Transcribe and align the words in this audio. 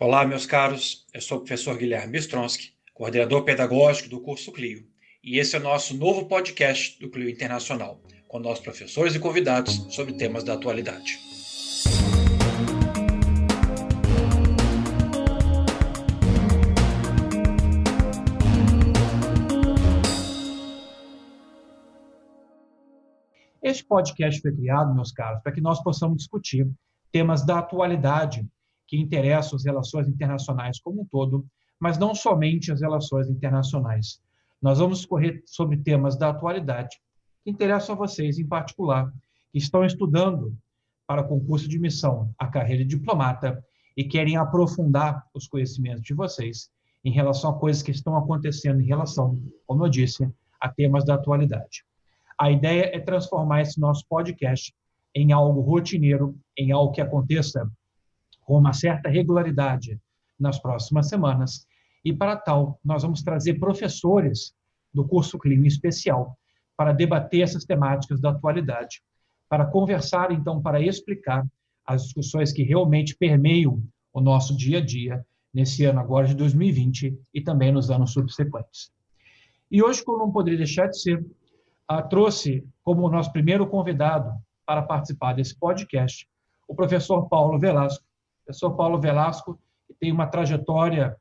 Olá, 0.00 0.24
meus 0.24 0.46
caros. 0.46 1.04
Eu 1.12 1.20
sou 1.20 1.38
o 1.38 1.40
professor 1.40 1.76
Guilherme 1.76 2.12
Bistronsky, 2.12 2.72
coordenador 2.94 3.42
pedagógico 3.42 4.08
do 4.08 4.20
curso 4.20 4.52
Clio, 4.52 4.86
e 5.24 5.40
esse 5.40 5.56
é 5.56 5.58
o 5.58 5.62
nosso 5.62 5.96
novo 5.96 6.26
podcast 6.26 7.00
do 7.00 7.10
Clio 7.10 7.28
Internacional, 7.28 8.00
com 8.28 8.38
nossos 8.38 8.62
professores 8.62 9.16
e 9.16 9.18
convidados 9.18 9.74
sobre 9.92 10.12
temas 10.12 10.44
da 10.44 10.54
atualidade. 10.54 11.18
Este 23.60 23.84
podcast 23.84 24.40
foi 24.40 24.54
criado, 24.54 24.94
meus 24.94 25.10
caros, 25.10 25.42
para 25.42 25.50
que 25.50 25.60
nós 25.60 25.82
possamos 25.82 26.18
discutir 26.18 26.70
temas 27.10 27.44
da 27.44 27.58
atualidade 27.58 28.46
que 28.88 28.98
interessam 28.98 29.54
as 29.54 29.64
relações 29.64 30.08
internacionais 30.08 30.80
como 30.80 31.02
um 31.02 31.04
todo, 31.04 31.46
mas 31.78 31.98
não 31.98 32.14
somente 32.14 32.72
as 32.72 32.80
relações 32.80 33.28
internacionais. 33.28 34.20
Nós 34.60 34.78
vamos 34.78 34.98
discorrer 34.98 35.42
sobre 35.46 35.76
temas 35.76 36.16
da 36.16 36.30
atualidade 36.30 36.96
que 37.44 37.50
interessam 37.50 37.94
a 37.94 37.98
vocês 37.98 38.38
em 38.38 38.46
particular, 38.46 39.12
que 39.52 39.58
estão 39.58 39.84
estudando 39.84 40.56
para 41.06 41.22
concurso 41.22 41.68
de 41.68 41.78
missão 41.78 42.34
a 42.38 42.46
carreira 42.46 42.84
de 42.84 42.96
diplomata 42.96 43.62
e 43.96 44.04
querem 44.04 44.36
aprofundar 44.36 45.24
os 45.34 45.46
conhecimentos 45.46 46.02
de 46.02 46.14
vocês 46.14 46.70
em 47.04 47.12
relação 47.12 47.50
a 47.50 47.58
coisas 47.58 47.82
que 47.82 47.90
estão 47.90 48.16
acontecendo 48.16 48.80
em 48.80 48.86
relação, 48.86 49.38
como 49.66 49.84
eu 49.84 49.88
disse, 49.88 50.28
a 50.60 50.68
temas 50.68 51.04
da 51.04 51.14
atualidade. 51.14 51.84
A 52.38 52.50
ideia 52.50 52.90
é 52.94 52.98
transformar 52.98 53.62
esse 53.62 53.78
nosso 53.80 54.04
podcast 54.08 54.74
em 55.14 55.32
algo 55.32 55.60
rotineiro, 55.60 56.36
em 56.56 56.72
algo 56.72 56.92
que 56.92 57.00
aconteça 57.00 57.70
com 58.48 58.56
uma 58.56 58.72
certa 58.72 59.10
regularidade 59.10 60.00
nas 60.40 60.58
próximas 60.58 61.10
semanas. 61.10 61.66
E 62.02 62.14
para 62.14 62.34
tal, 62.34 62.80
nós 62.82 63.02
vamos 63.02 63.22
trazer 63.22 63.58
professores 63.58 64.54
do 64.92 65.06
curso 65.06 65.38
clínico 65.38 65.66
especial 65.66 66.34
para 66.74 66.94
debater 66.94 67.42
essas 67.42 67.66
temáticas 67.66 68.22
da 68.22 68.30
atualidade, 68.30 69.02
para 69.50 69.66
conversar, 69.66 70.32
então, 70.32 70.62
para 70.62 70.80
explicar 70.80 71.46
as 71.84 72.04
discussões 72.04 72.50
que 72.50 72.62
realmente 72.62 73.14
permeiam 73.18 73.82
o 74.14 74.20
nosso 74.20 74.56
dia 74.56 74.78
a 74.78 74.84
dia 74.84 75.22
nesse 75.52 75.84
ano 75.84 76.00
agora 76.00 76.26
de 76.26 76.34
2020 76.34 77.18
e 77.34 77.42
também 77.42 77.70
nos 77.70 77.90
anos 77.90 78.14
subsequentes. 78.14 78.90
E 79.70 79.82
hoje, 79.82 80.02
como 80.02 80.20
não 80.20 80.32
poderia 80.32 80.56
deixar 80.56 80.86
de 80.86 80.98
ser, 80.98 81.20
uh, 81.20 82.08
trouxe 82.08 82.66
como 82.82 83.10
nosso 83.10 83.30
primeiro 83.30 83.66
convidado 83.66 84.32
para 84.64 84.80
participar 84.80 85.34
desse 85.34 85.54
podcast 85.58 86.26
o 86.66 86.74
professor 86.74 87.28
Paulo 87.28 87.58
Velasco, 87.58 88.07
professor 88.48 88.74
Paulo 88.74 88.98
Velasco, 88.98 89.60
que 89.86 89.94
tem 90.00 90.10
uma 90.10 90.26
trajetória 90.26 91.14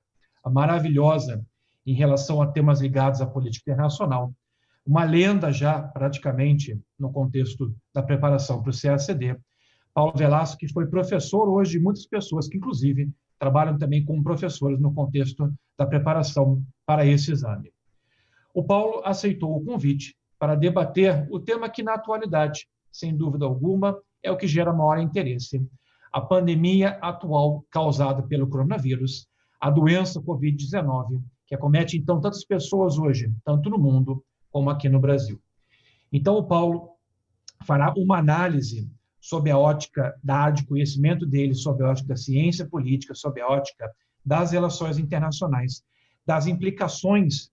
maravilhosa 0.45 1.45
em 1.85 1.93
relação 1.93 2.41
a 2.41 2.47
temas 2.47 2.79
ligados 2.79 3.19
à 3.19 3.25
política 3.25 3.69
internacional. 3.69 4.33
Uma 4.85 5.03
lenda 5.03 5.51
já, 5.51 5.81
praticamente, 5.81 6.79
no 6.97 7.11
contexto 7.11 7.75
da 7.93 8.01
preparação 8.01 8.63
para 8.63 8.71
o 8.71 8.73
CACD. 8.73 9.37
Paulo 9.93 10.13
Velasco, 10.15 10.57
que 10.57 10.71
foi 10.71 10.87
professor 10.87 11.49
hoje 11.49 11.71
de 11.73 11.79
muitas 11.81 12.05
pessoas 12.05 12.47
que, 12.47 12.55
inclusive, 12.55 13.11
trabalham 13.37 13.77
também 13.77 14.05
como 14.05 14.23
professores 14.23 14.79
no 14.79 14.93
contexto 14.93 15.53
da 15.77 15.85
preparação 15.85 16.63
para 16.85 17.05
esse 17.05 17.33
exame. 17.33 17.73
O 18.53 18.63
Paulo 18.63 19.01
aceitou 19.03 19.53
o 19.53 19.65
convite 19.65 20.15
para 20.39 20.55
debater 20.55 21.27
o 21.29 21.41
tema 21.41 21.69
que, 21.69 21.83
na 21.83 21.95
atualidade, 21.95 22.69
sem 22.89 23.15
dúvida 23.15 23.43
alguma, 23.43 23.99
é 24.23 24.31
o 24.31 24.37
que 24.37 24.47
gera 24.47 24.71
maior 24.71 24.97
interesse, 24.97 25.61
a 26.11 26.21
pandemia 26.21 26.97
atual 27.01 27.65
causada 27.69 28.23
pelo 28.23 28.47
coronavírus, 28.47 29.27
a 29.59 29.69
doença 29.69 30.21
Covid-19, 30.21 31.21
que 31.45 31.55
acomete 31.55 31.97
então 31.97 32.19
tantas 32.19 32.43
pessoas 32.43 32.97
hoje, 32.97 33.31
tanto 33.43 33.69
no 33.69 33.77
mundo 33.77 34.23
como 34.51 34.69
aqui 34.69 34.89
no 34.89 34.99
Brasil. 34.99 35.41
Então, 36.11 36.35
o 36.35 36.43
Paulo 36.43 36.91
fará 37.65 37.93
uma 37.97 38.17
análise 38.17 38.89
sob 39.19 39.49
a 39.49 39.57
ótica 39.57 40.17
da 40.23 40.37
área 40.37 40.53
de 40.55 40.65
conhecimento 40.65 41.25
dele, 41.25 41.53
sob 41.53 41.83
a 41.83 41.89
ótica 41.89 42.09
da 42.09 42.15
ciência 42.15 42.65
política, 42.65 43.13
sob 43.13 43.41
a 43.41 43.47
ótica 43.47 43.91
das 44.25 44.51
relações 44.51 44.97
internacionais, 44.97 45.83
das 46.25 46.47
implicações 46.47 47.49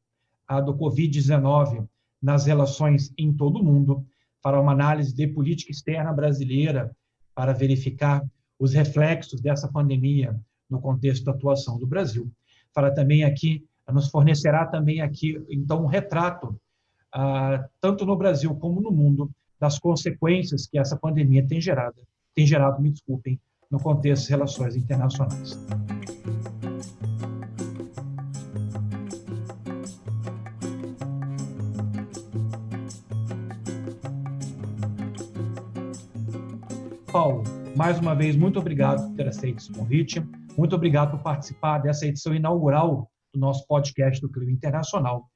ah, 0.47 0.61
do 0.61 0.77
Covid-19 0.77 1.87
nas 2.23 2.47
relações 2.47 3.13
em 3.19 3.33
todo 3.33 3.61
o 3.61 3.65
mundo, 3.65 4.07
fará 4.43 4.61
uma 4.61 4.73
análise 4.73 5.15
de 5.15 5.27
política 5.27 5.71
externa 5.71 6.13
brasileira 6.13 6.95
para 7.35 7.53
verificar 7.53 8.23
os 8.59 8.73
reflexos 8.73 9.41
dessa 9.41 9.69
pandemia 9.69 10.39
no 10.69 10.81
contexto 10.81 11.25
da 11.25 11.33
atuação 11.33 11.79
do 11.79 11.87
Brasil. 11.87 12.31
Fala 12.73 12.93
também 12.93 13.25
aqui, 13.25 13.65
nos 13.93 14.09
fornecerá 14.09 14.67
também 14.67 15.01
aqui, 15.01 15.43
então, 15.51 15.85
um 15.85 15.87
retrato, 15.87 16.59
ah, 17.13 17.69
tanto 17.81 18.05
no 18.07 18.17
Brasil 18.17 18.55
como 18.57 18.81
no 18.81 18.91
mundo, 18.91 19.31
das 19.61 19.79
consequências 19.79 20.67
que 20.67 20.79
essa 20.79 20.97
pandemia 20.97 21.47
tem 21.47 21.61
gerado, 21.61 21.97
tem 22.35 22.47
gerado, 22.47 22.83
me 22.83 22.91
desculpem, 22.91 23.41
no 23.71 23.79
contexto 23.79 24.23
das 24.23 24.29
relações 24.29 24.77
internacionais. 24.77 25.59
Paulo, 37.11 37.45
mais 37.77 37.99
uma 37.99 38.15
vez, 38.15 38.37
muito 38.37 38.59
obrigado 38.59 39.09
por 39.09 39.17
ter 39.17 39.29
aceito 39.29 39.59
esse 39.59 39.73
convite. 39.73 40.23
Muito 40.57 40.75
obrigado 40.77 41.13
por 41.13 41.23
participar 41.23 41.79
dessa 41.79 42.07
edição 42.07 42.35
inaugural 42.35 43.11
do 43.33 43.41
nosso 43.41 43.67
podcast 43.67 44.21
do 44.21 44.31
Clima 44.31 44.53
Internacional. 44.53 45.29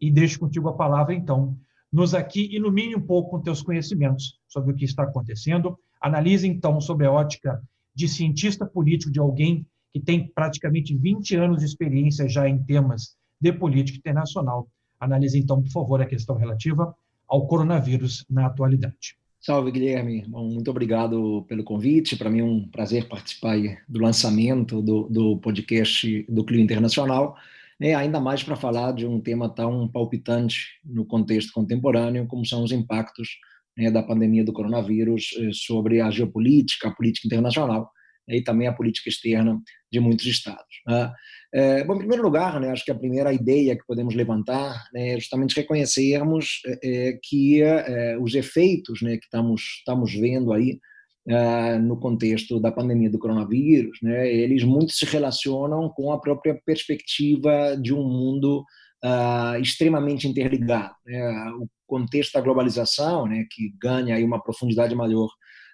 E 0.00 0.10
deixo 0.10 0.38
contigo 0.38 0.68
a 0.68 0.74
palavra, 0.74 1.14
então. 1.14 1.56
Nos 1.90 2.14
aqui 2.14 2.54
ilumine 2.54 2.94
um 2.94 3.00
pouco 3.00 3.30
com 3.30 3.40
teus 3.40 3.62
conhecimentos 3.62 4.38
sobre 4.46 4.72
o 4.72 4.76
que 4.76 4.84
está 4.84 5.04
acontecendo. 5.04 5.78
Analise, 6.00 6.46
então, 6.46 6.80
sobre 6.80 7.06
a 7.06 7.12
ótica 7.12 7.62
de 7.94 8.06
cientista 8.06 8.66
político, 8.66 9.10
de 9.10 9.18
alguém 9.18 9.66
que 9.92 9.98
tem 9.98 10.28
praticamente 10.28 10.94
20 10.94 11.36
anos 11.36 11.58
de 11.58 11.64
experiência 11.64 12.28
já 12.28 12.48
em 12.48 12.62
temas 12.62 13.16
de 13.40 13.52
política 13.52 13.98
internacional. 13.98 14.68
Analise, 15.00 15.38
então, 15.38 15.62
por 15.62 15.70
favor, 15.70 16.02
a 16.02 16.06
questão 16.06 16.36
relativa 16.36 16.94
ao 17.26 17.46
coronavírus 17.46 18.24
na 18.28 18.46
atualidade. 18.46 19.17
Salve, 19.40 19.70
Guilherme. 19.70 20.24
Bom, 20.26 20.48
muito 20.48 20.70
obrigado 20.70 21.44
pelo 21.48 21.62
convite. 21.62 22.16
Para 22.16 22.28
mim 22.28 22.40
é 22.40 22.44
um 22.44 22.68
prazer 22.68 23.08
participar 23.08 23.56
do 23.88 24.00
lançamento 24.00 24.82
do, 24.82 25.08
do 25.08 25.38
podcast 25.38 26.26
do 26.28 26.44
Clio 26.44 26.60
Internacional, 26.60 27.36
né? 27.78 27.94
ainda 27.94 28.20
mais 28.20 28.42
para 28.42 28.56
falar 28.56 28.92
de 28.92 29.06
um 29.06 29.20
tema 29.20 29.48
tão 29.48 29.86
palpitante 29.86 30.80
no 30.84 31.04
contexto 31.04 31.52
contemporâneo, 31.52 32.26
como 32.26 32.44
são 32.44 32.64
os 32.64 32.72
impactos 32.72 33.28
né, 33.76 33.90
da 33.92 34.02
pandemia 34.02 34.44
do 34.44 34.52
coronavírus 34.52 35.30
eh, 35.38 35.50
sobre 35.52 36.00
a 36.00 36.10
geopolítica, 36.10 36.88
a 36.88 36.94
política 36.94 37.28
internacional 37.28 37.88
e 38.28 38.42
também 38.42 38.68
a 38.68 38.72
política 38.72 39.08
externa 39.08 39.60
de 39.90 40.00
muitos 40.00 40.26
estados. 40.26 40.82
Né? 40.86 41.12
É, 41.52 41.84
bom, 41.84 41.94
em 41.94 41.98
primeiro 41.98 42.22
lugar, 42.22 42.60
né, 42.60 42.70
acho 42.70 42.84
que 42.84 42.90
a 42.90 42.98
primeira 42.98 43.32
ideia 43.32 43.76
que 43.76 43.86
podemos 43.86 44.14
levantar 44.14 44.84
né, 44.92 45.10
é 45.10 45.20
justamente 45.20 45.56
reconhecermos 45.56 46.60
é, 46.66 47.08
é 47.08 47.18
que 47.22 47.62
é, 47.62 48.18
os 48.18 48.34
efeitos 48.34 49.00
né, 49.00 49.16
que 49.16 49.24
estamos, 49.24 49.62
estamos 49.78 50.12
vendo 50.12 50.52
aí 50.52 50.78
é, 51.26 51.78
no 51.78 51.98
contexto 51.98 52.60
da 52.60 52.72
pandemia 52.72 53.10
do 53.10 53.18
coronavírus, 53.18 53.98
né, 54.02 54.32
eles 54.32 54.64
muito 54.64 54.92
se 54.92 55.04
relacionam 55.04 55.88
com 55.90 56.12
a 56.12 56.20
própria 56.20 56.58
perspectiva 56.64 57.76
de 57.76 57.92
um 57.92 58.02
mundo 58.02 58.64
uh, 59.04 59.60
extremamente 59.60 60.26
interligado. 60.26 60.94
Né, 61.04 61.50
o 61.60 61.68
contexto 61.86 62.32
da 62.34 62.40
globalização, 62.40 63.26
né, 63.26 63.44
que 63.50 63.74
ganha 63.80 64.14
aí 64.14 64.24
uma 64.24 64.42
profundidade 64.42 64.94
maior 64.94 65.28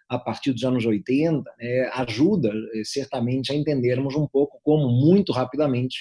a 0.09 0.19
partir 0.19 0.53
dos 0.53 0.65
anos 0.65 0.85
80, 0.85 1.43
né, 1.59 1.91
ajuda 1.95 2.53
eh, 2.75 2.83
certamente 2.85 3.53
a 3.53 3.55
entendermos 3.55 4.15
um 4.15 4.27
pouco 4.27 4.61
como, 4.63 4.89
muito 4.89 5.33
rapidamente, 5.33 5.97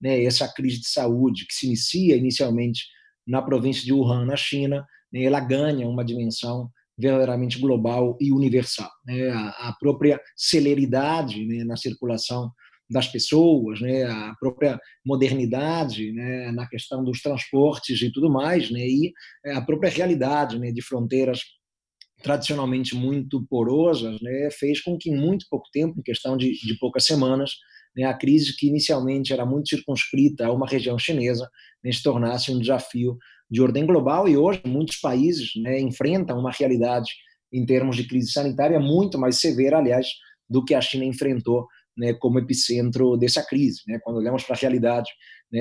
né, 0.00 0.22
essa 0.24 0.52
crise 0.52 0.80
de 0.80 0.88
saúde, 0.88 1.46
que 1.46 1.54
se 1.54 1.66
inicia 1.66 2.16
inicialmente 2.16 2.84
na 3.26 3.42
província 3.42 3.82
de 3.82 3.92
Wuhan, 3.92 4.26
na 4.26 4.36
China, 4.36 4.86
né, 5.12 5.24
ela 5.24 5.40
ganha 5.40 5.88
uma 5.88 6.04
dimensão 6.04 6.70
verdadeiramente 6.98 7.58
global 7.58 8.16
e 8.20 8.32
universal. 8.32 8.90
Né, 9.06 9.28
a, 9.30 9.68
a, 9.68 9.76
própria 9.78 10.20
celeridade 10.36 11.44
né, 11.46 11.64
na 11.64 11.76
circulação 11.76 12.50
das 12.88 13.08
pessoas, 13.08 13.80
né, 13.80 14.04
a 14.04 14.34
própria 14.38 14.78
modernidade 15.04 16.12
né, 16.12 16.52
na 16.52 16.68
questão 16.68 17.02
dos 17.02 17.20
transportes 17.20 18.00
e 18.00 18.12
tudo 18.12 18.30
mais, 18.30 18.70
né, 18.70 18.80
e 18.80 19.12
a 19.46 19.60
própria 19.60 19.90
realidade 19.90 20.58
né, 20.58 20.70
de 20.70 20.80
fronteiras 20.82 21.40
tradicionalmente 22.22 22.94
muito 22.94 23.46
porosas, 23.46 24.20
né, 24.20 24.48
fez 24.50 24.80
com 24.80 24.96
que 24.96 25.10
em 25.10 25.16
muito 25.16 25.46
pouco 25.50 25.68
tempo, 25.72 25.98
em 25.98 26.02
questão 26.02 26.36
de, 26.36 26.52
de 26.52 26.78
poucas 26.78 27.04
semanas, 27.04 27.52
né, 27.96 28.04
a 28.04 28.14
crise 28.14 28.56
que 28.56 28.68
inicialmente 28.68 29.32
era 29.32 29.44
muito 29.46 29.68
circunscrita 29.68 30.46
a 30.46 30.52
uma 30.52 30.66
região 30.66 30.98
chinesa 30.98 31.48
né, 31.82 31.92
se 31.92 32.02
tornasse 32.02 32.50
um 32.50 32.58
desafio 32.58 33.16
de 33.50 33.62
ordem 33.62 33.86
global 33.86 34.28
e 34.28 34.36
hoje 34.36 34.60
muitos 34.66 34.96
países 34.96 35.50
né, 35.56 35.80
enfrentam 35.80 36.38
uma 36.38 36.50
realidade 36.50 37.10
em 37.52 37.64
termos 37.64 37.96
de 37.96 38.06
crise 38.06 38.32
sanitária 38.32 38.80
muito 38.80 39.18
mais 39.18 39.38
severa, 39.38 39.78
aliás, 39.78 40.08
do 40.48 40.64
que 40.64 40.74
a 40.74 40.80
China 40.80 41.04
enfrentou 41.04 41.66
né, 41.96 42.12
como 42.14 42.38
epicentro 42.38 43.16
dessa 43.16 43.42
crise. 43.42 43.80
Né? 43.86 43.98
Quando 44.02 44.18
olhamos 44.18 44.42
para 44.44 44.56
a 44.56 44.58
realidade 44.58 45.08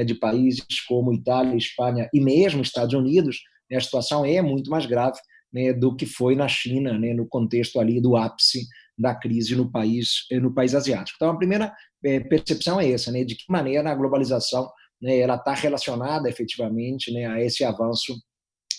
de 0.06 0.16
países 0.16 0.66
como 0.88 1.14
Itália, 1.14 1.56
Espanha 1.56 2.10
e 2.12 2.20
mesmo 2.20 2.62
Estados 2.62 2.94
Unidos, 2.94 3.38
a 3.72 3.80
situação 3.80 4.26
é 4.26 4.42
muito 4.42 4.70
mais 4.70 4.86
grave 4.86 5.18
né, 5.56 5.72
do 5.72 5.96
que 5.96 6.06
foi 6.06 6.36
na 6.36 6.50
China, 6.50 7.00
né, 7.00 7.14
no 7.14 7.26
contexto 7.26 7.80
ali 7.80 8.02
do 8.02 8.18
ápice 8.18 8.68
da 8.98 9.16
crise 9.16 9.56
no 9.56 9.72
país 9.72 10.26
no 10.42 10.54
país 10.54 10.76
asiático. 10.76 11.16
Então, 11.16 11.32
a 11.32 11.38
primeira 11.38 11.74
é, 12.04 12.20
percepção 12.20 12.80
é 12.80 12.92
essa, 12.92 13.10
né, 13.10 13.24
de 13.24 13.36
que 13.36 13.46
maneira 13.50 13.90
a 13.90 13.96
globalização 13.96 14.70
né, 15.02 15.18
ela 15.18 15.36
está 15.36 15.54
relacionada 15.54 16.30
efetivamente 16.30 17.10
né, 17.14 17.26
a 17.26 17.42
esse 17.42 17.64
avanço 17.64 18.18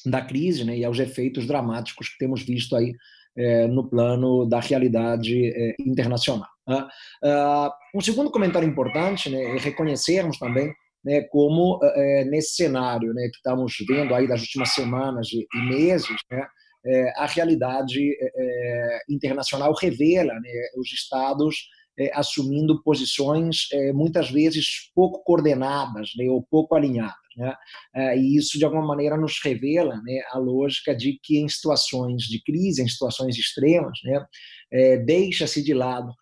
da 0.05 0.20
crise 0.20 0.64
né, 0.64 0.76
e 0.76 0.84
aos 0.84 0.99
efeitos 0.99 1.46
dramáticos 1.46 2.11
que 2.11 2.19
temos 2.19 2.43
visto 2.43 2.76
aí 2.76 2.93
é, 3.38 3.67
no 3.67 3.88
plano 3.88 4.46
da 4.46 4.61
realidade 4.61 5.75
internacional. 5.81 6.49
Né? 6.69 6.87
Ah, 7.25 7.73
um 7.94 8.00
segundo 8.02 8.31
comentário 8.31 8.69
importante 8.69 9.31
né, 9.31 9.56
é 9.56 9.58
reconhecermos 9.58 10.38
também 10.38 10.75
né, 11.02 11.23
como 11.31 11.81
nesse 12.26 12.55
cenário 12.56 13.14
né, 13.14 13.28
que 13.28 13.37
estamos 13.37 13.75
vendo 13.88 14.14
aí 14.14 14.28
das 14.28 14.40
últimas 14.40 14.75
semanas 14.75 15.28
e, 15.32 15.46
e 15.55 15.69
meses, 15.69 16.17
né, 16.31 16.46
é, 16.87 17.12
a 17.17 17.27
realidade 17.27 18.00
é, 18.21 18.99
internacional 19.09 19.75
revela 19.75 20.35
né, 20.35 20.50
os 20.79 20.93
estados 20.93 21.56
é, 21.99 22.11
assumindo 22.15 22.83
posições 22.83 23.69
é, 23.73 23.93
muitas 23.93 24.31
vezes 24.31 24.91
pouco 24.94 25.23
coordenadas 25.25 26.11
né, 26.17 26.27
ou 26.27 26.43
pouco 26.43 26.75
alinhadas. 26.75 27.15
Né? 27.37 27.55
É, 27.94 28.19
e 28.19 28.37
isso, 28.37 28.59
de 28.59 28.65
alguma 28.65 28.87
maneira, 28.87 29.17
nos 29.17 29.38
revela 29.43 29.97
né, 30.03 30.21
a 30.31 30.38
lógica 30.38 30.94
de 30.94 31.19
que, 31.23 31.38
em 31.38 31.49
situações 31.49 32.23
de 32.25 32.43
crise, 32.43 32.83
em 32.83 32.88
situações 32.88 33.37
extremas, 33.37 33.99
né, 34.05 34.25
é, 34.73 34.97
deixa-se 34.99 35.62
de 35.62 35.75
lado 35.75 36.12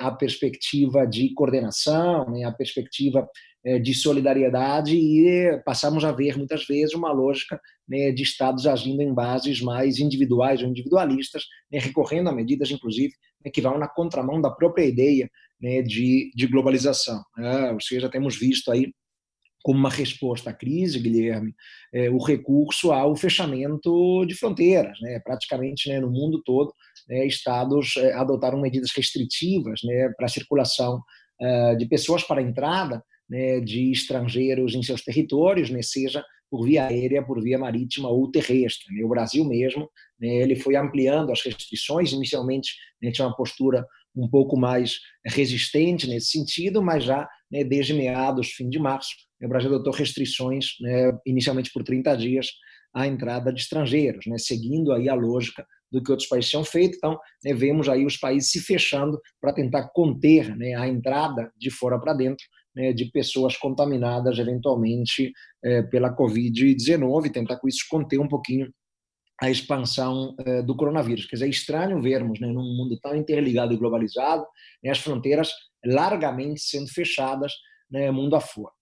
a 0.00 0.10
perspectiva 0.10 1.06
de 1.06 1.32
coordenação, 1.32 2.28
né, 2.28 2.42
a 2.42 2.50
perspectiva 2.50 3.20
é, 3.20 3.24
de 3.82 3.94
solidariedade 3.94 4.96
e 4.96 5.60
passamos 5.64 6.04
a 6.04 6.12
ver 6.12 6.36
muitas 6.36 6.66
vezes 6.66 6.94
uma 6.94 7.12
lógica 7.12 7.60
né, 7.90 8.12
de 8.12 8.22
estados 8.22 8.66
agindo 8.66 9.02
em 9.02 9.12
bases 9.12 9.60
mais 9.60 9.98
individuais 9.98 10.62
ou 10.62 10.68
individualistas, 10.68 11.44
né, 11.70 11.78
recorrendo 11.78 12.30
a 12.30 12.32
medidas, 12.32 12.70
inclusive, 12.70 13.12
né, 13.44 13.50
que 13.50 13.60
vão 13.60 13.76
na 13.78 13.88
contramão 13.88 14.40
da 14.40 14.50
própria 14.50 14.84
ideia 14.84 15.28
né, 15.60 15.82
de, 15.82 16.30
de 16.34 16.46
globalização. 16.46 17.20
Né? 17.36 17.72
Ou 17.72 17.80
seja, 17.80 18.08
temos 18.08 18.38
visto 18.38 18.70
aí 18.70 18.92
como 19.62 19.78
uma 19.78 19.90
resposta 19.90 20.50
à 20.50 20.54
crise, 20.54 21.00
Guilherme, 21.00 21.54
é, 21.92 22.08
o 22.08 22.16
recurso 22.16 22.92
ao 22.92 23.14
fechamento 23.14 24.24
de 24.24 24.34
fronteiras. 24.34 24.98
Né? 25.02 25.20
Praticamente 25.22 25.88
né, 25.90 26.00
no 26.00 26.10
mundo 26.10 26.42
todo, 26.42 26.72
estados 27.26 27.94
adotaram 28.14 28.60
medidas 28.60 28.92
restritivas 28.96 29.80
para 30.16 30.26
a 30.26 30.30
circulação 30.30 31.02
é, 31.40 31.74
de 31.74 31.86
pessoas 31.86 32.22
para 32.22 32.40
a 32.40 32.44
entrada 32.44 33.02
né, 33.30 33.60
de 33.60 33.92
estrangeiros 33.92 34.74
em 34.74 34.82
seus 34.82 35.02
territórios, 35.02 35.70
né, 35.70 35.80
seja 35.80 36.24
por 36.50 36.64
via 36.64 36.86
aérea, 36.86 37.24
por 37.24 37.40
via 37.40 37.56
marítima 37.56 38.08
ou 38.08 38.28
terrestre. 38.28 38.92
Né? 38.92 39.04
O 39.04 39.08
Brasil 39.08 39.44
mesmo, 39.44 39.88
né, 40.20 40.28
ele 40.28 40.56
foi 40.56 40.74
ampliando 40.74 41.30
as 41.30 41.40
restrições, 41.42 42.12
inicialmente 42.12 42.74
né, 43.00 43.12
tinha 43.12 43.26
uma 43.26 43.36
postura 43.36 43.86
um 44.16 44.28
pouco 44.28 44.58
mais 44.58 44.96
resistente 45.24 46.08
nesse 46.08 46.32
sentido, 46.32 46.82
mas 46.82 47.04
já 47.04 47.28
né, 47.48 47.62
desde 47.62 47.94
meados, 47.94 48.48
fim 48.48 48.68
de 48.68 48.80
março, 48.80 49.10
o 49.40 49.48
Brasil 49.48 49.72
adotou 49.72 49.92
restrições, 49.92 50.66
inicialmente 51.24 51.70
por 51.72 51.82
30 51.82 52.14
dias, 52.16 52.48
à 52.92 53.06
entrada 53.06 53.52
de 53.52 53.60
estrangeiros, 53.60 54.24
seguindo 54.38 54.92
aí 54.92 55.08
a 55.08 55.14
lógica 55.14 55.64
do 55.90 56.02
que 56.02 56.10
outros 56.10 56.28
países 56.28 56.50
tinham 56.50 56.64
feito. 56.64 56.96
Então, 56.96 57.18
vemos 57.56 57.88
aí 57.88 58.04
os 58.04 58.18
países 58.18 58.50
se 58.50 58.60
fechando 58.60 59.18
para 59.40 59.54
tentar 59.54 59.88
conter 59.94 60.54
a 60.76 60.86
entrada 60.86 61.50
de 61.56 61.70
fora 61.70 61.98
para 61.98 62.12
dentro 62.12 62.44
né, 62.74 62.92
de 62.92 63.06
pessoas 63.06 63.56
contaminadas 63.56 64.38
eventualmente 64.38 65.32
é, 65.64 65.82
pela 65.82 66.14
Covid-19, 66.14 67.32
tentar 67.32 67.56
com 67.56 67.68
isso 67.68 67.84
conter 67.88 68.18
um 68.18 68.28
pouquinho 68.28 68.72
a 69.40 69.50
expansão 69.50 70.36
é, 70.44 70.62
do 70.62 70.76
coronavírus. 70.76 71.26
Quer 71.26 71.36
dizer, 71.36 71.46
é 71.46 71.50
estranho 71.50 72.00
vermos, 72.00 72.38
né, 72.38 72.46
num 72.46 72.76
mundo 72.76 72.98
tão 73.00 73.16
interligado 73.16 73.72
e 73.72 73.76
globalizado, 73.76 74.46
né, 74.84 74.90
as 74.90 74.98
fronteiras 74.98 75.50
largamente 75.84 76.60
sendo 76.60 76.88
fechadas 76.88 77.52
né, 77.90 78.10
mundo 78.10 78.36
afora. 78.36 78.72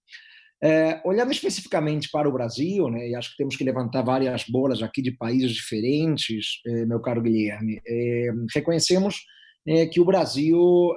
É, 0.60 1.00
olhando 1.04 1.30
especificamente 1.30 2.10
para 2.10 2.28
o 2.28 2.32
Brasil, 2.32 2.90
né, 2.90 3.08
e 3.08 3.14
acho 3.14 3.30
que 3.30 3.36
temos 3.36 3.54
que 3.54 3.62
levantar 3.62 4.02
várias 4.02 4.44
bolas 4.48 4.82
aqui 4.82 5.00
de 5.00 5.12
países 5.12 5.52
diferentes, 5.52 6.60
meu 6.88 7.00
caro 7.00 7.22
Guilherme, 7.22 7.80
reconhecemos 8.52 9.22
né, 9.64 9.86
que 9.86 10.00
o 10.00 10.04
Brasil 10.04 10.92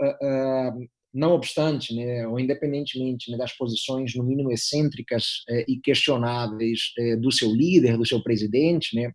não 1.14 1.34
obstante, 1.34 1.94
né, 1.94 2.26
ou 2.28 2.40
independentemente 2.40 3.30
né, 3.32 3.38
das 3.38 3.56
posições, 3.56 4.16
no 4.16 4.24
mínimo 4.24 4.52
excêntricas 4.52 5.44
eh, 5.50 5.66
e 5.68 5.78
questionáveis 5.80 6.94
eh, 6.98 7.16
do 7.18 7.32
seu 7.32 7.54
líder, 7.54 7.98
do 7.98 8.06
seu 8.06 8.24
presidente, 8.24 8.96
né, 8.96 9.12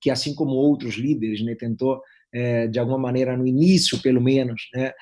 que 0.00 0.10
assim 0.10 0.34
como 0.34 0.52
outros 0.52 0.96
líderes 0.96 1.44
né, 1.44 1.54
tentou 1.54 2.00
eh, 2.34 2.66
de 2.66 2.78
alguma 2.80 2.98
maneira 2.98 3.36
no 3.36 3.46
início, 3.46 4.02
pelo 4.02 4.20
menos, 4.20 4.60
né, 4.74 4.92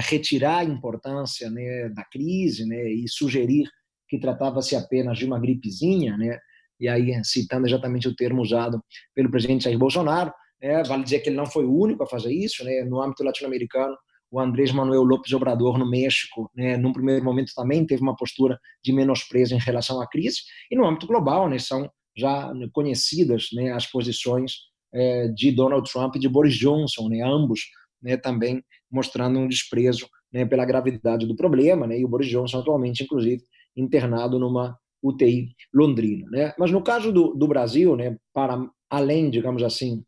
retirar 0.00 0.58
a 0.58 0.64
importância 0.64 1.48
né, 1.50 1.88
da 1.90 2.04
crise 2.04 2.66
né, 2.66 2.90
e 2.90 3.06
sugerir 3.08 3.68
que 4.08 4.18
tratava-se 4.18 4.74
apenas 4.74 5.18
de 5.18 5.24
uma 5.24 5.38
gripezinha, 5.38 6.16
né, 6.16 6.38
e 6.80 6.88
aí 6.88 7.12
citando 7.24 7.66
exatamente 7.66 8.08
o 8.08 8.14
termo 8.14 8.42
usado 8.42 8.82
pelo 9.14 9.30
presidente 9.30 9.64
Jair 9.64 9.78
Bolsonaro, 9.78 10.32
né, 10.60 10.82
vale 10.84 11.04
dizer 11.04 11.20
que 11.20 11.28
ele 11.28 11.36
não 11.36 11.46
foi 11.46 11.64
o 11.64 11.76
único 11.76 12.02
a 12.02 12.08
fazer 12.08 12.32
isso, 12.32 12.64
né, 12.64 12.84
no 12.84 13.00
âmbito 13.00 13.24
latino-americano 13.24 13.96
o 14.30 14.40
Andrés 14.40 14.72
Manuel 14.72 15.02
López 15.02 15.32
Obrador 15.32 15.78
no 15.78 15.88
México, 15.88 16.50
né, 16.54 16.76
num 16.76 16.92
primeiro 16.92 17.24
momento 17.24 17.52
também 17.54 17.86
teve 17.86 18.02
uma 18.02 18.16
postura 18.16 18.58
de 18.84 18.92
menosprezo 18.92 19.54
em 19.54 19.58
relação 19.58 20.00
à 20.00 20.06
crise, 20.06 20.38
e 20.70 20.76
no 20.76 20.86
âmbito 20.86 21.06
global, 21.06 21.48
né, 21.48 21.58
são 21.58 21.90
já 22.16 22.52
conhecidas 22.72 23.48
né, 23.52 23.72
as 23.72 23.86
posições 23.86 24.52
é, 24.92 25.28
de 25.28 25.52
Donald 25.52 25.90
Trump 25.90 26.16
e 26.16 26.18
de 26.18 26.28
Boris 26.28 26.54
Johnson, 26.54 27.08
né, 27.08 27.22
ambos 27.22 27.60
né, 28.02 28.16
também 28.16 28.62
mostrando 28.90 29.38
um 29.38 29.48
desprezo 29.48 30.08
né, 30.32 30.44
pela 30.44 30.64
gravidade 30.64 31.26
do 31.26 31.36
problema, 31.36 31.86
né, 31.86 31.98
e 31.98 32.04
o 32.04 32.08
Boris 32.08 32.28
Johnson 32.28 32.58
atualmente, 32.58 33.02
inclusive, 33.02 33.42
internado 33.76 34.38
numa 34.38 34.76
UTI 35.02 35.54
londrina. 35.72 36.28
Né. 36.30 36.54
Mas 36.58 36.70
no 36.70 36.82
caso 36.82 37.12
do, 37.12 37.34
do 37.34 37.46
Brasil, 37.46 37.96
né, 37.96 38.16
para 38.34 38.58
além, 38.90 39.30
digamos 39.30 39.62
assim, 39.62 40.02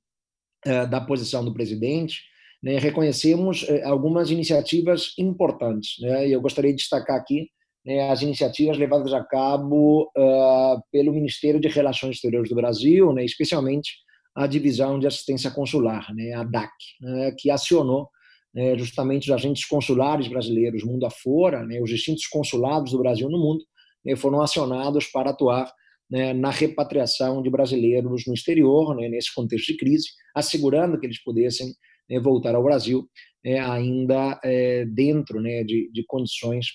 é, 0.65 0.87
da 0.87 1.01
posição 1.01 1.45
do 1.45 1.55
presidente, 1.55 2.23
né, 2.63 2.79
reconhecemos 2.79 3.67
eh, 3.69 3.83
algumas 3.85 4.31
iniciativas 4.31 5.13
importantes. 5.19 5.95
Né, 6.01 6.29
eu 6.29 6.41
gostaria 6.41 6.71
de 6.71 6.77
destacar 6.77 7.17
aqui 7.17 7.49
né, 7.85 8.11
as 8.11 8.23
iniciativas 8.23 8.77
levadas 8.77 9.13
a 9.13 9.25
cabo 9.25 10.11
uh, 10.17 10.81
pelo 10.93 11.13
Ministério 11.13 11.61
de 11.61 11.69
Relações 11.69 12.17
Exteriores 12.17 12.51
do 12.51 12.57
Brasil, 12.57 13.13
né, 13.13 13.25
especialmente 13.25 13.91
a 14.35 14.47
Divisão 14.47 14.99
de 14.99 15.07
Assistência 15.07 15.51
Consular, 15.51 16.15
né, 16.15 16.33
a 16.35 16.45
DAC, 16.45 16.71
né, 17.01 17.35
que 17.39 17.51
acionou 17.51 18.09
né, 18.55 18.77
justamente 18.77 19.31
os 19.31 19.35
agentes 19.35 19.65
consulares 19.65 20.29
brasileiros 20.29 20.85
mundo 20.85 21.07
afora, 21.07 21.65
né, 21.65 21.81
os 21.81 21.91
distintos 21.91 22.27
consulados 22.27 22.93
do 22.93 22.99
Brasil 22.99 23.29
no 23.29 23.39
mundo, 23.39 23.65
né, 24.05 24.15
foram 24.17 24.41
acionados 24.43 25.07
para 25.07 25.31
atuar 25.31 25.73
né, 26.11 26.33
na 26.33 26.51
repatriação 26.51 27.43
de 27.43 27.49
brasileiros 27.49 28.25
no 28.27 28.35
exterior, 28.35 28.95
né, 28.97 29.09
nesse 29.09 29.33
contexto 29.35 29.73
de 29.73 29.79
crise, 29.79 30.09
assegurando 30.35 30.99
que 30.99 31.07
eles 31.07 31.23
pudessem 31.23 31.73
né, 32.11 32.19
voltar 32.19 32.55
ao 32.55 32.65
Brasil 32.65 33.09
né, 33.45 33.61
ainda 33.61 34.39
é, 34.43 34.85
dentro 34.85 35.41
né, 35.41 35.63
de, 35.63 35.91
de, 35.93 36.05
condições 36.07 36.67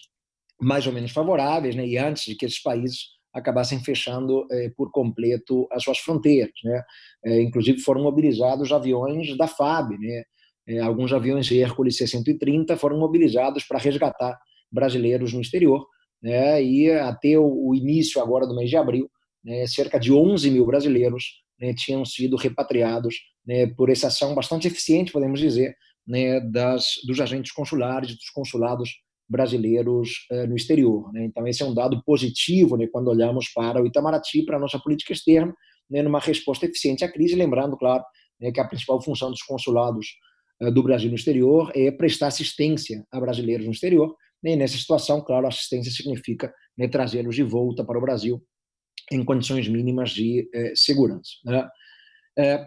mais 0.59 0.87
ou 0.87 0.93
menos 0.93 1.11
favoráveis, 1.11 1.75
né, 1.75 1.85
e 1.85 1.97
antes 1.97 2.23
de 2.23 2.35
que 2.35 2.45
esses 2.45 2.61
países 2.61 3.15
acabassem 3.33 3.83
fechando 3.83 4.47
é, 4.49 4.69
por 4.77 4.89
completo 4.91 5.67
as 5.71 5.83
suas 5.83 5.99
fronteiras. 5.99 6.53
Né? 6.63 6.81
É, 7.25 7.41
inclusive 7.41 7.79
foram 7.79 8.01
mobilizados 8.01 8.71
aviões 8.71 9.35
da 9.37 9.47
FAB, 9.47 9.97
né? 9.99 10.23
É, 10.67 10.79
alguns 10.79 11.13
aviões 11.13 11.51
Hércules 11.51 11.95
C-130 11.97 12.75
foram 12.75 12.97
mobilizados 12.97 13.63
para 13.65 13.77
resgatar 13.77 14.35
brasileiros 14.71 15.31
no 15.31 15.39
exterior, 15.39 15.85
e 16.23 16.89
até 16.89 17.37
o, 17.37 17.67
o 17.67 17.75
início 17.75 18.19
agora 18.19 18.47
do 18.47 18.55
mês 18.55 18.67
de 18.67 18.75
abril, 18.75 19.07
cerca 19.67 19.99
de 19.99 20.11
11 20.11 20.49
mil 20.49 20.65
brasileiros 20.65 21.44
né, 21.59 21.73
tinham 21.73 22.03
sido 22.05 22.35
repatriados 22.35 23.15
né, 23.45 23.67
por 23.67 23.89
essa 23.89 24.07
ação 24.07 24.33
bastante 24.33 24.67
eficiente, 24.67 25.11
podemos 25.11 25.39
dizer, 25.39 25.75
né, 26.07 26.39
das, 26.39 26.95
dos 27.05 27.19
agentes 27.19 27.51
consulares, 27.51 28.15
dos 28.15 28.29
consulados 28.29 28.89
brasileiros 29.27 30.27
eh, 30.31 30.45
no 30.45 30.55
exterior. 30.55 31.11
Né? 31.11 31.25
Então, 31.25 31.47
esse 31.47 31.63
é 31.63 31.65
um 31.65 31.73
dado 31.73 32.03
positivo 32.03 32.77
né, 32.77 32.87
quando 32.91 33.07
olhamos 33.07 33.49
para 33.49 33.81
o 33.81 33.87
Itamaraty, 33.87 34.43
para 34.45 34.57
a 34.57 34.59
nossa 34.59 34.79
política 34.79 35.13
externa, 35.13 35.53
né, 35.89 36.03
numa 36.03 36.19
resposta 36.19 36.65
eficiente 36.65 37.03
à 37.03 37.11
crise, 37.11 37.35
lembrando, 37.35 37.75
claro, 37.77 38.03
que 38.53 38.59
a 38.59 38.67
principal 38.67 39.01
função 39.01 39.31
dos 39.31 39.41
consulados 39.41 40.07
eh, 40.61 40.71
do 40.71 40.83
Brasil 40.83 41.09
no 41.09 41.15
exterior 41.15 41.71
é 41.75 41.89
prestar 41.91 42.27
assistência 42.27 43.03
a 43.11 43.19
brasileiros 43.19 43.65
no 43.65 43.71
exterior. 43.71 44.15
E 44.43 44.55
nessa 44.55 44.77
situação, 44.77 45.21
claro, 45.21 45.47
assistência 45.47 45.91
significa 45.91 46.53
né, 46.77 46.87
trazê-los 46.87 47.35
de 47.35 47.43
volta 47.43 47.83
para 47.83 47.97
o 47.97 48.01
Brasil 48.01 48.43
em 49.11 49.23
condições 49.23 49.67
mínimas 49.67 50.11
de 50.11 50.49
eh, 50.53 50.73
segurança. 50.75 51.31
Né? 51.43 51.67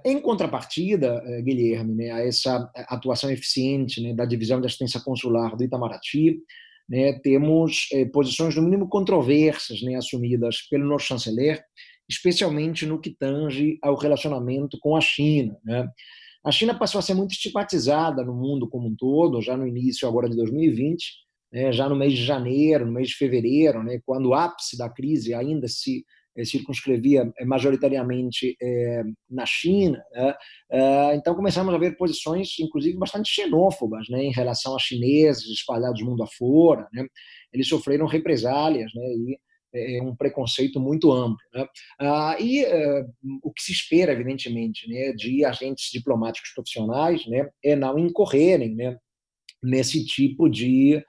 Em 0.03 0.19
contrapartida, 0.19 1.23
Guilherme, 1.43 1.95
né, 1.95 2.11
a 2.11 2.27
essa 2.27 2.71
atuação 2.89 3.31
eficiente 3.31 4.01
né, 4.01 4.15
da 4.15 4.25
divisão 4.25 4.59
de 4.59 4.67
assistência 4.67 4.99
consular 4.99 5.55
do 5.55 5.63
Itamaraty, 5.63 6.39
né, 6.89 7.21
temos 7.21 7.87
posições, 8.11 8.57
no 8.57 8.63
mínimo, 8.63 8.89
controversas 8.89 9.83
né, 9.83 9.97
assumidas 9.97 10.63
pelo 10.71 10.87
nosso 10.87 11.09
chanceler, 11.09 11.63
especialmente 12.09 12.87
no 12.87 12.99
que 12.99 13.11
tange 13.11 13.79
ao 13.83 13.95
relacionamento 13.95 14.79
com 14.81 14.97
a 14.97 15.01
China. 15.03 15.59
Né? 15.63 15.87
A 16.45 16.51
China 16.51 16.75
passou 16.79 16.99
a 16.99 17.03
ser 17.03 17.15
muito 17.15 17.33
estigmatizada 17.33 18.25
no 18.25 18.35
mundo 18.35 18.69
como 18.69 18.89
um 18.89 18.97
todo, 18.97 19.43
já 19.43 19.57
no 19.57 19.67
início 19.67 20.09
agora 20.09 20.29
de 20.29 20.37
2020, 20.37 21.05
né, 21.53 21.73
já 21.73 21.89
no 21.89 21.97
mês 21.97 22.13
de 22.15 22.25
janeiro, 22.25 22.87
no 22.87 22.93
mês 22.93 23.09
de 23.09 23.17
fevereiro, 23.17 23.83
né, 23.83 24.01
quando 24.05 24.31
o 24.31 24.35
ápice 24.35 24.77
da 24.77 24.89
crise 24.89 25.35
ainda 25.35 25.69
se 25.69 25.99
eh, 25.99 26.03
circunscrevia 26.45 27.31
eh, 27.37 27.45
majoritariamente 27.45 28.57
eh, 28.61 29.03
na 29.29 29.45
China. 29.47 30.03
Né, 30.13 30.35
então 31.15 31.35
começamos 31.35 31.75
a 31.75 31.79
ver 31.79 31.97
posições, 31.97 32.59
inclusive, 32.61 32.97
bastante 32.97 33.31
xenófobas 33.31 34.09
né, 34.09 34.23
em 34.23 34.33
relação 34.33 34.75
a 34.75 34.79
chineses 34.79 35.47
espalhados 35.51 36.03
mundo 36.03 36.23
afora. 36.23 36.87
Né. 36.93 37.07
Eles 37.53 37.69
sofreram 37.69 38.07
represálias 38.07 38.93
né, 38.95 39.03
e 39.75 40.01
um 40.03 40.15
preconceito 40.17 40.81
muito 40.81 41.13
amplo. 41.13 41.45
Né? 41.53 41.67
Ah, 42.01 42.37
e 42.41 42.65
o 43.43 43.53
que 43.53 43.63
se 43.63 43.73
espera, 43.73 44.13
evidentemente, 44.13 44.89
né, 44.89 45.13
de 45.13 45.45
agentes 45.45 45.91
diplomáticos 45.93 46.53
profissionais 46.55 47.27
né, 47.27 47.49
é 47.63 47.77
não 47.77 47.99
incorrerem 47.99 48.75
né, 48.75 48.97
nesse 49.63 50.05
tipo 50.05 50.49
de 50.49 51.03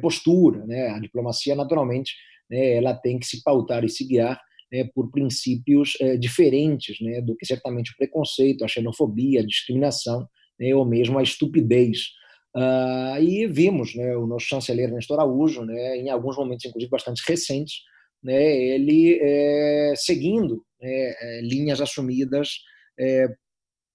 postura. 0.00 0.64
Né? 0.66 0.88
A 0.88 0.98
diplomacia, 0.98 1.54
naturalmente, 1.54 2.14
né, 2.50 2.76
ela 2.76 2.94
tem 2.94 3.18
que 3.18 3.26
se 3.26 3.42
pautar 3.42 3.84
e 3.84 3.88
se 3.88 4.06
guiar 4.06 4.40
né, 4.72 4.88
por 4.94 5.10
princípios 5.10 5.96
é, 6.00 6.16
diferentes 6.16 7.00
né, 7.00 7.20
do 7.20 7.36
que 7.36 7.46
certamente 7.46 7.92
o 7.92 7.96
preconceito, 7.96 8.64
a 8.64 8.68
xenofobia, 8.68 9.40
a 9.40 9.46
discriminação 9.46 10.26
né, 10.58 10.74
ou 10.74 10.84
mesmo 10.84 11.18
a 11.18 11.22
estupidez. 11.22 12.08
Uh, 12.54 13.22
e 13.22 13.46
vimos 13.46 13.94
né, 13.94 14.16
o 14.16 14.26
nosso 14.26 14.46
chanceler 14.46 14.92
Nestor 14.92 15.18
Araújo, 15.18 15.64
né, 15.64 15.96
em 15.96 16.10
alguns 16.10 16.36
momentos, 16.36 16.64
inclusive 16.64 16.90
bastante 16.90 17.22
recentes, 17.26 17.76
né, 18.22 18.56
ele 18.56 19.18
é, 19.20 19.94
seguindo 19.96 20.62
né, 20.80 21.40
linhas 21.42 21.80
assumidas 21.80 22.48
é, 22.98 23.28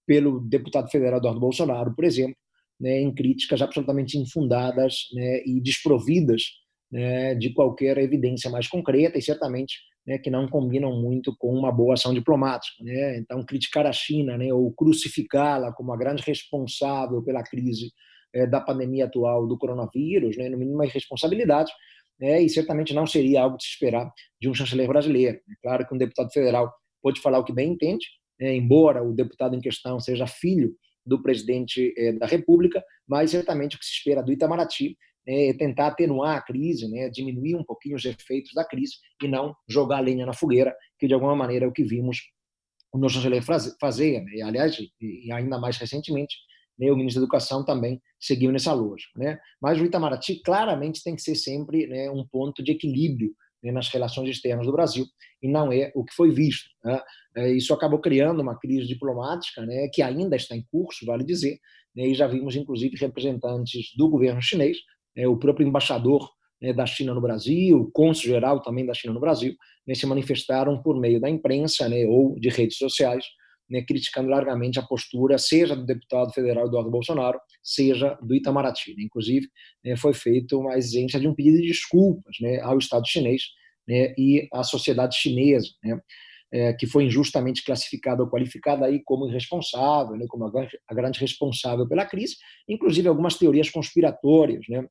pelo 0.08 0.39
deputado 0.39 0.89
federal 0.89 1.20
Eduardo 1.20 1.39
Bolsonaro, 1.39 1.94
por 1.96 2.05
exemplo, 2.05 2.36
né, 2.79 3.00
em 3.00 3.13
críticas 3.13 3.62
absolutamente 3.62 4.17
infundadas 4.17 5.08
né, 5.13 5.41
e 5.46 5.62
desprovidas 5.62 6.44
né, 6.91 7.36
de 7.36 7.53
qualquer 7.53 7.98
evidência 7.98 8.50
mais 8.50 8.67
concreta 8.67 9.17
e 9.17 9.22
certamente 9.22 9.79
né, 10.05 10.17
que 10.17 10.29
não 10.29 10.47
combinam 10.47 10.93
muito 10.93 11.35
com 11.38 11.53
uma 11.53 11.71
boa 11.71 11.95
ação 11.95 12.13
diplomática. 12.13 12.83
Né? 12.83 13.17
Então, 13.17 13.43
criticar 13.43 13.85
a 13.85 13.91
China 13.91 14.38
né, 14.38 14.53
ou 14.53 14.71
crucificá-la 14.74 15.74
como 15.74 15.91
a 15.91 15.97
grande 15.97 16.24
responsável 16.24 17.24
pela 17.24 17.43
crise 17.43 17.91
é, 18.33 18.45
da 18.45 18.62
pandemia 18.62 19.05
atual 19.05 19.47
do 19.47 19.57
coronavírus, 19.57 20.38
né, 20.38 20.50
no 20.50 20.57
mínimo 20.57 20.75
uma 20.75 20.85
irresponsabilidade, 20.85 21.71
né, 22.19 22.41
e 22.41 22.50
certamente 22.50 22.93
não 22.93 23.07
seria 23.07 23.41
algo 23.41 23.57
de 23.57 23.63
se 23.63 23.71
esperar 23.71 24.12
de 24.39 24.50
um 24.50 24.53
chanceler 24.53 24.88
brasileiro. 24.88 25.38
É 25.38 25.53
claro 25.62 25.88
que 25.88 25.93
um 25.93 25.97
deputado 25.97 26.31
federal 26.31 26.71
pode 27.01 27.21
falar 27.21 27.39
o 27.39 27.43
que 27.43 27.53
bem 27.53 27.71
entende, 27.71 28.05
né, 28.39 28.55
embora 28.55 29.03
o 29.03 29.13
deputado 29.13 29.55
em 29.55 29.62
questão 29.62 30.00
seja 30.00 30.27
filho 30.27 30.74
do 31.05 31.21
presidente 31.21 31.93
eh, 31.97 32.13
da 32.13 32.25
República, 32.25 32.83
mas 33.07 33.31
certamente 33.31 33.75
o 33.75 33.79
que 33.79 33.85
se 33.85 33.93
espera 33.93 34.24
do 34.24 34.31
Itamaraty 34.31 34.97
é 35.27 35.53
tentar 35.53 35.88
atenuar 35.88 36.38
a 36.38 36.41
crise, 36.41 36.88
né, 36.89 37.10
diminuir 37.10 37.55
um 37.55 37.63
pouquinho 37.63 37.96
os 37.96 38.05
efeitos 38.05 38.51
da 38.53 38.63
crise 38.63 38.96
e 39.24 39.27
não 39.27 39.55
jogar 39.67 40.00
lenha 40.00 40.25
na 40.25 40.34
fogueira, 40.34 40.75
que 41.00 41.08
de 41.08 41.13
alguma 41.13 41.36
maneira 41.36 41.65
é 41.65 41.67
o 41.67 41.72
que 41.72 41.84
vimos 41.84 42.20
o 42.94 42.98
nosso 42.98 43.15
chanceler 43.15 43.44
fazer. 43.79 44.22
Né? 44.24 44.36
E, 44.36 44.41
aliás, 44.41 44.77
e 45.01 45.32
ainda 45.32 45.60
mais 45.60 45.77
recentemente, 45.77 46.36
né, 46.77 46.91
o 46.91 46.96
ministro 46.96 47.22
da 47.22 47.25
Educação 47.25 47.65
também 47.65 48.01
seguiu 48.20 48.51
nessa 48.51 48.74
lógica. 48.74 49.12
Né? 49.17 49.39
Mas 49.62 49.79
o 49.79 49.86
Itamaraty 49.86 50.41
claramente 50.44 51.03
tem 51.03 51.15
que 51.15 51.22
ser 51.22 51.36
sempre 51.36 51.88
né, 51.88 52.10
um 52.10 52.25
ponto 52.25 52.63
de 52.63 52.72
equilíbrio 52.72 53.34
né, 53.63 53.72
nas 53.72 53.89
relações 53.89 54.29
externas 54.29 54.65
do 54.65 54.72
Brasil, 54.72 55.05
e 55.41 55.50
não 55.50 55.72
é 55.72 55.91
o 55.96 56.05
que 56.05 56.13
foi 56.13 56.32
visto. 56.32 56.70
Né? 56.84 57.01
É, 57.36 57.51
isso 57.51 57.74
acabou 57.74 58.00
criando 58.00 58.41
uma 58.41 58.58
crise 58.58 58.88
diplomática 58.88 59.65
né, 59.65 59.89
que 59.91 60.01
ainda 60.01 60.36
está 60.36 60.55
em 60.55 60.65
curso, 60.72 61.05
vale 61.05 61.24
dizer, 61.24 61.58
né, 61.96 62.08
e 62.08 62.13
já 62.13 62.27
vimos, 62.27 62.55
inclusive, 62.55 62.96
representantes 62.98 63.94
do 63.98 64.10
governo 64.10 64.41
chinês, 64.41 64.77
né, 65.15 65.27
o 65.27 65.38
próprio 65.38 65.67
embaixador 65.67 66.29
né, 66.62 66.74
da 66.74 66.86
China 66.86 67.13
no 67.13 67.22
Brasil, 67.22 67.77
o 67.79 67.91
cônsul-geral 67.91 68.62
também 68.62 68.86
da 68.86 68.93
China 68.93 69.13
no 69.13 69.19
Brasil, 69.19 69.55
né, 69.88 69.93
se 69.93 70.05
manifestaram 70.05 70.81
por 70.81 71.00
meio 71.00 71.19
da 71.19 71.29
imprensa 71.29 71.88
né, 71.88 72.05
ou 72.05 72.39
de 72.39 72.50
redes 72.50 72.77
sociais, 72.77 73.25
né, 73.69 73.81
criticando 73.81 74.29
largamente 74.29 74.79
a 74.79 74.84
postura, 74.84 75.38
seja 75.38 75.75
do 75.75 75.86
deputado 75.86 76.31
federal 76.34 76.67
Eduardo 76.67 76.91
Bolsonaro, 76.91 77.39
seja 77.63 78.17
do 78.22 78.36
Itamaraty. 78.36 78.95
Inclusive, 79.00 79.48
foi 79.98 80.13
feita 80.13 80.55
uma 80.55 80.77
exigência 80.77 81.19
de 81.19 81.27
um 81.27 81.34
pedido 81.34 81.57
de 81.57 81.67
desculpas 81.67 82.36
ao 82.62 82.77
Estado 82.77 83.07
chinês 83.07 83.41
e 83.88 84.48
à 84.53 84.63
sociedade 84.63 85.15
chinesa, 85.15 85.67
é, 86.51 86.74
que 86.74 86.86
foi 86.86 87.05
injustamente 87.05 87.63
classificada 87.63 88.24
ou 88.24 88.29
qualificada 88.29 88.86
aí 88.86 89.01
como 89.03 89.27
irresponsável, 89.27 90.15
né, 90.15 90.25
como 90.29 90.45
a, 90.45 90.93
grande 90.93 91.19
responsável 91.19 91.88
pela 91.88 92.05
crise. 92.05 92.36
Inclusive, 92.67 93.07
algumas 93.07 93.36
teorias 93.36 93.69
conspiratórias 93.69 94.63
né, 94.69 94.88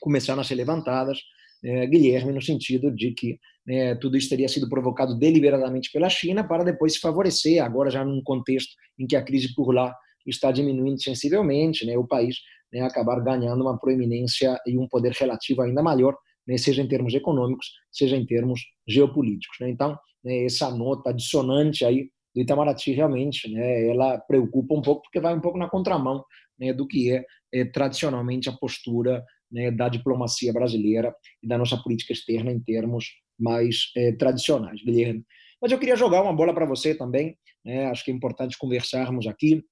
começaram 0.00 0.40
a 0.40 0.44
ser 0.44 0.54
levantadas, 0.54 1.18
é, 1.62 1.86
Guilherme, 1.86 2.32
no 2.32 2.40
sentido 2.40 2.90
de 2.90 3.12
que 3.12 3.38
né, 3.66 3.94
tudo 3.94 4.16
isso 4.16 4.28
teria 4.28 4.48
sido 4.48 4.68
provocado 4.68 5.18
deliberadamente 5.18 5.90
pela 5.92 6.08
China 6.08 6.42
para 6.42 6.64
depois 6.64 6.94
se 6.94 7.00
favorecer, 7.00 7.62
agora 7.62 7.90
já 7.90 8.04
num 8.04 8.22
contexto 8.22 8.72
em 8.98 9.06
que 9.06 9.16
a 9.16 9.22
crise 9.22 9.54
por 9.54 9.72
lá 9.72 9.94
está 10.26 10.50
diminuindo 10.50 11.00
sensivelmente, 11.02 11.84
né, 11.84 11.96
o 11.96 12.06
país 12.06 12.36
né, 12.72 12.80
acabar 12.80 13.20
ganhando 13.20 13.62
uma 13.62 13.78
proeminência 13.78 14.58
e 14.66 14.78
um 14.78 14.88
poder 14.88 15.12
relativo 15.12 15.62
ainda 15.62 15.82
maior, 15.82 16.16
né, 16.46 16.56
seja 16.56 16.82
em 16.82 16.88
termos 16.88 17.14
econômicos, 17.14 17.66
seja 17.90 18.16
em 18.16 18.24
termos 18.24 18.60
geopolíticos. 18.86 19.56
Né. 19.60 19.70
Então, 19.70 19.98
né, 20.24 20.44
essa 20.44 20.70
nota 20.70 21.12
dissonante 21.12 21.84
aí 21.84 22.08
do 22.34 22.40
Itamaraty 22.40 22.92
realmente, 22.92 23.50
né, 23.50 23.88
ela 23.88 24.18
preocupa 24.18 24.74
um 24.74 24.82
pouco 24.82 25.02
porque 25.02 25.20
vai 25.20 25.34
um 25.34 25.40
pouco 25.40 25.58
na 25.58 25.68
contramão 25.68 26.24
né, 26.58 26.72
do 26.72 26.86
que 26.86 27.12
é, 27.12 27.24
é 27.52 27.64
tradicionalmente 27.64 28.48
a 28.48 28.52
postura 28.52 29.24
né, 29.50 29.70
da 29.70 29.88
diplomacia 29.88 30.52
brasileira 30.52 31.14
e 31.42 31.48
da 31.48 31.58
nossa 31.58 31.76
política 31.76 32.12
externa 32.12 32.50
em 32.52 32.60
termos 32.60 33.06
mais 33.38 33.90
é, 33.96 34.12
tradicionais, 34.12 34.82
Guilherme. 34.82 35.24
Mas 35.60 35.72
eu 35.72 35.78
queria 35.78 35.96
jogar 35.96 36.22
uma 36.22 36.32
bola 36.32 36.54
para 36.54 36.66
você 36.66 36.94
também, 36.94 37.36
né, 37.64 37.86
acho 37.86 38.04
que 38.04 38.10
é 38.10 38.14
importante 38.14 38.58
conversarmos 38.58 39.26
aqui. 39.26 39.62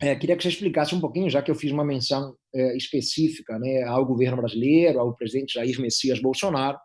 É, 0.00 0.16
queria 0.16 0.36
que 0.36 0.42
você 0.42 0.48
explicasse 0.48 0.94
um 0.94 1.00
pouquinho, 1.00 1.30
já 1.30 1.40
que 1.42 1.50
eu 1.50 1.54
fiz 1.54 1.70
uma 1.70 1.84
menção 1.84 2.34
é, 2.54 2.76
específica 2.76 3.58
né, 3.58 3.82
ao 3.84 4.04
governo 4.04 4.36
brasileiro, 4.36 4.98
ao 4.98 5.14
presidente 5.14 5.54
Jair 5.54 5.80
Messias 5.80 6.20
Bolsonaro, 6.20 6.78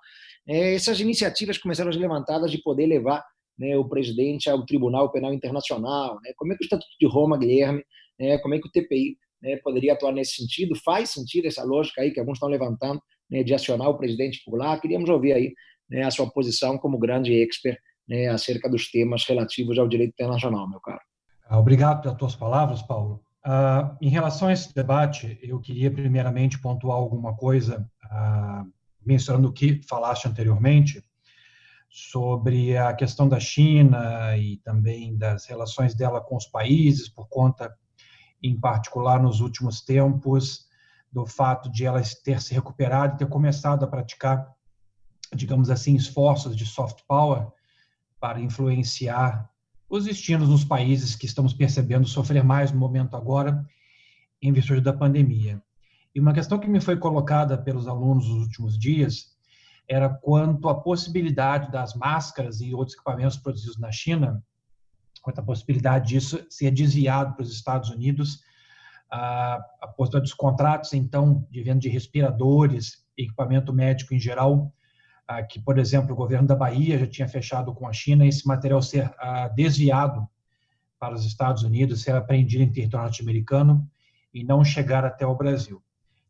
é, 0.47 0.75
essas 0.75 0.99
iniciativas 0.99 1.57
começaram 1.57 1.89
a 1.89 1.93
ser 1.93 1.99
levantadas 1.99 2.51
de 2.51 2.61
poder 2.61 2.85
levar 2.85 3.23
né, 3.57 3.75
o 3.75 3.87
presidente 3.87 4.49
ao 4.49 4.65
Tribunal 4.65 5.11
Penal 5.11 5.33
Internacional. 5.33 6.19
Né, 6.21 6.31
como 6.37 6.53
é 6.53 6.55
que 6.55 6.63
o 6.63 6.65
Estatuto 6.65 6.95
de 6.99 7.07
Roma, 7.07 7.37
Guilherme, 7.37 7.83
né, 8.19 8.37
como 8.37 8.55
é 8.55 8.59
que 8.59 8.67
o 8.67 8.71
TPI 8.71 9.17
né, 9.41 9.57
poderia 9.57 9.93
atuar 9.93 10.11
nesse 10.11 10.35
sentido. 10.35 10.75
Faz 10.83 11.11
sentido 11.11 11.47
essa 11.47 11.63
lógica 11.63 12.01
aí 12.01 12.11
que 12.11 12.19
alguns 12.19 12.37
estão 12.37 12.49
levantando 12.49 13.01
né, 13.29 13.43
de 13.43 13.53
acionar 13.53 13.89
o 13.89 13.97
presidente 13.97 14.41
por 14.45 14.57
lá. 14.57 14.79
Queríamos 14.79 15.09
ouvir 15.09 15.33
aí 15.33 15.53
né, 15.89 16.03
a 16.03 16.11
sua 16.11 16.29
posição 16.29 16.77
como 16.77 16.97
grande 16.97 17.33
expert 17.33 17.77
né, 18.07 18.27
acerca 18.27 18.69
dos 18.69 18.89
temas 18.89 19.25
relativos 19.25 19.77
ao 19.77 19.87
direito 19.87 20.11
internacional, 20.11 20.69
meu 20.69 20.79
caro. 20.79 21.01
Ah, 21.45 21.59
obrigado 21.59 22.01
pelas 22.01 22.17
tuas 22.17 22.35
palavras, 22.35 22.81
Paulo. 22.81 23.21
Uh, 23.45 23.95
em 24.01 24.09
relação 24.09 24.49
a 24.49 24.53
esse 24.53 24.73
debate, 24.73 25.39
eu 25.41 25.59
queria 25.59 25.89
primeiramente 25.89 26.59
pontuar 26.59 26.97
alguma 26.97 27.35
coisa, 27.35 27.89
uh, 28.05 28.69
mencionando 29.05 29.47
o 29.47 29.53
que 29.53 29.81
falaste 29.87 30.27
anteriormente, 30.27 31.01
sobre 31.89 32.75
a 32.75 32.93
questão 32.93 33.29
da 33.29 33.39
China 33.39 34.37
e 34.37 34.57
também 34.57 35.17
das 35.17 35.45
relações 35.45 35.95
dela 35.95 36.19
com 36.19 36.35
os 36.35 36.45
países, 36.45 37.07
por 37.07 37.29
conta 37.29 37.73
em 38.41 38.59
particular 38.59 39.21
nos 39.21 39.39
últimos 39.39 39.81
tempos, 39.81 40.67
do 41.11 41.25
fato 41.25 41.71
de 41.71 41.85
ela 41.85 42.01
ter 42.23 42.41
se 42.41 42.53
recuperado 42.53 43.15
e 43.15 43.17
ter 43.17 43.27
começado 43.27 43.83
a 43.83 43.87
praticar, 43.87 44.47
digamos 45.33 45.69
assim, 45.69 45.95
esforços 45.95 46.55
de 46.55 46.65
soft 46.65 47.01
power 47.07 47.47
para 48.19 48.39
influenciar 48.39 49.49
os 49.89 50.05
destinos 50.05 50.49
dos 50.49 50.65
países 50.65 51.15
que 51.15 51.25
estamos 51.25 51.53
percebendo 51.53 52.07
sofrer 52.07 52.43
mais 52.43 52.71
no 52.71 52.79
momento 52.79 53.15
agora, 53.15 53.65
em 54.41 54.51
virtude 54.51 54.81
da 54.81 54.93
pandemia. 54.93 55.61
E 56.13 56.19
uma 56.19 56.33
questão 56.33 56.59
que 56.59 56.67
me 56.67 56.81
foi 56.81 56.97
colocada 56.97 57.57
pelos 57.57 57.87
alunos 57.87 58.27
nos 58.27 58.43
últimos 58.43 58.77
dias 58.77 59.37
era 59.87 60.09
quanto 60.09 60.67
à 60.67 60.75
possibilidade 60.75 61.71
das 61.71 61.93
máscaras 61.93 62.59
e 62.59 62.73
outros 62.73 62.95
equipamentos 62.95 63.37
produzidos 63.37 63.77
na 63.77 63.91
China 63.91 64.43
quanto 65.27 65.39
à 65.39 65.43
possibilidade 65.43 66.07
disso 66.07 66.39
ser 66.49 66.71
desviado 66.71 67.35
para 67.35 67.43
os 67.43 67.51
Estados 67.51 67.89
Unidos, 67.89 68.41
a, 69.11 69.59
a 69.81 70.19
dos 70.19 70.33
contratos, 70.33 70.93
então, 70.93 71.45
de 71.51 71.61
venda 71.61 71.79
de 71.79 71.89
respiradores, 71.89 73.05
equipamento 73.17 73.73
médico 73.73 74.13
em 74.13 74.19
geral, 74.19 74.71
que, 75.49 75.59
por 75.59 75.77
exemplo, 75.77 76.13
o 76.13 76.15
governo 76.15 76.47
da 76.47 76.55
Bahia 76.55 76.97
já 76.97 77.05
tinha 77.05 77.27
fechado 77.27 77.73
com 77.73 77.85
a 77.85 77.91
China, 77.91 78.25
esse 78.25 78.47
material 78.47 78.81
ser 78.81 79.11
desviado 79.53 80.25
para 80.97 81.13
os 81.13 81.25
Estados 81.25 81.63
Unidos, 81.63 82.03
ser 82.03 82.15
apreendida 82.15 82.63
em 82.63 82.71
território 82.71 83.07
norte-americano 83.07 83.85
e 84.33 84.45
não 84.45 84.63
chegar 84.63 85.03
até 85.03 85.27
o 85.27 85.35
Brasil. 85.35 85.83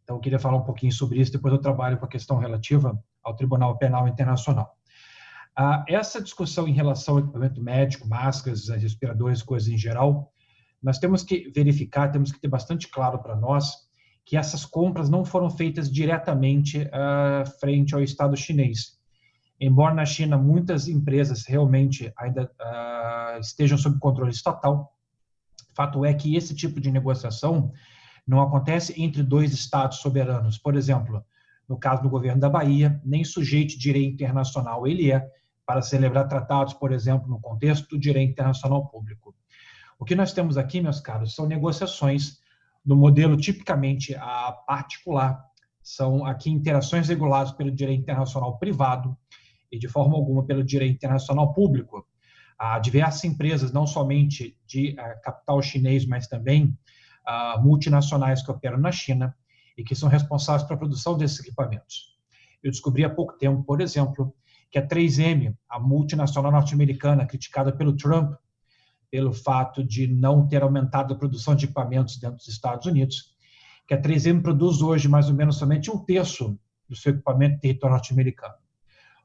Então, 0.04 0.16
eu 0.16 0.20
queria 0.20 0.40
falar 0.40 0.58
um 0.58 0.64
pouquinho 0.64 0.92
sobre 0.92 1.20
isso, 1.20 1.32
depois 1.32 1.54
eu 1.54 1.62
trabalho 1.62 2.00
com 2.00 2.06
a 2.06 2.10
questão 2.10 2.40
relativa 2.40 3.00
ao 3.22 3.36
Tribunal 3.36 3.78
Penal 3.78 4.08
Internacional. 4.08 4.76
Ah, 5.60 5.84
essa 5.88 6.22
discussão 6.22 6.68
em 6.68 6.72
relação 6.72 7.16
ao 7.16 7.22
equipamento 7.22 7.60
médico, 7.60 8.08
máscaras, 8.08 8.68
respiradores, 8.70 9.42
coisas 9.42 9.68
em 9.68 9.78
geral, 9.78 10.32
nós 10.84 11.00
temos 11.00 11.24
que 11.24 11.50
verificar, 11.50 12.12
temos 12.12 12.32
que 12.32 12.40
ter 12.40 12.48
bastante 12.48 12.88
claro 12.88 13.18
para 13.18 13.36
nós 13.36 13.88
que 14.24 14.38
essas 14.38 14.64
compras 14.64 15.10
não 15.10 15.26
foram 15.26 15.50
feitas 15.50 15.92
diretamente 15.92 16.88
ah, 16.94 17.44
frente 17.60 17.96
ao 17.96 18.04
Estado 18.04 18.38
chinês. 18.38 19.00
Embora 19.60 19.96
na 19.96 20.06
China 20.06 20.38
muitas 20.38 20.88
empresas 20.88 21.44
realmente 21.48 22.14
ainda 22.16 22.52
ah, 22.62 23.40
estejam 23.42 23.80
sob 23.80 23.98
controle 23.98 24.30
estatal, 24.30 24.96
fato 25.76 26.06
é 26.06 26.14
que 26.14 26.36
esse 26.36 26.54
tipo 26.54 26.80
de 26.80 26.92
negociação 26.92 27.72
não 28.28 28.42
acontece 28.42 28.94
entre 29.02 29.24
dois 29.24 29.54
estados 29.54 29.98
soberanos. 29.98 30.60
Por 30.60 30.76
exemplo, 30.76 31.26
no 31.68 31.80
caso 31.80 32.04
do 32.04 32.10
governo 32.10 32.42
da 32.42 32.50
Bahia, 32.50 33.02
nem 33.04 33.24
sujeito 33.24 33.72
de 33.72 33.80
direito 33.80 34.14
internacional 34.14 34.86
ele 34.86 35.12
é 35.12 35.28
para 35.68 35.82
celebrar 35.82 36.30
tratados, 36.30 36.74
por 36.74 36.94
exemplo, 36.94 37.28
no 37.28 37.42
contexto 37.42 37.90
do 37.90 38.00
direito 38.00 38.32
internacional 38.32 38.88
público. 38.88 39.36
O 40.00 40.06
que 40.06 40.16
nós 40.16 40.32
temos 40.32 40.58
aqui, 40.58 40.80
meus 40.80 41.02
caros, 41.02 41.36
são 41.36 41.46
negociações 41.46 42.40
no 42.86 42.96
modelo 42.96 43.36
tipicamente 43.36 44.16
a 44.16 44.54
particular, 44.66 45.44
são 45.84 46.26
aqui 46.26 46.50
interações 46.50 47.10
reguladas 47.10 47.52
pelo 47.52 47.70
direito 47.70 48.02
internacional 48.02 48.58
privado 48.58 49.18
e 49.70 49.78
de 49.78 49.90
forma 49.90 50.16
alguma 50.16 50.46
pelo 50.46 50.64
direito 50.64 50.96
internacional 50.96 51.54
público. 51.54 52.08
Há 52.58 52.80
diversas 52.80 53.26
empresas, 53.26 53.74
não 53.74 53.86
somente 53.86 54.58
de 54.66 54.92
uh, 54.92 55.22
capital 55.22 55.62
chinês, 55.62 56.06
mas 56.06 56.28
também 56.28 56.78
uh, 57.28 57.62
multinacionais 57.62 58.42
que 58.42 58.50
operam 58.50 58.78
na 58.78 58.92
China 58.92 59.36
e 59.78 59.84
que 59.84 59.94
são 59.94 60.08
responsáveis 60.08 60.64
pela 60.66 60.80
produção 60.80 61.18
desses 61.18 61.42
equipamentos. 61.42 62.16
Eu 62.64 62.72
descobri 62.72 63.04
há 63.04 63.10
pouco 63.10 63.38
tempo, 63.38 63.64
por 63.64 63.82
exemplo, 63.82 64.34
que 64.70 64.78
a 64.78 64.86
3M, 64.86 65.56
a 65.70 65.80
multinacional 65.80 66.52
norte-americana 66.52 67.26
criticada 67.26 67.72
pelo 67.72 67.96
Trump 67.96 68.36
pelo 69.10 69.34
fato 69.34 69.84
de 69.84 70.08
não 70.08 70.48
ter 70.48 70.62
aumentado 70.62 71.14
a 71.14 71.18
produção 71.18 71.56
de 71.56 71.66
equipamentos 71.66 72.18
dentro 72.18 72.38
dos 72.38 72.48
Estados 72.48 72.86
Unidos, 72.86 73.36
que 73.88 73.94
a 73.94 74.02
3M 74.02 74.42
produz 74.42 74.82
hoje 74.82 75.08
mais 75.08 75.30
ou 75.30 75.36
menos 75.36 75.58
somente 75.58 75.90
um 75.90 75.98
terço 75.98 76.60
do 76.88 76.96
seu 76.96 77.14
equipamento 77.14 77.56
em 77.56 77.60
território 77.60 77.96
norte-americano. 77.96 78.56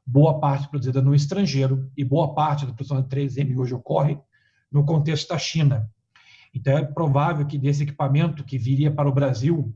Boa 0.05 0.39
parte 0.39 0.69
produzida 0.69 1.01
no 1.01 1.15
estrangeiro 1.15 1.89
e 1.97 2.03
boa 2.03 2.33
parte 2.33 2.65
da 2.65 2.73
produção 2.73 3.01
da 3.01 3.07
3M 3.07 3.57
hoje 3.57 3.73
ocorre 3.73 4.17
no 4.71 4.85
contexto 4.85 5.29
da 5.29 5.37
China. 5.37 5.89
Então 6.53 6.77
é 6.77 6.83
provável 6.83 7.45
que 7.45 7.57
desse 7.57 7.83
equipamento 7.83 8.43
que 8.43 8.57
viria 8.57 8.91
para 8.91 9.07
o 9.07 9.13
Brasil, 9.13 9.73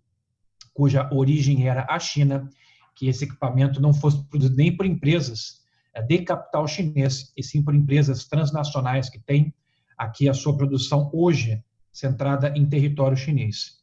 cuja 0.74 1.10
origem 1.12 1.68
era 1.68 1.86
a 1.90 2.00
China, 2.00 2.50
que 2.98 3.08
esse 3.08 3.26
equipamento 3.26 3.80
não 3.80 3.94
fosse 3.94 4.24
produzido 4.24 4.58
nem 4.58 4.76
por 4.76 4.84
empresas 4.84 5.62
é, 5.94 6.02
de 6.02 6.18
capital 6.24 6.68
chinês, 6.68 7.32
e 7.38 7.44
sim 7.44 7.64
por 7.64 7.76
empresas 7.76 8.26
transnacionais 8.26 9.08
que 9.08 9.20
têm 9.20 9.54
aqui 9.96 10.28
a 10.28 10.34
sua 10.34 10.58
produção 10.58 11.10
hoje 11.14 11.64
centrada 11.92 12.50
em 12.58 12.66
território 12.66 13.16
chinês. 13.16 13.78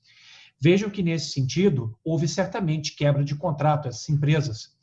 Vejam 0.61 0.91
que, 0.91 1.03
nesse 1.03 1.31
sentido, 1.31 1.97
houve 2.05 2.27
certamente 2.27 2.97
quebra 2.97 3.25
de 3.25 3.37
contrato. 3.37 3.87
Essas 3.87 4.09
empresas, 4.09 4.75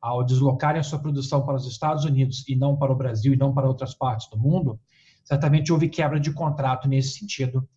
ao 0.00 0.24
deslocarem 0.24 0.80
a 0.80 0.84
sua 0.84 0.98
produção 0.98 1.44
para 1.44 1.56
os 1.56 1.66
Estados 1.66 2.04
Unidos 2.04 2.44
e 2.48 2.56
não 2.56 2.76
para 2.76 2.92
o 2.92 2.96
Brasil 2.96 3.34
e 3.34 3.36
não 3.36 3.52
para 3.52 3.68
outras 3.68 3.94
partes 3.94 4.30
do 4.30 4.38
mundo, 4.38 4.80
certamente 5.24 5.72
houve 5.72 5.88
quebra 5.88 6.18
de 6.18 6.32
contrato 6.32 6.88
nesse 6.88 7.18
sentido. 7.18 7.68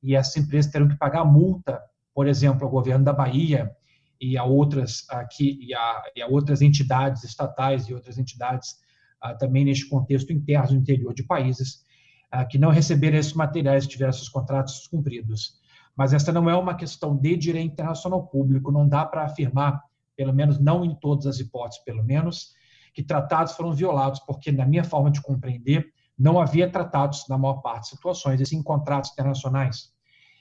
E 0.00 0.14
essas 0.14 0.36
empresas 0.36 0.70
terão 0.70 0.86
que 0.86 0.96
pagar 0.96 1.24
multa, 1.24 1.80
por 2.14 2.28
exemplo, 2.28 2.64
ao 2.64 2.70
governo 2.70 3.04
da 3.04 3.12
Bahia, 3.12 3.74
e 4.20 4.36
a 4.36 4.44
outras 4.44 5.04
aqui 5.10 5.58
e 5.60 5.74
a, 5.74 6.02
e 6.14 6.22
a 6.22 6.26
outras 6.26 6.62
entidades 6.62 7.24
estatais 7.24 7.88
e 7.88 7.94
outras 7.94 8.18
entidades 8.18 8.76
ah, 9.20 9.34
também 9.34 9.64
neste 9.64 9.88
contexto 9.88 10.32
interno 10.32 10.74
no 10.74 10.80
interior 10.80 11.14
de 11.14 11.22
países 11.22 11.84
ah, 12.30 12.44
que 12.44 12.58
não 12.58 12.70
receberam 12.70 13.18
esses 13.18 13.32
materiais 13.32 13.84
e 13.84 13.88
tiveram 13.88 14.10
esses 14.10 14.28
contratos 14.28 14.86
cumpridos. 14.86 15.60
Mas 15.96 16.12
essa 16.12 16.32
não 16.32 16.48
é 16.50 16.56
uma 16.56 16.74
questão 16.74 17.16
de 17.16 17.36
direito 17.36 17.72
internacional 17.72 18.26
público, 18.26 18.70
não 18.70 18.86
dá 18.86 19.04
para 19.04 19.24
afirmar, 19.24 19.82
pelo 20.14 20.32
menos 20.32 20.58
não 20.58 20.84
em 20.84 20.94
todas 20.94 21.26
as 21.26 21.40
hipóteses, 21.40 21.82
pelo 21.84 22.04
menos, 22.04 22.52
que 22.92 23.02
tratados 23.02 23.54
foram 23.54 23.72
violados, 23.72 24.20
porque 24.20 24.52
na 24.52 24.66
minha 24.66 24.84
forma 24.84 25.10
de 25.10 25.22
compreender, 25.22 25.86
não 26.18 26.40
havia 26.40 26.70
tratados 26.70 27.26
na 27.28 27.36
maior 27.36 27.60
parte 27.60 27.80
das 27.80 27.88
situações, 27.88 28.40
e 28.40 28.46
sim 28.46 28.62
contratos 28.62 29.12
internacionais 29.12 29.94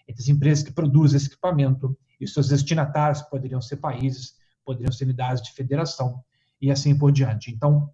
entre 0.07 0.21
as 0.21 0.29
empresas 0.29 0.63
que 0.63 0.71
produzem 0.71 1.17
esse 1.17 1.27
equipamento 1.27 1.97
e 2.19 2.27
seus 2.27 2.47
destinatários 2.47 3.21
poderiam 3.21 3.61
ser 3.61 3.77
países, 3.77 4.35
poderiam 4.63 4.91
ser 4.91 5.05
unidades 5.05 5.41
de 5.41 5.51
federação 5.51 6.23
e 6.61 6.71
assim 6.71 6.97
por 6.97 7.11
diante. 7.11 7.51
Então, 7.51 7.89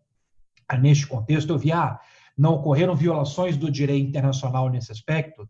neste 0.80 1.08
contexto, 1.08 1.50
eu 1.52 1.58
vi, 1.58 1.72
ah, 1.72 2.00
não 2.38 2.54
ocorreram 2.54 2.96
violações 2.96 3.58
do 3.58 3.70
direito 3.70 4.08
internacional 4.08 4.70
nesse 4.70 4.92
aspecto? 4.92 5.50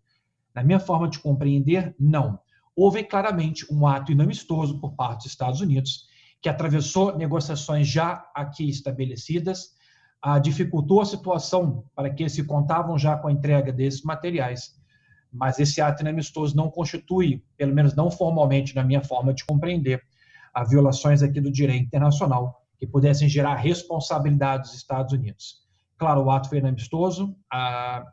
Na 0.53 0.63
minha 0.63 0.79
forma 0.79 1.07
de 1.07 1.19
compreender, 1.19 1.95
não. 1.99 2.39
Houve 2.75 3.03
claramente 3.03 3.65
um 3.71 3.85
ato 3.85 4.11
inamistoso 4.11 4.79
por 4.79 4.93
parte 4.93 5.23
dos 5.23 5.31
Estados 5.31 5.61
Unidos, 5.61 6.05
que 6.41 6.49
atravessou 6.49 7.15
negociações 7.15 7.87
já 7.87 8.25
aqui 8.33 8.67
estabelecidas, 8.69 9.75
ah, 10.21 10.39
dificultou 10.39 11.01
a 11.01 11.05
situação 11.05 11.85
para 11.95 12.09
que 12.09 12.27
se 12.29 12.43
contavam 12.43 12.97
já 12.97 13.15
com 13.17 13.27
a 13.27 13.31
entrega 13.31 13.71
desses 13.71 14.01
materiais 14.01 14.80
mas 15.31 15.59
esse 15.59 15.79
ato 15.79 16.01
inamistoso 16.01 16.55
não 16.55 16.69
constitui, 16.69 17.43
pelo 17.57 17.73
menos 17.73 17.95
não 17.95 18.11
formalmente, 18.11 18.75
na 18.75 18.83
minha 18.83 19.01
forma 19.01 19.33
de 19.33 19.45
compreender, 19.45 20.03
a 20.53 20.63
violações 20.63 21.23
aqui 21.23 21.39
do 21.39 21.51
direito 21.51 21.85
internacional 21.85 22.61
que 22.77 22.85
pudessem 22.85 23.29
gerar 23.29 23.55
responsabilidade 23.55 24.63
dos 24.63 24.75
Estados 24.75 25.13
Unidos. 25.13 25.61
Claro, 25.97 26.23
o 26.23 26.31
ato 26.31 26.49
foi 26.49 26.57
inamistoso, 26.57 27.35
a, 27.51 28.03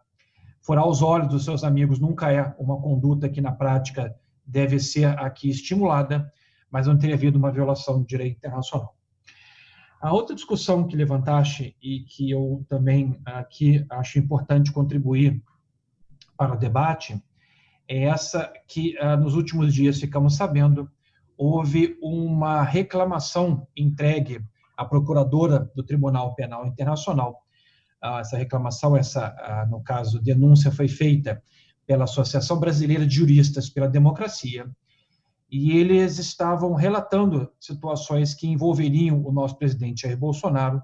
furar 0.63 0.87
os 0.87 1.03
olhos 1.03 1.29
dos 1.29 1.45
seus 1.45 1.65
amigos 1.65 1.99
nunca 1.99 2.31
é 2.31 2.55
uma 2.59 2.81
conduta 2.81 3.29
que, 3.29 3.41
na 3.41 3.51
prática, 3.51 4.15
deve 4.47 4.79
ser 4.79 5.19
aqui 5.19 5.49
estimulada, 5.49 6.31
mas 6.71 6.87
não 6.87 6.99
teria 6.99 7.17
havido 7.17 7.39
uma 7.39 7.51
violação 7.51 7.99
do 7.99 8.07
direito 8.07 8.37
internacional. 8.37 8.95
A 10.01 10.13
outra 10.13 10.37
discussão 10.37 10.87
que 10.87 10.95
levantaste 10.95 11.75
e 11.83 12.01
que 12.01 12.31
eu 12.31 12.65
também 12.69 13.19
aqui 13.25 13.85
acho 13.91 14.19
importante 14.19 14.71
contribuir 14.71 15.43
para 16.39 16.55
o 16.55 16.59
debate 16.59 17.21
é 17.89 18.05
essa 18.05 18.53
que 18.69 18.97
ah, 18.99 19.17
nos 19.17 19.35
últimos 19.35 19.75
dias 19.75 19.99
ficamos 19.99 20.37
sabendo 20.37 20.89
houve 21.37 21.99
uma 22.01 22.63
reclamação 22.63 23.67
entregue 23.77 24.41
à 24.77 24.85
procuradora 24.85 25.71
do 25.75 25.83
Tribunal 25.83 26.35
Penal 26.35 26.67
Internacional. 26.67 27.43
Ah, 28.01 28.21
essa 28.21 28.37
reclamação, 28.37 28.97
essa 28.97 29.35
ah, 29.39 29.67
no 29.69 29.83
caso 29.83 30.23
denúncia 30.23 30.71
foi 30.71 30.87
feita 30.87 31.43
pela 31.85 32.05
Associação 32.05 32.61
Brasileira 32.61 33.05
de 33.05 33.17
Juristas 33.17 33.69
pela 33.69 33.89
Democracia 33.89 34.71
e 35.51 35.73
eles 35.73 36.19
estavam 36.19 36.75
relatando 36.75 37.51
situações 37.59 38.35
que 38.35 38.47
envolveriam 38.47 39.25
o 39.25 39.33
nosso 39.33 39.57
presidente 39.57 40.03
Jair 40.03 40.17
Bolsonaro, 40.17 40.83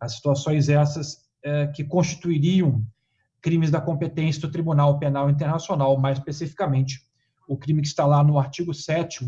as 0.00 0.14
situações 0.14 0.70
essas 0.70 1.28
eh, 1.44 1.66
que 1.66 1.84
constituiriam 1.84 2.82
crimes 3.40 3.70
da 3.70 3.80
competência 3.80 4.40
do 4.40 4.50
Tribunal 4.50 4.98
Penal 4.98 5.30
Internacional, 5.30 5.98
mais 5.98 6.18
especificamente 6.18 7.00
o 7.48 7.56
crime 7.56 7.82
que 7.82 7.88
está 7.88 8.06
lá 8.06 8.22
no 8.22 8.38
artigo 8.38 8.72
7 8.72 9.26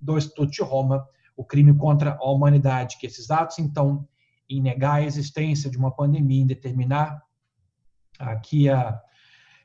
do 0.00 0.18
Estatuto 0.18 0.50
de 0.50 0.62
Roma, 0.62 1.06
o 1.36 1.44
crime 1.44 1.72
contra 1.74 2.16
a 2.20 2.30
humanidade, 2.30 2.98
que 2.98 3.06
esses 3.06 3.30
atos, 3.30 3.58
então, 3.58 4.06
em 4.48 4.60
negar 4.60 4.94
a 4.94 5.02
existência 5.02 5.70
de 5.70 5.78
uma 5.78 5.94
pandemia, 5.94 6.42
em 6.42 6.46
determinar 6.46 7.22
que, 8.42 8.68
a, 8.68 9.00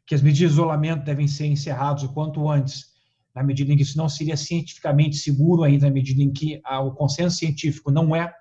que 0.05 0.13
as 0.13 0.21
medidas 0.21 0.51
de 0.51 0.55
isolamento 0.55 1.03
devem 1.03 1.27
ser 1.27 1.47
encerradas 1.47 2.03
o 2.03 2.13
quanto 2.13 2.49
antes, 2.49 2.93
na 3.33 3.43
medida 3.43 3.73
em 3.73 3.75
que 3.75 3.83
isso 3.83 3.97
não 3.97 4.07
seria 4.07 4.37
cientificamente 4.37 5.17
seguro 5.17 5.63
ainda, 5.63 5.87
na 5.87 5.93
medida 5.93 6.21
em 6.21 6.31
que 6.31 6.61
o 6.83 6.91
consenso 6.91 7.37
científico 7.37 7.91
não 7.91 8.15
é 8.15 8.33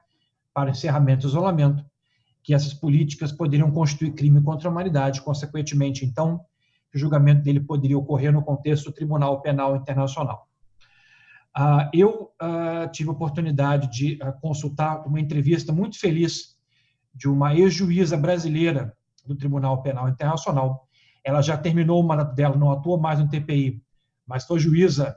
para 0.53 0.71
encerramento 0.71 1.23
do 1.23 1.29
isolamento, 1.29 1.85
que 2.45 2.53
essas 2.53 2.75
políticas 2.75 3.33
poderiam 3.33 3.71
constituir 3.71 4.13
crime 4.13 4.41
contra 4.43 4.69
a 4.69 4.71
humanidade, 4.71 5.23
consequentemente, 5.23 6.05
então, 6.05 6.45
o 6.95 6.99
julgamento 6.99 7.43
dele 7.43 7.59
poderia 7.59 7.99
ocorrer 7.99 8.31
no 8.31 8.43
contexto 8.43 8.85
do 8.85 8.93
Tribunal 8.93 9.41
Penal 9.41 9.75
Internacional. 9.75 10.47
Uh, 11.57 11.89
eu 11.95 12.33
uh, 12.43 12.91
tive 12.93 13.09
a 13.09 13.13
oportunidade 13.13 13.91
de 13.91 14.19
uh, 14.23 14.39
consultar 14.41 15.07
uma 15.07 15.19
entrevista 15.19 15.73
muito 15.73 15.99
feliz 15.99 16.59
de 17.15 17.29
uma 17.29 17.55
ex-juíza 17.55 18.17
brasileira 18.17 18.95
do 19.25 19.35
Tribunal 19.35 19.81
Penal 19.81 20.09
Internacional. 20.09 20.87
Ela 21.25 21.41
já 21.41 21.57
terminou 21.57 21.99
o 21.99 22.07
mandato 22.07 22.35
dela, 22.35 22.57
não 22.57 22.71
atua 22.71 22.99
mais 22.99 23.19
no 23.19 23.29
TPI, 23.29 23.83
mas 24.27 24.45
foi 24.45 24.59
juíza 24.59 25.17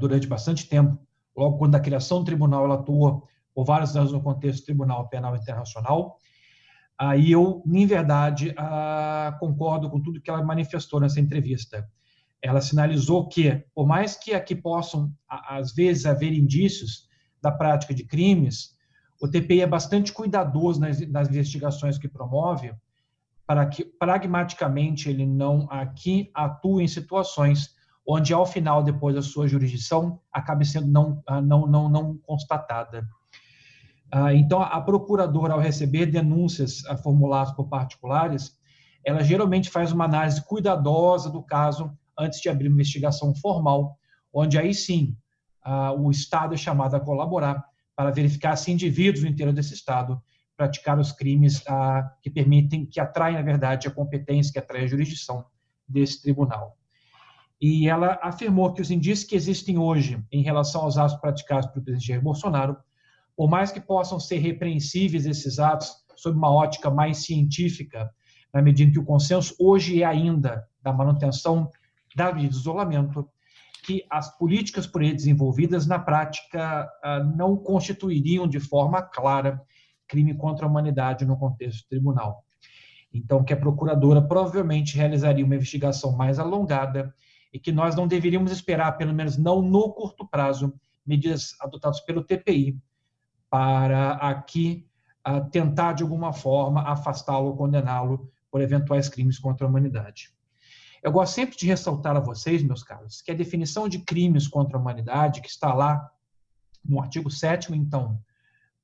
durante 0.00 0.26
bastante 0.26 0.68
tempo. 0.68 0.98
Logo 1.36 1.58
quando 1.58 1.74
a 1.74 1.80
criação 1.80 2.20
do 2.20 2.24
tribunal, 2.24 2.64
ela 2.64 2.76
atuou 2.76 3.28
por 3.54 3.64
vários 3.64 3.96
anos 3.96 4.12
no 4.12 4.22
contexto 4.22 4.62
do 4.62 4.66
Tribunal 4.66 5.08
Penal 5.08 5.36
Internacional. 5.36 6.18
Aí 6.98 7.32
eu, 7.32 7.62
em 7.66 7.86
verdade, 7.86 8.54
concordo 9.38 9.90
com 9.90 10.00
tudo 10.00 10.20
que 10.20 10.30
ela 10.30 10.42
manifestou 10.42 11.00
nessa 11.00 11.20
entrevista. 11.20 11.88
Ela 12.42 12.60
sinalizou 12.60 13.28
que, 13.28 13.64
por 13.74 13.86
mais 13.86 14.16
que 14.16 14.34
aqui 14.34 14.54
possam, 14.54 15.12
às 15.28 15.72
vezes, 15.74 16.06
haver 16.06 16.32
indícios 16.32 17.08
da 17.40 17.50
prática 17.50 17.94
de 17.94 18.04
crimes, 18.04 18.74
o 19.20 19.28
TPI 19.28 19.62
é 19.62 19.66
bastante 19.66 20.12
cuidadoso 20.12 20.80
nas, 20.80 21.00
nas 21.08 21.28
investigações 21.28 21.96
que 21.98 22.08
promove, 22.08 22.74
para 23.46 23.66
que 23.66 23.84
pragmaticamente 23.84 25.08
ele 25.08 25.26
não 25.26 25.66
aqui 25.70 26.30
atue 26.34 26.84
em 26.84 26.88
situações 26.88 27.74
onde, 28.06 28.32
ao 28.34 28.44
final, 28.44 28.82
depois 28.82 29.14
da 29.14 29.22
sua 29.22 29.48
jurisdição, 29.48 30.20
acabe 30.32 30.64
sendo 30.64 30.88
não, 30.88 31.22
não, 31.42 31.66
não, 31.66 31.88
não 31.88 32.18
constatada. 32.18 33.08
Ah, 34.10 34.34
então, 34.34 34.60
a 34.60 34.80
procuradora, 34.80 35.54
ao 35.54 35.60
receber 35.60 36.06
denúncias 36.06 36.84
ah, 36.86 36.96
formuladas 36.96 37.52
por 37.54 37.68
particulares, 37.68 38.56
ela 39.04 39.22
geralmente 39.22 39.70
faz 39.70 39.92
uma 39.92 40.04
análise 40.04 40.42
cuidadosa 40.44 41.30
do 41.30 41.42
caso 41.42 41.92
antes 42.18 42.40
de 42.40 42.48
abrir 42.48 42.68
uma 42.68 42.74
investigação 42.74 43.34
formal, 43.34 43.98
onde 44.32 44.58
aí 44.58 44.72
sim 44.72 45.16
ah, 45.62 45.92
o 45.92 46.10
Estado 46.10 46.54
é 46.54 46.56
chamado 46.56 46.94
a 46.94 47.00
colaborar 47.00 47.64
para 47.96 48.10
verificar 48.10 48.56
se 48.56 48.72
indivíduos 48.72 49.24
no 49.24 49.30
interior 49.30 49.52
desse 49.52 49.74
Estado 49.74 50.20
praticaram 50.56 51.00
os 51.00 51.10
crimes 51.10 51.64
que 52.22 52.30
permitem, 52.30 52.86
que 52.86 53.00
atraem, 53.00 53.34
na 53.34 53.42
verdade, 53.42 53.88
a 53.88 53.90
competência, 53.90 54.52
que 54.52 54.58
atrai 54.58 54.84
a 54.84 54.86
jurisdição 54.86 55.44
desse 55.88 56.22
tribunal. 56.22 56.76
E 57.60 57.88
ela 57.88 58.18
afirmou 58.22 58.72
que 58.72 58.82
os 58.82 58.90
indícios 58.90 59.28
que 59.28 59.34
existem 59.34 59.78
hoje 59.78 60.22
em 60.30 60.42
relação 60.42 60.82
aos 60.82 60.98
atos 60.98 61.16
praticados 61.16 61.66
pelo 61.70 61.84
presidente 61.84 62.06
Jair 62.06 62.22
Bolsonaro 62.22 62.76
por 63.36 63.48
mais 63.48 63.72
que 63.72 63.80
possam 63.80 64.18
ser 64.20 64.38
repreensíveis 64.38 65.26
esses 65.26 65.58
atos 65.58 65.92
sob 66.16 66.36
uma 66.36 66.50
ótica 66.50 66.90
mais 66.90 67.24
científica, 67.24 68.10
na 68.52 68.62
medida 68.62 68.92
que 68.92 68.98
o 68.98 69.04
consenso 69.04 69.54
hoje 69.58 70.02
é 70.02 70.06
ainda 70.06 70.66
da 70.80 70.92
manutenção 70.92 71.68
da 72.14 72.32
medida 72.32 72.52
de 72.52 72.56
isolamento, 72.56 73.28
que 73.84 74.04
as 74.08 74.36
políticas 74.38 74.86
por 74.86 75.02
ele 75.02 75.14
desenvolvidas 75.14 75.86
na 75.86 75.98
prática 75.98 76.88
ah, 77.02 77.20
não 77.36 77.56
constituiriam 77.56 78.48
de 78.48 78.58
forma 78.58 79.02
clara 79.02 79.60
crime 80.08 80.34
contra 80.34 80.64
a 80.64 80.68
humanidade 80.68 81.24
no 81.24 81.36
contexto 81.36 81.88
tribunal. 81.88 82.44
Então, 83.12 83.44
que 83.44 83.52
a 83.52 83.56
procuradora 83.56 84.22
provavelmente 84.22 84.96
realizaria 84.96 85.44
uma 85.44 85.54
investigação 85.54 86.16
mais 86.16 86.38
alongada 86.38 87.14
e 87.52 87.58
que 87.58 87.70
nós 87.70 87.94
não 87.94 88.08
deveríamos 88.08 88.50
esperar, 88.50 88.92
pelo 88.96 89.14
menos 89.14 89.36
não 89.36 89.62
no 89.62 89.92
curto 89.92 90.26
prazo, 90.26 90.74
medidas 91.06 91.54
adotadas 91.60 92.00
pelo 92.00 92.24
TPI 92.24 92.78
para 93.54 94.14
aqui 94.14 94.84
uh, 95.24 95.48
tentar, 95.48 95.92
de 95.92 96.02
alguma 96.02 96.32
forma, 96.32 96.82
afastá-lo 96.82 97.46
ou 97.46 97.56
condená-lo 97.56 98.28
por 98.50 98.60
eventuais 98.60 99.08
crimes 99.08 99.38
contra 99.38 99.64
a 99.64 99.70
humanidade. 99.70 100.34
Eu 101.00 101.12
gosto 101.12 101.34
sempre 101.34 101.56
de 101.56 101.64
ressaltar 101.64 102.16
a 102.16 102.20
vocês, 102.20 102.64
meus 102.64 102.82
caros, 102.82 103.22
que 103.22 103.30
a 103.30 103.34
definição 103.34 103.88
de 103.88 104.00
crimes 104.00 104.48
contra 104.48 104.76
a 104.76 104.80
humanidade, 104.80 105.40
que 105.40 105.48
está 105.48 105.72
lá 105.72 106.10
no 106.84 107.00
artigo 107.00 107.30
7 107.30 107.72
então, 107.76 108.20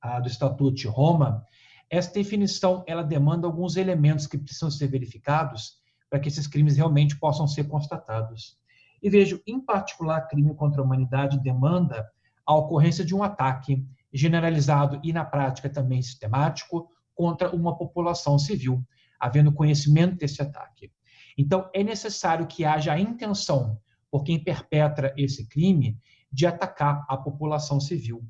uh, 0.05 0.21
do 0.21 0.29
Estatuto 0.29 0.73
de 0.73 0.87
Roma, 0.87 1.45
essa 1.89 2.13
definição 2.13 2.81
ela 2.87 3.03
demanda 3.03 3.47
alguns 3.47 3.75
elementos 3.75 4.25
que 4.25 4.37
precisam 4.37 4.71
ser 4.71 4.87
verificados 4.87 5.81
para 6.09 6.17
que 6.17 6.29
esses 6.29 6.47
crimes 6.47 6.77
realmente 6.77 7.19
possam 7.19 7.45
ser 7.45 7.65
constatados. 7.65 8.57
E 9.03 9.09
vejo, 9.09 9.41
em 9.45 9.59
particular, 9.59 10.29
crime 10.29 10.55
contra 10.55 10.79
a 10.81 10.85
humanidade 10.85 11.37
demanda 11.39 12.09
a 12.45 12.55
ocorrência 12.55 13.03
de 13.03 13.13
um 13.13 13.21
ataque 13.21 13.85
generalizado 14.13 14.99
e, 15.03 15.13
na 15.13 15.23
prática, 15.23 15.69
também 15.69 16.01
sistemático 16.01 16.89
contra 17.13 17.55
uma 17.55 17.77
população 17.77 18.37
civil, 18.37 18.83
havendo 19.19 19.53
conhecimento 19.53 20.17
desse 20.17 20.41
ataque. 20.41 20.91
Então, 21.37 21.69
é 21.73 21.83
necessário 21.83 22.47
que 22.47 22.65
haja 22.65 22.93
a 22.93 22.99
intenção 22.99 23.79
por 24.09 24.23
quem 24.23 24.43
perpetra 24.43 25.13
esse 25.17 25.47
crime 25.47 25.97
de 26.31 26.45
atacar 26.45 27.05
a 27.07 27.17
população 27.17 27.79
civil. 27.79 28.23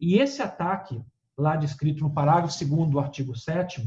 E 0.00 0.18
esse 0.18 0.42
ataque, 0.42 1.00
lá 1.36 1.56
descrito 1.56 2.02
no 2.02 2.12
parágrafo 2.12 2.64
2 2.64 2.90
do 2.90 2.98
artigo 2.98 3.36
7 3.36 3.82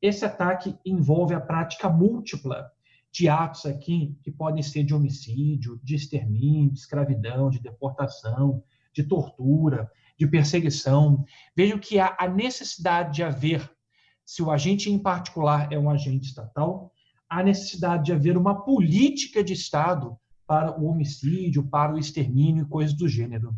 esse 0.00 0.24
ataque 0.24 0.76
envolve 0.84 1.34
a 1.34 1.40
prática 1.40 1.88
múltipla 1.88 2.70
de 3.10 3.26
atos 3.28 3.64
aqui 3.64 4.18
que 4.22 4.30
podem 4.30 4.62
ser 4.62 4.84
de 4.84 4.94
homicídio, 4.94 5.80
de 5.82 5.94
extermínio, 5.94 6.70
de 6.70 6.78
escravidão, 6.78 7.48
de 7.48 7.58
deportação, 7.58 8.62
de 8.92 9.04
tortura, 9.04 9.90
de 10.18 10.26
perseguição. 10.26 11.24
Vejam 11.56 11.78
que 11.78 11.98
há 11.98 12.16
a 12.18 12.28
necessidade 12.28 13.14
de 13.14 13.22
haver, 13.22 13.70
se 14.24 14.42
o 14.42 14.50
agente 14.50 14.90
em 14.90 14.98
particular 14.98 15.72
é 15.72 15.78
um 15.78 15.90
agente 15.90 16.28
estatal, 16.28 16.92
há 17.28 17.42
necessidade 17.42 18.04
de 18.04 18.12
haver 18.12 18.36
uma 18.36 18.64
política 18.64 19.42
de 19.42 19.52
Estado 19.52 20.16
para 20.46 20.78
o 20.78 20.86
homicídio, 20.86 21.68
para 21.68 21.94
o 21.94 21.98
extermínio 21.98 22.64
e 22.64 22.68
coisas 22.68 22.94
do 22.94 23.08
gênero. 23.08 23.54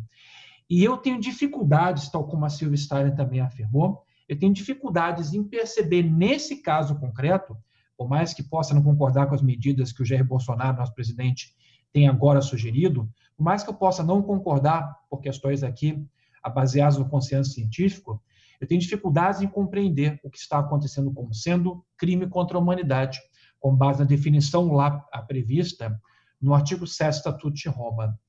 E 0.69 0.83
eu 0.83 0.97
tenho 0.97 1.19
dificuldades, 1.19 2.09
tal 2.09 2.27
como 2.27 2.45
a 2.45 2.49
Silvia 2.49 2.77
Steiner 2.77 3.15
também 3.15 3.39
afirmou, 3.39 4.03
eu 4.27 4.37
tenho 4.37 4.53
dificuldades 4.53 5.33
em 5.33 5.43
perceber 5.43 6.03
nesse 6.03 6.61
caso 6.61 6.99
concreto, 6.99 7.57
por 7.97 8.09
mais 8.09 8.33
que 8.33 8.43
possa 8.43 8.73
não 8.73 8.83
concordar 8.83 9.27
com 9.27 9.35
as 9.35 9.41
medidas 9.41 9.91
que 9.91 10.01
o 10.01 10.05
Jair 10.05 10.25
Bolsonaro, 10.25 10.77
nosso 10.77 10.93
presidente, 10.93 11.55
tem 11.93 12.07
agora 12.07 12.41
sugerido, 12.41 13.09
por 13.35 13.43
mais 13.43 13.63
que 13.63 13.69
eu 13.69 13.73
possa 13.73 14.03
não 14.03 14.21
concordar 14.21 14.93
por 15.09 15.21
questões 15.21 15.63
aqui 15.63 16.05
baseadas 16.53 16.97
no 16.97 17.09
consenso 17.09 17.51
científico, 17.51 18.21
eu 18.59 18.67
tenho 18.67 18.81
dificuldades 18.81 19.41
em 19.41 19.47
compreender 19.47 20.19
o 20.23 20.29
que 20.29 20.37
está 20.37 20.59
acontecendo 20.59 21.11
como 21.13 21.33
sendo 21.33 21.85
crime 21.97 22.27
contra 22.27 22.57
a 22.57 22.61
humanidade, 22.61 23.19
com 23.59 23.75
base 23.75 23.99
na 23.99 24.05
definição 24.05 24.71
lá 24.71 24.91
prevista 25.27 25.99
no 26.41 26.53
artigo 26.53 26.85
7 26.85 27.09
do 27.09 27.17
Estatuto 27.17 27.53
de 27.53 27.69
Roma. 27.69 28.19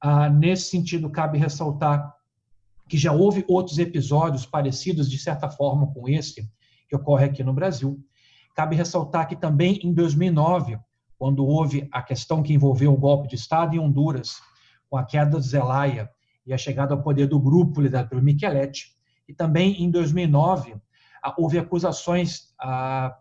Ah, 0.00 0.30
nesse 0.30 0.70
sentido, 0.70 1.10
cabe 1.10 1.38
ressaltar 1.38 2.14
que 2.88 2.96
já 2.96 3.12
houve 3.12 3.44
outros 3.48 3.78
episódios 3.78 4.46
parecidos, 4.46 5.10
de 5.10 5.18
certa 5.18 5.50
forma, 5.50 5.92
com 5.92 6.08
esse, 6.08 6.50
que 6.88 6.96
ocorre 6.96 7.26
aqui 7.26 7.44
no 7.44 7.52
Brasil. 7.52 8.02
Cabe 8.54 8.76
ressaltar 8.76 9.28
que 9.28 9.36
também 9.36 9.78
em 9.82 9.92
2009, 9.92 10.78
quando 11.18 11.44
houve 11.44 11.86
a 11.92 12.02
questão 12.02 12.42
que 12.42 12.54
envolveu 12.54 12.92
o 12.92 12.96
golpe 12.96 13.28
de 13.28 13.34
Estado 13.34 13.76
em 13.76 13.78
Honduras, 13.78 14.36
com 14.88 14.96
a 14.96 15.04
queda 15.04 15.32
do 15.32 15.40
Zelaya, 15.40 16.10
e 16.48 16.52
a 16.54 16.58
chegada 16.58 16.94
ao 16.94 17.02
poder 17.02 17.26
do 17.26 17.38
grupo 17.38 17.80
liderado 17.80 18.08
pelo 18.08 18.22
Micheletti. 18.22 18.96
E 19.28 19.34
também, 19.34 19.82
em 19.82 19.90
2009, 19.90 20.74
houve 21.36 21.58
acusações 21.58 22.54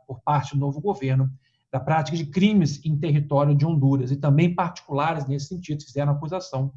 por 0.07 0.21
parte 0.21 0.53
do 0.53 0.59
novo 0.59 0.79
governo 0.79 1.29
da 1.69 1.79
prática 1.79 2.15
de 2.15 2.25
crimes 2.25 2.83
em 2.85 2.97
território 2.97 3.53
de 3.53 3.65
Honduras, 3.65 4.09
e 4.09 4.15
também 4.15 4.55
particulares 4.55 5.27
nesse 5.27 5.47
sentido 5.47 5.83
fizeram 5.83 6.13
acusação 6.13 6.73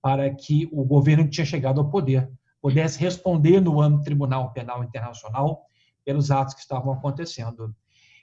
para 0.00 0.34
que 0.34 0.66
o 0.72 0.82
governo 0.82 1.24
que 1.24 1.30
tinha 1.30 1.44
chegado 1.44 1.80
ao 1.80 1.90
poder 1.90 2.30
pudesse 2.62 2.98
responder 2.98 3.60
no 3.60 3.82
âmbito 3.82 4.04
Tribunal 4.04 4.50
Penal 4.54 4.82
Internacional 4.82 5.66
pelos 6.02 6.30
atos 6.30 6.54
que 6.54 6.60
estavam 6.60 6.94
acontecendo. 6.94 7.74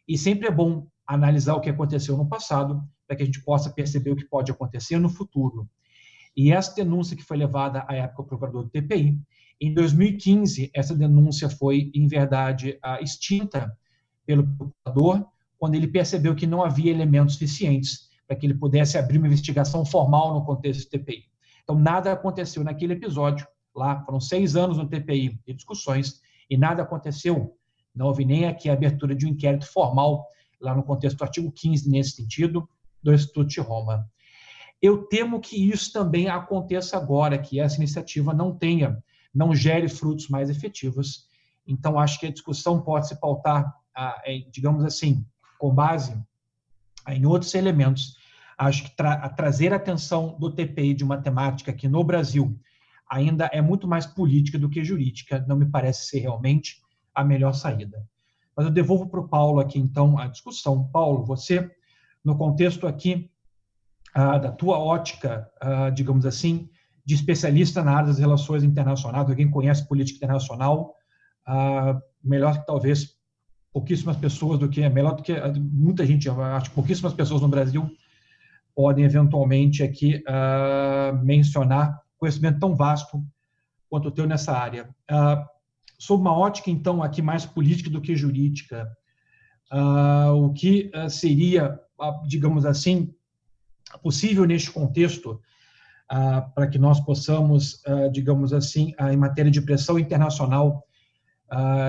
E 0.07 0.17
sempre 0.17 0.47
é 0.47 0.51
bom 0.51 0.87
analisar 1.05 1.53
o 1.53 1.61
que 1.61 1.69
aconteceu 1.69 2.17
no 2.17 2.27
passado, 2.27 2.83
para 3.05 3.15
que 3.15 3.21
a 3.21 3.25
gente 3.25 3.43
possa 3.43 3.69
perceber 3.69 4.11
o 4.11 4.15
que 4.15 4.25
pode 4.25 4.51
acontecer 4.51 4.97
no 4.97 5.09
futuro. 5.09 5.69
E 6.35 6.51
essa 6.51 6.73
denúncia 6.73 7.15
que 7.15 7.23
foi 7.23 7.37
levada 7.37 7.85
à 7.87 7.95
época 7.95 8.21
ao 8.21 8.27
procurador 8.27 8.63
do 8.63 8.69
TPI, 8.69 9.19
em 9.59 9.73
2015, 9.73 10.71
essa 10.73 10.95
denúncia 10.95 11.49
foi, 11.49 11.91
em 11.93 12.07
verdade, 12.07 12.79
extinta 13.01 13.77
pelo 14.25 14.47
procurador, 14.47 15.25
quando 15.59 15.75
ele 15.75 15.87
percebeu 15.87 16.35
que 16.35 16.47
não 16.47 16.63
havia 16.63 16.91
elementos 16.91 17.35
suficientes 17.35 18.09
para 18.25 18.35
que 18.35 18.47
ele 18.47 18.55
pudesse 18.55 18.97
abrir 18.97 19.19
uma 19.19 19.27
investigação 19.27 19.85
formal 19.85 20.33
no 20.33 20.43
contexto 20.43 20.83
do 20.85 20.89
TPI. 20.89 21.25
Então, 21.63 21.75
nada 21.75 22.11
aconteceu 22.11 22.63
naquele 22.63 22.93
episódio, 22.93 23.45
lá 23.75 24.03
foram 24.03 24.19
seis 24.19 24.55
anos 24.55 24.77
no 24.77 24.87
TPI 24.87 25.39
de 25.45 25.53
discussões, 25.53 26.21
e 26.49 26.57
nada 26.57 26.81
aconteceu, 26.81 27.55
não 27.93 28.07
houve 28.07 28.25
nem 28.25 28.45
aqui 28.45 28.69
a 28.69 28.73
abertura 28.73 29.13
de 29.13 29.27
um 29.27 29.29
inquérito 29.29 29.67
formal, 29.71 30.25
lá 30.59 30.75
no 30.75 30.83
contexto 30.83 31.17
do 31.17 31.23
artigo 31.23 31.51
15, 31.51 31.89
nesse 31.89 32.11
sentido, 32.11 32.67
do 33.03 33.13
Instituto 33.13 33.47
de 33.47 33.59
Roma. 33.59 34.10
Eu 34.81 35.03
temo 35.05 35.39
que 35.39 35.55
isso 35.55 35.93
também 35.93 36.27
aconteça 36.27 36.97
agora, 36.97 37.37
que 37.37 37.59
essa 37.59 37.77
iniciativa 37.77 38.33
não 38.33 38.55
tenha, 38.55 39.01
não 39.33 39.53
gere 39.53 39.87
frutos 39.87 40.27
mais 40.27 40.49
efetivos. 40.49 41.27
Então, 41.67 41.99
acho 41.99 42.19
que 42.19 42.25
a 42.25 42.31
discussão 42.31 42.81
pode 42.81 43.07
se 43.07 43.19
pautar, 43.19 43.73
digamos 44.51 44.83
assim, 44.83 45.25
com 45.59 45.73
base 45.73 46.19
em 47.07 47.25
outros 47.25 47.53
elementos. 47.53 48.17
Acho 48.57 48.83
que 48.83 48.95
tra 48.95 49.29
trazer 49.29 49.71
a 49.71 49.77
atenção 49.77 50.37
do 50.39 50.51
TPI 50.51 50.93
de 50.93 51.03
uma 51.03 51.21
temática 51.21 51.71
que 51.71 51.87
no 51.87 52.03
Brasil 52.03 52.59
ainda 53.09 53.45
é 53.53 53.61
muito 53.61 53.87
mais 53.87 54.05
política 54.05 54.57
do 54.59 54.69
que 54.69 54.83
jurídica, 54.83 55.43
não 55.47 55.55
me 55.55 55.65
parece 55.65 56.07
ser 56.07 56.19
realmente 56.19 56.81
a 57.13 57.23
melhor 57.23 57.53
saída. 57.53 58.07
Mas 58.55 58.65
eu 58.65 58.71
devolvo 58.71 59.07
para 59.07 59.19
o 59.19 59.27
Paulo 59.27 59.59
aqui, 59.59 59.79
então, 59.79 60.17
a 60.17 60.27
discussão. 60.27 60.87
Paulo, 60.91 61.23
você, 61.23 61.71
no 62.23 62.37
contexto 62.37 62.85
aqui 62.85 63.30
ah, 64.13 64.37
da 64.37 64.51
tua 64.51 64.77
ótica, 64.77 65.49
ah, 65.61 65.89
digamos 65.89 66.25
assim, 66.25 66.69
de 67.05 67.15
especialista 67.15 67.83
na 67.83 67.95
área 67.95 68.07
das 68.07 68.19
relações 68.19 68.63
internacionais, 68.63 69.29
alguém 69.29 69.49
conhece 69.49 69.87
política 69.87 70.17
internacional, 70.17 70.95
ah, 71.45 71.99
melhor 72.23 72.59
que 72.59 72.65
talvez 72.65 73.15
pouquíssimas 73.73 74.17
pessoas 74.17 74.59
do 74.59 74.67
que 74.67 74.87
melhor 74.89 75.15
do 75.15 75.23
que 75.23 75.33
muita 75.57 76.05
gente, 76.05 76.29
acho 76.29 76.69
que 76.69 76.75
pouquíssimas 76.75 77.13
pessoas 77.13 77.41
no 77.41 77.47
Brasil 77.47 77.89
podem 78.75 79.05
eventualmente 79.05 79.81
aqui 79.81 80.23
uh, 80.27 81.15
mencionar 81.23 82.01
conhecimento 82.17 82.59
tão 82.59 82.75
vasto 82.75 83.23
quanto 83.89 84.09
o 84.09 84.11
teu 84.11 84.27
nessa 84.27 84.51
área. 84.51 84.89
Uh, 85.09 85.45
sob 85.97 86.21
uma 86.21 86.37
ótica 86.37 86.69
então 86.69 87.01
aqui 87.01 87.21
mais 87.21 87.45
política 87.45 87.89
do 87.89 88.01
que 88.01 88.15
jurídica, 88.15 88.89
o 90.35 90.51
que 90.51 90.91
seria, 91.09 91.79
digamos 92.27 92.65
assim, 92.65 93.13
possível 93.99 94.45
neste 94.45 94.71
contexto 94.71 95.39
para 96.53 96.67
que 96.67 96.77
nós 96.77 96.99
possamos, 96.99 97.81
digamos 98.11 98.53
assim, 98.53 98.93
em 99.11 99.17
matéria 99.17 99.51
de 99.51 99.61
pressão 99.61 99.97
internacional 99.97 100.85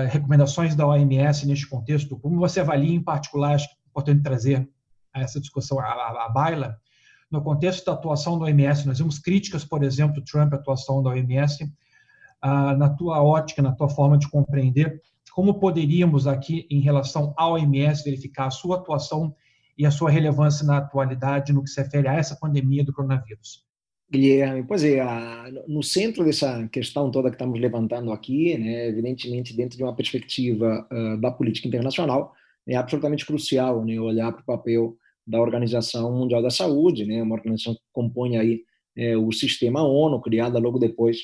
recomendações 0.09 0.75
da 0.75 0.87
OMS 0.87 1.45
neste 1.45 1.67
contexto? 1.67 2.17
Como 2.19 2.39
você 2.39 2.59
avalia, 2.59 2.93
em 2.93 3.03
particular, 3.03 3.55
acho 3.55 3.67
que 3.67 3.75
é 3.75 3.89
importante 3.89 4.23
trazer 4.23 4.69
essa 5.13 5.39
discussão 5.39 5.79
à, 5.79 6.25
à 6.25 6.29
baila, 6.29 6.77
no 7.33 7.41
contexto 7.41 7.85
da 7.85 7.93
atuação 7.93 8.37
da 8.37 8.45
OMS, 8.45 8.85
nós 8.85 8.99
vimos 8.99 9.17
críticas, 9.17 9.65
por 9.65 9.83
exemplo, 9.83 10.23
Trump, 10.23 10.53
à 10.53 10.55
atuação 10.55 11.01
da 11.01 11.09
OMS, 11.09 11.67
na 12.43 12.89
tua 12.89 13.23
ótica, 13.23 13.61
na 13.61 13.71
tua 13.71 13.89
forma 13.89 14.17
de 14.17 14.29
compreender, 14.29 15.01
como 15.33 15.55
poderíamos 15.55 16.27
aqui, 16.27 16.67
em 16.69 16.79
relação 16.79 17.33
à 17.35 17.49
OMS, 17.49 18.03
verificar 18.03 18.45
a 18.45 18.51
sua 18.51 18.77
atuação 18.77 19.35
e 19.77 19.85
a 19.85 19.91
sua 19.91 20.09
relevância 20.09 20.65
na 20.65 20.77
atualidade 20.77 21.53
no 21.53 21.63
que 21.63 21.69
se 21.69 21.81
refere 21.81 22.07
a 22.07 22.13
essa 22.13 22.35
pandemia 22.35 22.83
do 22.83 22.93
coronavírus? 22.93 23.63
Guilherme, 24.11 24.63
pois 24.63 24.83
é, 24.83 25.03
no 25.67 25.81
centro 25.81 26.23
dessa 26.23 26.67
questão 26.67 27.09
toda 27.09 27.29
que 27.29 27.35
estamos 27.35 27.59
levantando 27.59 28.11
aqui, 28.11 28.55
né, 28.57 28.87
evidentemente 28.87 29.55
dentro 29.55 29.75
de 29.75 29.83
uma 29.83 29.95
perspectiva 29.95 30.87
uh, 30.91 31.19
da 31.19 31.31
política 31.31 31.67
internacional, 31.67 32.31
é 32.67 32.75
absolutamente 32.75 33.25
crucial 33.25 33.83
né, 33.83 33.99
olhar 33.99 34.31
para 34.31 34.41
o 34.41 34.45
papel 34.45 34.95
da 35.25 35.41
Organização 35.41 36.11
Mundial 36.11 36.43
da 36.43 36.51
Saúde, 36.51 37.05
né, 37.05 37.23
uma 37.23 37.35
organização 37.35 37.73
que 37.73 37.81
compõe 37.91 38.37
aí 38.37 38.61
é, 38.95 39.17
o 39.17 39.31
sistema 39.31 39.81
ONU, 39.81 40.21
criada 40.21 40.59
logo 40.59 40.77
depois 40.77 41.17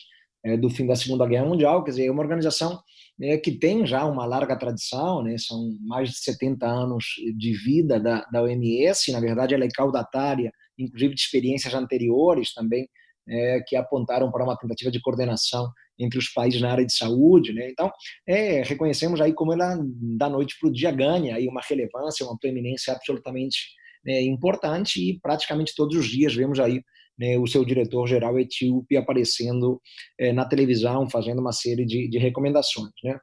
é, 0.43 0.57
do 0.57 0.69
fim 0.69 0.87
da 0.87 0.95
Segunda 0.95 1.27
Guerra 1.27 1.45
Mundial, 1.45 1.83
quer 1.83 1.91
dizer, 1.91 2.05
é 2.07 2.11
uma 2.11 2.23
organização 2.23 2.81
né, 3.19 3.37
que 3.37 3.51
tem 3.51 3.85
já 3.85 4.05
uma 4.05 4.25
larga 4.25 4.55
tradição, 4.55 5.21
né, 5.21 5.37
são 5.37 5.77
mais 5.81 6.09
de 6.09 6.19
70 6.19 6.65
anos 6.65 7.05
de 7.37 7.53
vida 7.53 7.99
da, 7.99 8.25
da 8.31 8.41
OMS, 8.41 9.11
na 9.11 9.19
verdade 9.19 9.53
ela 9.53 9.65
é 9.65 9.69
caudatária 9.69 10.51
inclusive 10.83 11.13
de 11.13 11.21
experiências 11.21 11.73
anteriores 11.73 12.53
também, 12.53 12.87
é, 13.27 13.59
que 13.67 13.75
apontaram 13.75 14.31
para 14.31 14.43
uma 14.43 14.57
tentativa 14.57 14.89
de 14.89 15.01
coordenação 15.01 15.69
entre 15.99 16.17
os 16.17 16.29
países 16.29 16.61
na 16.61 16.71
área 16.71 16.85
de 16.85 16.95
saúde. 16.95 17.53
Né? 17.53 17.69
Então, 17.69 17.91
é, 18.27 18.63
reconhecemos 18.63 19.19
aí 19.21 19.33
como 19.33 19.53
ela, 19.53 19.77
da 20.17 20.29
noite 20.29 20.55
para 20.59 20.69
o 20.69 20.71
dia, 20.71 20.91
ganha 20.91 21.35
aí 21.35 21.47
uma 21.47 21.61
relevância, 21.61 22.25
uma 22.25 22.37
preeminência 22.39 22.93
absolutamente 22.93 23.57
né, 24.03 24.21
importante 24.21 24.99
e 24.99 25.19
praticamente 25.19 25.75
todos 25.75 25.97
os 25.97 26.07
dias 26.07 26.33
vemos 26.33 26.59
aí 26.59 26.81
né, 27.19 27.37
o 27.37 27.45
seu 27.45 27.65
diretor-geral 27.65 28.39
etíope 28.39 28.95
aparecendo 28.95 29.81
é, 30.17 30.31
na 30.31 30.45
televisão, 30.45 31.09
fazendo 31.09 31.39
uma 31.39 31.51
série 31.51 31.85
de, 31.85 32.07
de 32.07 32.17
recomendações. 32.17 32.91
Né? 33.03 33.19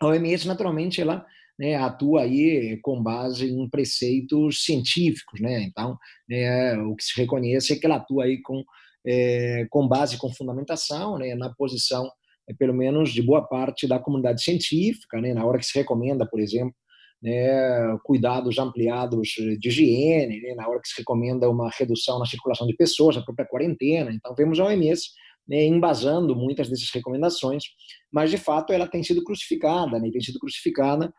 A 0.00 0.06
OMS, 0.06 0.48
naturalmente, 0.48 1.00
ela 1.00 1.24
né, 1.58 1.74
atua 1.74 2.22
aí 2.22 2.78
com 2.82 3.02
base 3.02 3.50
em 3.50 3.68
preceitos 3.68 4.64
científicos, 4.64 5.40
né? 5.40 5.62
Então, 5.62 5.98
né, 6.28 6.78
o 6.78 6.94
que 6.94 7.02
se 7.02 7.20
reconhece 7.20 7.72
é 7.72 7.76
que 7.76 7.84
ela 7.84 7.96
atua 7.96 8.24
aí 8.24 8.40
com 8.40 8.64
é, 9.06 9.66
com 9.70 9.88
base 9.88 10.18
com 10.18 10.32
fundamentação, 10.32 11.18
né, 11.18 11.34
na 11.34 11.52
posição 11.54 12.08
é, 12.48 12.54
pelo 12.54 12.74
menos 12.74 13.12
de 13.12 13.22
boa 13.22 13.46
parte 13.46 13.86
da 13.86 13.98
comunidade 13.98 14.42
científica, 14.42 15.20
né, 15.20 15.32
na 15.32 15.44
hora 15.44 15.58
que 15.58 15.66
se 15.66 15.78
recomenda, 15.78 16.26
por 16.26 16.40
exemplo, 16.40 16.74
né, 17.22 17.98
cuidados 18.04 18.58
ampliados 18.58 19.28
de 19.58 19.68
higiene, 19.68 20.40
né, 20.40 20.54
na 20.54 20.68
hora 20.68 20.80
que 20.80 20.88
se 20.88 20.98
recomenda 20.98 21.50
uma 21.50 21.70
redução 21.70 22.18
na 22.18 22.26
circulação 22.26 22.66
de 22.66 22.76
pessoas, 22.76 23.16
a 23.16 23.22
própria 23.22 23.46
quarentena. 23.46 24.12
Então, 24.12 24.34
vemos 24.34 24.60
a 24.60 24.64
OMS 24.64 25.08
né, 25.48 25.64
embasando 25.64 26.36
muitas 26.36 26.68
dessas 26.68 26.90
recomendações, 26.92 27.64
mas 28.12 28.30
de 28.30 28.36
fato 28.36 28.72
ela 28.72 28.86
tem 28.86 29.02
sido 29.02 29.24
crucificada, 29.24 29.98
né, 29.98 30.10
tem 30.10 30.20
sido 30.20 30.38
crucificada, 30.38 31.12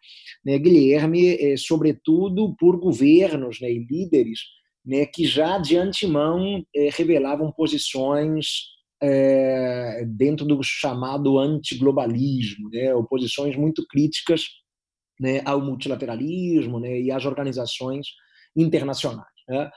né, 0.45 0.57
Guilherme, 0.59 1.35
é, 1.35 1.57
sobretudo 1.57 2.55
por 2.57 2.79
governos 2.79 3.59
né, 3.59 3.71
e 3.71 3.79
líderes 3.79 4.39
né, 4.85 5.05
que 5.05 5.25
já 5.25 5.57
de 5.57 5.75
antemão 5.75 6.63
é, 6.75 6.89
revelavam 6.91 7.51
posições 7.51 8.45
é, 9.01 10.03
dentro 10.05 10.45
do 10.45 10.59
chamado 10.61 11.39
antiglobalismo, 11.39 12.69
né, 12.69 12.93
ou 12.93 13.03
posições 13.05 13.55
muito 13.55 13.85
críticas 13.87 14.43
né, 15.19 15.41
ao 15.45 15.61
multilateralismo 15.61 16.79
né, 16.79 16.99
e 16.99 17.11
às 17.11 17.25
organizações 17.25 18.07
internacionais. 18.55 19.27
Né. 19.47 19.69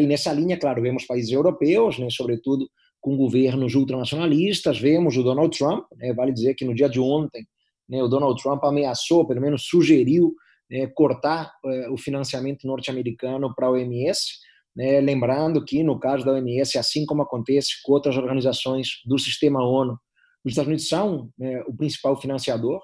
E 0.00 0.06
nessa 0.06 0.32
linha, 0.32 0.58
claro, 0.58 0.80
vemos 0.80 1.04
países 1.04 1.30
europeus, 1.30 1.98
né, 1.98 2.08
sobretudo 2.10 2.66
com 3.00 3.18
governos 3.18 3.74
ultranacionalistas. 3.74 4.78
Vemos 4.78 5.16
o 5.16 5.22
Donald 5.22 5.56
Trump, 5.56 5.84
né, 5.96 6.14
vale 6.14 6.32
dizer 6.32 6.54
que 6.54 6.64
no 6.64 6.74
dia 6.74 6.88
de 6.88 6.98
ontem, 6.98 7.46
né, 7.86 8.02
o 8.02 8.08
Donald 8.08 8.42
Trump 8.42 8.64
ameaçou, 8.64 9.26
pelo 9.26 9.42
menos 9.42 9.66
sugeriu, 9.66 10.34
né, 10.70 10.86
cortar 10.86 11.52
eh, 11.66 11.90
o 11.90 11.98
financiamento 11.98 12.66
norte-americano 12.66 13.54
para 13.54 13.66
a 13.66 13.70
OMS. 13.70 14.38
Né, 14.74 15.00
lembrando 15.00 15.62
que, 15.64 15.84
no 15.84 16.00
caso 16.00 16.24
da 16.24 16.32
OMS, 16.32 16.78
assim 16.78 17.04
como 17.04 17.22
acontece 17.22 17.74
com 17.84 17.92
outras 17.92 18.16
organizações 18.16 18.88
do 19.04 19.18
sistema 19.18 19.62
ONU, 19.62 19.98
os 20.44 20.52
Estados 20.52 20.68
Unidos 20.68 20.88
são 20.88 21.30
né, 21.38 21.62
o 21.66 21.76
principal 21.76 22.18
financiador. 22.20 22.80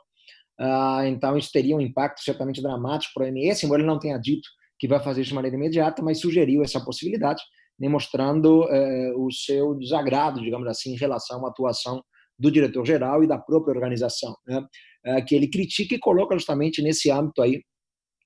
Ah, 0.61 1.05
então, 1.07 1.39
isso 1.39 1.51
teria 1.51 1.75
um 1.75 1.81
impacto 1.81 2.23
certamente 2.23 2.61
dramático 2.61 3.15
para 3.15 3.25
a 3.25 3.29
OMS, 3.29 3.65
embora 3.65 3.81
ele 3.81 3.89
não 3.89 3.99
tenha 3.99 4.19
dito 4.19 4.47
que 4.79 4.87
vai 4.87 5.01
fazer 5.01 5.23
isso 5.23 5.31
de 5.31 5.35
maneira 5.35 5.57
imediata, 5.57 6.03
mas 6.03 6.21
sugeriu 6.21 6.63
essa 6.63 6.83
possibilidade 6.83 7.43
né, 7.79 7.89
mostrando 7.89 8.67
é, 8.71 9.13
o 9.17 9.31
seu 9.31 9.75
desagrado, 9.75 10.41
digamos 10.41 10.69
assim, 10.69 10.93
em 10.93 10.97
relação 10.97 11.45
à 11.47 11.49
atuação 11.49 12.03
do 12.39 12.51
diretor-geral 12.51 13.25
e 13.25 13.27
da 13.27 13.39
própria 13.39 13.75
organização, 13.75 14.35
né, 14.47 14.63
é, 15.05 15.23
que 15.23 15.35
ele 15.35 15.49
critica 15.49 15.95
e 15.95 15.99
coloca 15.99 16.35
justamente 16.35 16.83
nesse 16.83 17.11
âmbito 17.11 17.43
aí 17.43 17.63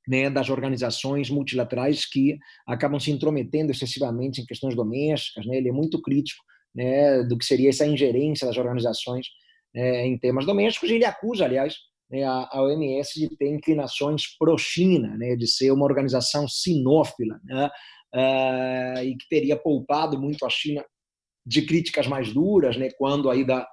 né, 0.07 0.29
das 0.29 0.51
organizações 0.51 1.31
multilaterais 1.31 2.05
que 2.05 2.37
acabam 2.67 3.01
se 3.01 3.11
intrometendo 3.11 3.71
excessivamente 3.71 4.41
em 4.41 4.47
questões 4.47 4.75
domésticas. 4.75 5.47
Né, 5.47 5.57
ele 5.57 5.69
é 5.69 5.73
muito 5.73 6.03
crítico 6.03 6.43
né, 6.75 7.23
do 7.23 7.39
que 7.39 7.45
seria 7.45 7.71
essa 7.71 7.87
ingerência 7.87 8.47
das 8.47 8.57
organizações 8.57 9.27
né, 9.75 10.07
em 10.07 10.19
temas 10.19 10.47
domésticos 10.47 10.91
e 10.91 10.95
ele 10.95 11.05
acusa, 11.05 11.45
aliás, 11.45 11.77
né, 12.11 12.25
a, 12.25 12.63
OMS 12.63 13.19
de 13.19 13.37
ter 13.37 13.49
inclinações 13.49 14.37
pró-China, 14.39 15.17
né, 15.17 15.37
de 15.37 15.47
ser 15.47 15.71
uma 15.71 15.85
organização 15.85 16.47
sinófila, 16.49 17.41
né, 17.45 17.71
uh, 18.15 19.03
e 19.03 19.17
que 19.17 19.29
teria 19.29 19.57
poupado 19.57 20.21
muito 20.21 20.45
a 20.45 20.51
China 20.51 20.85
de 21.47 21.63
críticas 21.63 22.07
mais 22.07 22.33
duras, 22.33 22.77
né, 22.77 22.91
quando 22.99 23.31
aí 23.31 23.45
da, 23.45 23.67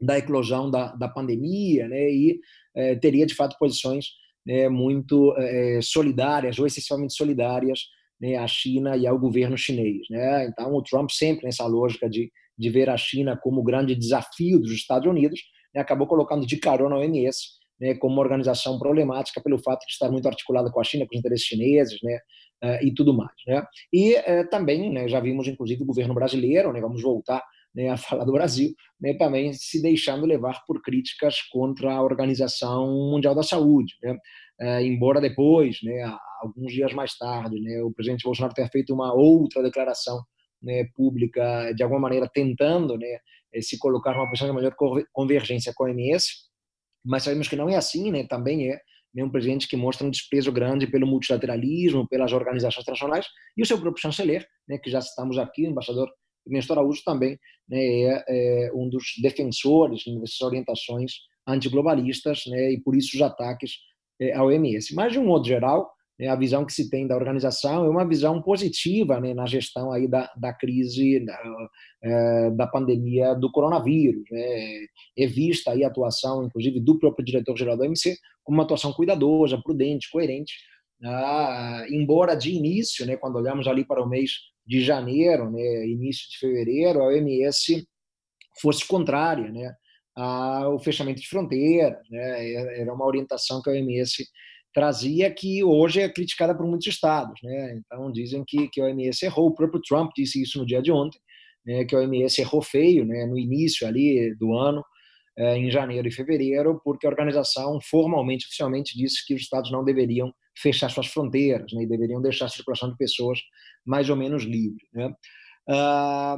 da 0.00 0.18
eclosão 0.18 0.70
da, 0.70 0.94
da 0.94 1.08
pandemia, 1.08 1.88
né, 1.88 2.10
e 2.10 2.40
uh, 2.76 3.00
teria 3.00 3.26
de 3.26 3.34
fato 3.34 3.56
posições 3.58 4.06
né, 4.46 4.68
muito 4.68 5.32
uh, 5.32 5.82
solidárias 5.82 6.58
ou 6.58 6.66
excessivamente 6.66 7.14
solidárias 7.14 7.80
né, 8.20 8.36
à 8.36 8.46
China 8.46 8.96
e 8.96 9.06
ao 9.06 9.18
governo 9.18 9.56
chinês. 9.56 10.06
Né? 10.10 10.46
Então, 10.46 10.74
o 10.74 10.82
Trump 10.82 11.10
sempre 11.10 11.46
nessa 11.46 11.66
lógica 11.66 12.08
de, 12.08 12.30
de 12.56 12.70
ver 12.70 12.88
a 12.90 12.96
China 12.96 13.38
como 13.42 13.60
o 13.60 13.64
grande 13.64 13.94
desafio 13.94 14.60
dos 14.60 14.70
Estados 14.70 15.08
Unidos, 15.08 15.40
né, 15.74 15.80
acabou 15.80 16.06
colocando 16.06 16.46
de 16.46 16.56
carona 16.56 16.96
a 16.96 16.98
OMS 16.98 17.64
né, 17.80 17.94
como 17.94 18.14
uma 18.14 18.22
organização 18.22 18.78
problemática 18.78 19.40
pelo 19.40 19.58
fato 19.58 19.84
de 19.86 19.92
estar 19.92 20.10
muito 20.10 20.26
articulada 20.26 20.70
com 20.70 20.80
a 20.80 20.84
China, 20.84 21.06
com 21.06 21.14
os 21.14 21.18
interesses 21.18 21.46
chineses, 21.46 21.98
né, 22.02 22.18
uh, 22.64 22.84
e 22.84 22.92
tudo 22.94 23.12
mais. 23.12 23.34
Né? 23.46 23.64
E 23.92 24.14
uh, 24.14 24.48
também 24.50 24.92
né, 24.92 25.08
já 25.08 25.20
vimos, 25.20 25.46
inclusive, 25.46 25.82
o 25.82 25.86
governo 25.86 26.14
brasileiro, 26.14 26.72
né, 26.72 26.80
vamos 26.80 27.02
voltar 27.02 27.42
né, 27.74 27.88
a 27.88 27.96
falar 27.98 28.24
do 28.24 28.32
Brasil, 28.32 28.72
né, 29.00 29.14
também 29.14 29.52
se 29.52 29.82
deixando 29.82 30.26
levar 30.26 30.64
por 30.66 30.80
críticas 30.82 31.40
contra 31.50 31.92
a 31.92 32.02
Organização 32.02 32.86
Mundial 33.10 33.34
da 33.34 33.42
Saúde. 33.42 33.94
Né? 34.02 34.16
Uh, 34.60 34.80
embora 34.82 35.20
depois, 35.20 35.78
né, 35.82 36.02
alguns 36.40 36.72
dias 36.72 36.92
mais 36.92 37.16
tarde, 37.16 37.60
né, 37.60 37.82
o 37.82 37.92
presidente 37.92 38.24
Bolsonaro 38.24 38.54
tenha 38.54 38.68
feito 38.68 38.94
uma 38.94 39.12
outra 39.12 39.62
declaração 39.62 40.22
né, 40.62 40.84
pública, 40.94 41.72
de 41.72 41.82
alguma 41.82 42.00
maneira 42.00 42.30
tentando 42.32 42.96
se 43.62 43.78
colocar 43.78 44.12
numa 44.12 44.28
posição 44.28 44.48
de 44.48 44.54
maior 44.54 44.74
convergência 45.12 45.72
com 45.74 45.84
a 45.84 45.88
OMS, 45.88 46.26
mas 47.04 47.22
sabemos 47.22 47.48
que 47.48 47.56
não 47.56 47.68
é 47.68 47.76
assim, 47.76 48.10
né, 48.10 48.26
também 48.26 48.70
é 48.70 48.80
né, 49.14 49.22
um 49.22 49.30
presidente 49.30 49.68
que 49.68 49.76
mostra 49.76 50.06
um 50.06 50.10
desprezo 50.10 50.50
grande 50.50 50.86
pelo 50.86 51.06
multilateralismo, 51.06 52.08
pelas 52.08 52.32
organizações 52.32 52.82
internacionais, 52.82 53.26
e 53.56 53.62
o 53.62 53.66
seu 53.66 53.78
próprio 53.80 54.02
chanceler, 54.02 54.46
né, 54.68 54.78
que 54.78 54.90
já 54.90 54.98
estamos 54.98 55.38
aqui, 55.38 55.66
o 55.66 55.70
embaixador 55.70 56.10
Ernesto 56.46 56.72
Araújo, 56.72 57.02
também 57.04 57.38
né, 57.68 57.78
é, 57.78 58.24
é, 58.28 58.72
um 58.74 58.88
dos 58.88 59.04
defensores 59.22 60.02
dessas 60.04 60.40
orientações 60.40 61.12
antiglobalistas, 61.46 62.42
né, 62.46 62.72
e 62.72 62.80
por 62.80 62.96
isso 62.96 63.16
os 63.16 63.22
ataques 63.22 63.72
é, 64.20 64.34
à 64.34 64.42
OMS. 64.42 64.94
Mas, 64.94 65.12
de 65.12 65.18
um 65.18 65.26
modo 65.26 65.46
geral, 65.46 65.93
né, 66.18 66.28
a 66.28 66.36
visão 66.36 66.64
que 66.64 66.72
se 66.72 66.88
tem 66.88 67.06
da 67.06 67.16
organização 67.16 67.84
é 67.84 67.88
uma 67.88 68.06
visão 68.06 68.40
positiva 68.40 69.20
né, 69.20 69.34
na 69.34 69.46
gestão 69.46 69.90
aí 69.90 70.06
da, 70.06 70.30
da 70.36 70.52
crise 70.52 71.20
da, 71.24 71.38
é, 72.02 72.50
da 72.50 72.66
pandemia 72.66 73.34
do 73.34 73.50
coronavírus. 73.50 74.24
Né, 74.30 74.86
é 75.18 75.26
vista 75.26 75.72
aí 75.72 75.84
a 75.84 75.88
atuação, 75.88 76.44
inclusive, 76.44 76.80
do 76.80 76.98
próprio 76.98 77.24
diretor-geral 77.24 77.76
do 77.76 77.82
OMC 77.82 78.16
como 78.44 78.58
uma 78.58 78.64
atuação 78.64 78.92
cuidadosa, 78.92 79.60
prudente, 79.62 80.10
coerente, 80.10 80.52
ah, 81.02 81.84
embora 81.90 82.34
de 82.34 82.52
início, 82.52 83.04
né, 83.06 83.16
quando 83.16 83.36
olhamos 83.36 83.66
ali 83.66 83.84
para 83.84 84.02
o 84.02 84.08
mês 84.08 84.32
de 84.66 84.82
janeiro, 84.82 85.50
né, 85.50 85.86
início 85.86 86.30
de 86.30 86.38
fevereiro, 86.38 87.02
a 87.02 87.06
OMS 87.06 87.86
fosse 88.60 88.86
contrária 88.86 89.50
né, 89.50 89.74
ao 90.14 90.78
fechamento 90.78 91.20
de 91.20 91.28
fronteiras. 91.28 91.98
Né, 92.10 92.80
era 92.80 92.92
uma 92.92 93.06
orientação 93.06 93.60
que 93.60 93.70
a 93.70 93.72
OMS 93.72 94.24
trazia 94.74 95.32
que 95.32 95.62
hoje 95.62 96.00
é 96.00 96.08
criticada 96.08 96.54
por 96.54 96.66
muitos 96.66 96.88
estados. 96.88 97.40
Né? 97.42 97.78
Então, 97.78 98.10
dizem 98.10 98.42
que, 98.44 98.68
que 98.68 98.80
a 98.80 98.86
OMS 98.86 99.24
errou. 99.24 99.46
O 99.46 99.54
próprio 99.54 99.80
Trump 99.80 100.10
disse 100.14 100.42
isso 100.42 100.58
no 100.58 100.66
dia 100.66 100.82
de 100.82 100.90
ontem, 100.90 101.18
né, 101.64 101.84
que 101.84 101.94
a 101.94 102.00
OMS 102.00 102.40
errou 102.40 102.60
feio 102.60 103.04
né, 103.06 103.24
no 103.24 103.38
início 103.38 103.86
ali 103.86 104.34
do 104.34 104.52
ano, 104.52 104.84
eh, 105.38 105.56
em 105.56 105.70
janeiro 105.70 106.08
e 106.08 106.12
fevereiro, 106.12 106.80
porque 106.84 107.06
a 107.06 107.10
organização 107.10 107.78
formalmente, 107.80 108.46
oficialmente, 108.46 108.98
disse 108.98 109.24
que 109.24 109.34
os 109.34 109.42
estados 109.42 109.70
não 109.70 109.84
deveriam 109.84 110.32
fechar 110.58 110.90
suas 110.90 111.06
fronteiras 111.06 111.72
né, 111.72 111.84
e 111.84 111.88
deveriam 111.88 112.20
deixar 112.20 112.46
a 112.46 112.50
circulação 112.50 112.90
de 112.90 112.96
pessoas 112.96 113.38
mais 113.86 114.10
ou 114.10 114.16
menos 114.16 114.42
livre. 114.42 114.84
Né? 114.92 115.12
Ah, 115.68 116.36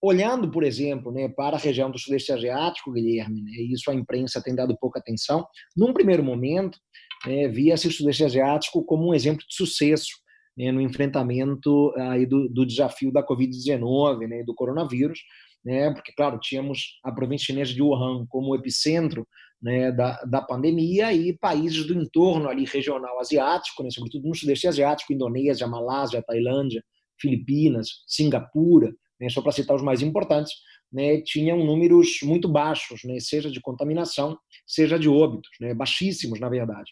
olhando, 0.00 0.50
por 0.50 0.64
exemplo, 0.64 1.12
né, 1.12 1.28
para 1.28 1.56
a 1.56 1.60
região 1.60 1.90
do 1.90 1.98
Sudeste 1.98 2.32
Asiático, 2.32 2.92
Guilherme, 2.92 3.42
né, 3.42 3.52
isso 3.72 3.90
a 3.90 3.94
imprensa 3.94 4.42
tem 4.42 4.54
dado 4.54 4.76
pouca 4.80 4.98
atenção, 4.98 5.46
num 5.76 5.92
primeiro 5.92 6.24
momento, 6.24 6.78
né, 7.26 7.48
via-se 7.48 7.88
o 7.88 7.92
Sudeste 7.92 8.24
Asiático 8.24 8.84
como 8.84 9.08
um 9.08 9.14
exemplo 9.14 9.46
de 9.46 9.54
sucesso 9.54 10.12
né, 10.56 10.70
no 10.70 10.80
enfrentamento 10.80 11.92
aí 11.96 12.26
do, 12.26 12.48
do 12.48 12.66
desafio 12.66 13.12
da 13.12 13.26
Covid-19 13.26 14.28
né, 14.28 14.42
do 14.44 14.54
coronavírus, 14.54 15.20
né, 15.64 15.92
porque, 15.92 16.12
claro, 16.12 16.38
tínhamos 16.40 16.98
a 17.04 17.12
província 17.12 17.46
chinesa 17.46 17.72
de 17.72 17.82
Wuhan 17.82 18.26
como 18.28 18.54
epicentro 18.54 19.26
né, 19.60 19.92
da, 19.92 20.20
da 20.24 20.42
pandemia 20.42 21.12
e 21.12 21.36
países 21.38 21.86
do 21.86 21.94
entorno 21.94 22.48
ali 22.48 22.64
regional 22.64 23.18
asiático, 23.20 23.82
né, 23.82 23.90
sobretudo 23.90 24.28
no 24.28 24.34
Sudeste 24.34 24.66
Asiático, 24.66 25.12
Indonésia, 25.12 25.66
Malásia, 25.68 26.22
Tailândia, 26.22 26.82
Filipinas, 27.20 27.88
Singapura, 28.06 28.92
né, 29.20 29.28
só 29.28 29.40
para 29.40 29.52
citar 29.52 29.76
os 29.76 29.82
mais 29.82 30.02
importantes, 30.02 30.52
né, 30.92 31.20
tinham 31.22 31.64
números 31.64 32.18
muito 32.24 32.48
baixos, 32.48 33.02
né, 33.04 33.20
seja 33.20 33.50
de 33.50 33.60
contaminação, 33.60 34.36
seja 34.66 34.98
de 34.98 35.08
óbitos, 35.08 35.50
né, 35.60 35.72
baixíssimos, 35.72 36.40
na 36.40 36.48
verdade. 36.48 36.90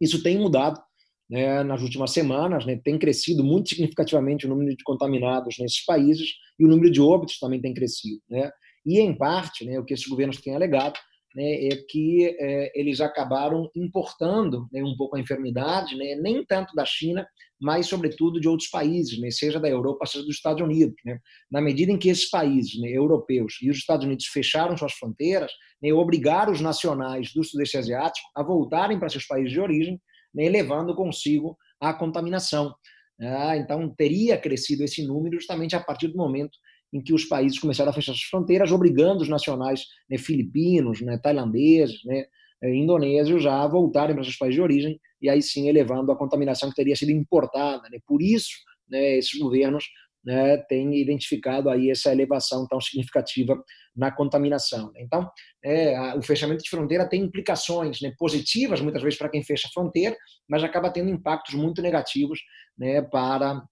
Isso 0.00 0.22
tem 0.22 0.38
mudado 0.38 0.80
né, 1.28 1.62
nas 1.62 1.82
últimas 1.82 2.10
semanas, 2.10 2.64
né, 2.64 2.80
tem 2.82 2.98
crescido 2.98 3.44
muito 3.44 3.68
significativamente 3.68 4.46
o 4.46 4.48
número 4.48 4.74
de 4.74 4.82
contaminados 4.82 5.56
nesses 5.58 5.84
países 5.84 6.30
e 6.58 6.64
o 6.64 6.68
número 6.68 6.90
de 6.90 7.00
óbitos 7.00 7.38
também 7.38 7.60
tem 7.60 7.74
crescido. 7.74 8.20
Né? 8.28 8.50
E, 8.86 9.00
em 9.00 9.16
parte, 9.16 9.64
né, 9.64 9.78
o 9.78 9.84
que 9.84 9.92
esses 9.92 10.06
governos 10.06 10.40
têm 10.40 10.54
alegado 10.54 10.98
né, 11.34 11.66
é 11.66 11.76
que 11.88 12.34
é, 12.40 12.80
eles 12.80 13.00
acabaram 13.00 13.70
importando 13.76 14.66
né, 14.72 14.82
um 14.82 14.96
pouco 14.96 15.16
a 15.16 15.20
enfermidade, 15.20 15.94
né, 15.96 16.14
nem 16.16 16.44
tanto 16.44 16.74
da 16.74 16.86
China, 16.86 17.26
mas, 17.60 17.86
sobretudo, 17.86 18.40
de 18.40 18.48
outros 18.48 18.68
países, 18.68 19.18
né, 19.18 19.30
seja 19.30 19.58
da 19.58 19.68
Europa, 19.68 20.06
seja 20.06 20.24
dos 20.24 20.36
Estados 20.36 20.62
Unidos. 20.62 20.94
Né. 21.04 21.18
Na 21.50 21.60
medida 21.60 21.90
em 21.90 21.98
que 21.98 22.08
esses 22.08 22.30
países 22.30 22.78
né, 22.80 22.88
europeus 22.88 23.58
e 23.60 23.70
os 23.70 23.78
Estados 23.78 24.06
Unidos 24.06 24.26
fecharam 24.26 24.76
suas 24.76 24.92
fronteiras, 24.92 25.50
né, 25.82 25.92
obrigaram 25.92 26.52
os 26.52 26.60
nacionais 26.60 27.32
do 27.32 27.42
Sudeste 27.42 27.76
Asiático 27.76 28.28
a 28.36 28.42
voltarem 28.42 28.98
para 28.98 29.08
seus 29.08 29.26
países 29.26 29.52
de 29.52 29.60
origem, 29.60 30.00
né, 30.34 30.48
levando 30.48 30.94
consigo 30.94 31.56
a 31.80 31.92
contaminação. 31.92 32.74
Ah, 33.20 33.56
então, 33.56 33.92
teria 33.96 34.38
crescido 34.38 34.84
esse 34.84 35.04
número 35.04 35.38
justamente 35.38 35.74
a 35.74 35.80
partir 35.80 36.08
do 36.08 36.16
momento 36.16 36.56
em 36.92 37.02
que 37.02 37.12
os 37.12 37.24
países 37.24 37.58
começaram 37.58 37.90
a 37.90 37.94
fechar 37.94 38.12
suas 38.12 38.24
fronteiras, 38.24 38.72
obrigando 38.72 39.22
os 39.22 39.28
nacionais 39.28 39.84
né, 40.08 40.16
filipinos, 40.16 41.00
né, 41.00 41.18
tailandeses, 41.18 41.98
né, 42.04 42.24
eh, 42.62 42.74
indonésios 42.74 43.44
a 43.44 43.66
voltarem 43.66 44.14
para 44.14 44.24
seus 44.24 44.36
países 44.36 44.54
de 44.54 44.62
origem 44.62 45.00
e 45.20 45.28
aí 45.28 45.42
sim 45.42 45.68
elevando 45.68 46.12
a 46.12 46.16
contaminação 46.16 46.70
que 46.70 46.76
teria 46.76 46.96
sido 46.96 47.10
importada. 47.10 47.88
Né? 47.90 47.98
Por 48.06 48.22
isso, 48.22 48.50
né, 48.88 49.16
esses 49.16 49.38
governos 49.38 49.84
né, 50.24 50.56
têm 50.68 51.00
identificado 51.00 51.70
aí 51.70 51.90
essa 51.90 52.12
elevação 52.12 52.66
tão 52.66 52.80
significativa 52.80 53.62
na 53.96 54.10
contaminação. 54.10 54.92
Então, 54.96 55.28
é, 55.64 56.14
o 56.14 56.22
fechamento 56.22 56.62
de 56.62 56.70
fronteira 56.70 57.08
tem 57.08 57.22
implicações 57.22 58.00
né, 58.00 58.12
positivas, 58.18 58.80
muitas 58.80 59.02
vezes, 59.02 59.18
para 59.18 59.28
quem 59.28 59.42
fecha 59.42 59.68
a 59.68 59.70
fronteira, 59.72 60.16
mas 60.48 60.62
acaba 60.62 60.90
tendo 60.90 61.10
impactos 61.10 61.54
muito 61.54 61.82
negativos 61.82 62.40
né, 62.76 63.02
para 63.02 63.62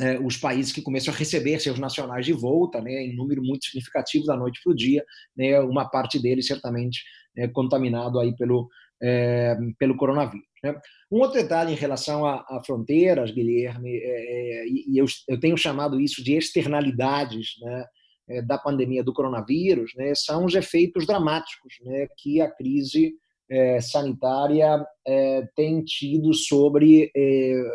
é, 0.00 0.18
os 0.18 0.36
países 0.36 0.72
que 0.72 0.82
começam 0.82 1.12
a 1.12 1.16
receber 1.16 1.60
seus 1.60 1.78
nacionais 1.78 2.24
de 2.24 2.32
volta, 2.32 2.80
né, 2.80 3.02
em 3.02 3.14
número 3.14 3.42
muito 3.42 3.66
significativo 3.66 4.24
da 4.24 4.36
noite 4.36 4.60
para 4.62 4.72
o 4.72 4.76
dia, 4.76 5.04
né, 5.36 5.60
uma 5.60 5.88
parte 5.88 6.20
deles 6.20 6.46
certamente 6.46 7.02
é, 7.36 7.46
contaminado 7.46 8.18
aí 8.18 8.34
pelo, 8.36 8.68
é, 9.02 9.56
pelo 9.78 9.96
coronavírus. 9.96 10.46
Né. 10.62 10.78
Um 11.10 11.18
outro 11.18 11.40
detalhe 11.40 11.72
em 11.72 11.76
relação 11.76 12.26
a, 12.26 12.44
a 12.48 12.62
fronteiras, 12.64 13.30
Guilherme, 13.30 13.96
é, 13.96 14.62
é, 14.62 14.66
e 14.68 14.98
eu, 14.98 15.06
eu, 15.28 15.40
tenho 15.40 15.56
chamado 15.56 16.00
isso 16.00 16.22
de 16.22 16.36
externalidades 16.36 17.54
né, 17.62 17.84
é, 18.28 18.42
da 18.42 18.58
pandemia 18.58 19.02
do 19.02 19.12
coronavírus, 19.12 19.92
né, 19.96 20.12
são 20.14 20.44
os 20.44 20.54
efeitos 20.54 21.06
dramáticos 21.06 21.74
né, 21.82 22.06
que 22.18 22.40
a 22.40 22.50
crise 22.50 23.14
é, 23.50 23.80
sanitária 23.80 24.84
é, 25.06 25.48
tem 25.56 25.82
tido 25.82 26.32
sobre 26.32 27.10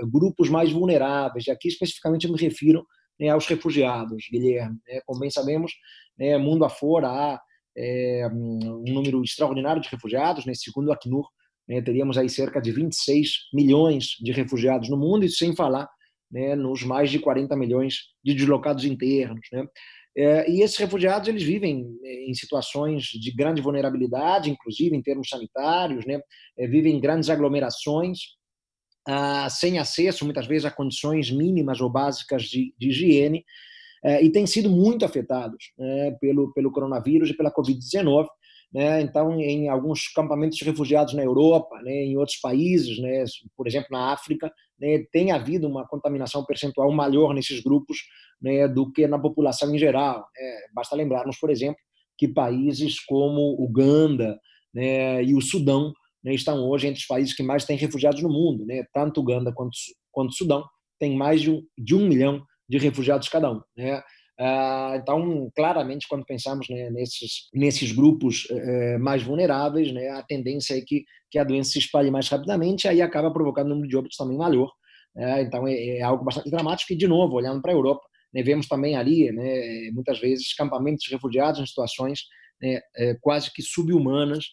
grupos 0.09 0.49
mais 0.49 0.71
vulneráveis. 0.71 1.47
E 1.47 1.51
aqui, 1.51 1.67
especificamente, 1.67 2.31
me 2.31 2.38
refiro 2.38 2.85
né, 3.19 3.27
aos 3.29 3.45
refugiados, 3.45 4.25
Guilherme. 4.31 4.77
Né? 4.88 5.01
Como 5.05 5.19
bem 5.19 5.29
sabemos, 5.29 5.73
mundo 6.39 6.63
afora 6.63 7.09
há 7.09 7.41
é, 7.77 8.27
um 8.31 8.83
número 8.88 9.21
extraordinário 9.23 9.81
de 9.81 9.89
refugiados. 9.89 10.45
Né? 10.45 10.53
Segundo 10.53 10.88
o 10.88 10.91
Acnur, 10.91 11.27
né, 11.67 11.81
teríamos 11.81 12.17
aí 12.17 12.29
cerca 12.29 12.61
de 12.61 12.71
26 12.71 13.49
milhões 13.53 14.15
de 14.19 14.31
refugiados 14.31 14.89
no 14.89 14.97
mundo, 14.97 15.25
e 15.25 15.29
sem 15.29 15.55
falar 15.55 15.89
né, 16.31 16.55
nos 16.55 16.83
mais 16.83 17.09
de 17.09 17.19
40 17.19 17.55
milhões 17.55 17.95
de 18.23 18.33
deslocados 18.33 18.85
internos. 18.85 19.47
Né? 19.51 19.65
É, 20.17 20.49
e 20.49 20.61
esses 20.61 20.77
refugiados 20.77 21.27
eles 21.27 21.43
vivem 21.43 21.85
é, 22.03 22.29
em 22.29 22.33
situações 22.33 23.03
de 23.03 23.31
grande 23.31 23.61
vulnerabilidade, 23.61 24.49
inclusive 24.49 24.95
em 24.95 25.01
termos 25.01 25.27
sanitários, 25.27 26.05
né? 26.05 26.21
É, 26.57 26.65
vivem 26.65 26.95
em 26.95 27.01
grandes 27.01 27.29
aglomerações, 27.29 28.19
ah, 29.05 29.49
sem 29.49 29.77
acesso 29.77 30.23
muitas 30.23 30.47
vezes 30.47 30.65
a 30.65 30.71
condições 30.71 31.29
mínimas 31.29 31.81
ou 31.81 31.89
básicas 31.89 32.43
de, 32.43 32.73
de 32.77 32.89
higiene, 32.89 33.45
e 34.22 34.30
têm 34.30 34.46
sido 34.46 34.70
muito 34.70 35.04
afetados 35.04 35.72
né, 35.78 36.12
pelo, 36.22 36.54
pelo 36.54 36.72
coronavírus 36.72 37.30
e 37.30 37.34
pela 37.36 37.52
Covid-19. 37.52 38.28
Né? 38.74 39.02
Então, 39.02 39.39
em 39.39 39.70
alguns 39.70 40.08
campamentos 40.10 40.58
de 40.58 40.65
refugiados 40.65 41.13
na 41.13 41.24
Europa, 41.24 41.82
né, 41.82 41.91
em 41.91 42.18
outros 42.18 42.38
países, 42.39 43.00
né, 43.00 43.24
por 43.56 43.68
exemplo, 43.68 43.88
na 43.91 44.12
África, 44.12 44.52
né, 44.80 45.06
tem 45.12 45.32
havido 45.32 45.68
uma 45.68 45.88
contaminação 45.88 46.44
percentual 46.44 46.91
maior 46.91 47.34
nesses 47.34 47.62
grupos 47.62 47.98
né, 48.41 48.68
do 48.68 48.91
que 48.91 49.08
na 49.08 49.18
população 49.18 49.74
em 49.74 49.80
geral. 49.80 50.26
É, 50.38 50.58
basta 50.74 50.96
lembrarmos, 50.96 51.38
por 51.39 51.50
exemplo, 51.50 51.78
que 52.18 52.28
países 52.28 53.00
como 53.00 53.56
Uganda 53.60 54.38
né, 54.74 55.24
e 55.24 55.34
o 55.34 55.41
Sudão 55.41 55.94
né, 56.24 56.34
estão 56.34 56.68
hoje 56.68 56.88
entre 56.88 57.00
os 57.00 57.08
países 57.08 57.34
que 57.34 57.44
mais 57.44 57.65
têm 57.65 57.78
refugiados 57.78 58.22
no 58.22 58.30
mundo. 58.30 58.65
Né? 58.65 58.84
Tanto 58.94 59.22
Uganda 59.22 59.54
quanto, 59.54 59.78
quanto 60.12 60.34
Sudão 60.34 60.63
têm 61.00 61.15
mais 61.15 61.41
de 61.41 61.52
um, 61.52 61.62
de 61.78 61.96
um 61.96 62.08
milhão 62.08 62.44
de 62.67 62.78
refugiados 62.78 63.30
cada 63.30 63.51
um. 63.51 63.62
Né? 63.78 64.01
Ah, 64.38 64.97
então, 65.01 65.49
claramente, 65.56 66.08
quando 66.08 66.25
pensamos 66.25 66.67
né, 66.69 66.89
nesses, 66.89 67.47
nesses 67.54 67.91
grupos 67.93 68.47
eh, 68.51 68.97
mais 68.97 69.23
vulneráveis, 69.23 69.93
né, 69.93 70.10
a 70.10 70.23
tendência 70.23 70.78
é 70.78 70.82
que, 70.82 71.06
que 71.32 71.39
a 71.39 71.43
doença 71.43 71.71
se 71.71 71.80
espalhe 71.80 72.12
mais 72.12 72.28
rapidamente, 72.28 72.88
aí 72.88 73.01
acaba 73.01 73.32
provocando 73.32 73.67
um 73.67 73.69
número 73.69 73.88
de 73.88 73.95
óbitos 73.95 74.17
também 74.17 74.38
maior. 74.38 74.69
Né? 75.15 75.43
então, 75.43 75.65
é, 75.65 75.73
é, 75.73 76.01
algo 76.01 76.25
bastante 76.25 76.49
dramático 76.49 76.91
e, 76.91 76.97
de 76.97 77.08
novo, 77.08 77.36
olhando 77.36 77.62
para 77.62 77.71
a 77.71 77.75
Europa, 77.75 78.06
né, 78.34 78.43
vemos 78.43 78.67
também 78.67 78.97
ali, 78.97 79.32
né, 79.32 79.89
muitas 79.93 80.19
vezes, 80.19 80.54
campamentos 80.54 81.06
de 81.06 81.12
refugiados 81.12 81.62
em 81.62 81.65
situações 81.65 82.19
né, 82.62 82.82
é, 82.97 83.15
quase 83.21 83.51
que 83.54 83.62
subhumanas, 83.62 84.45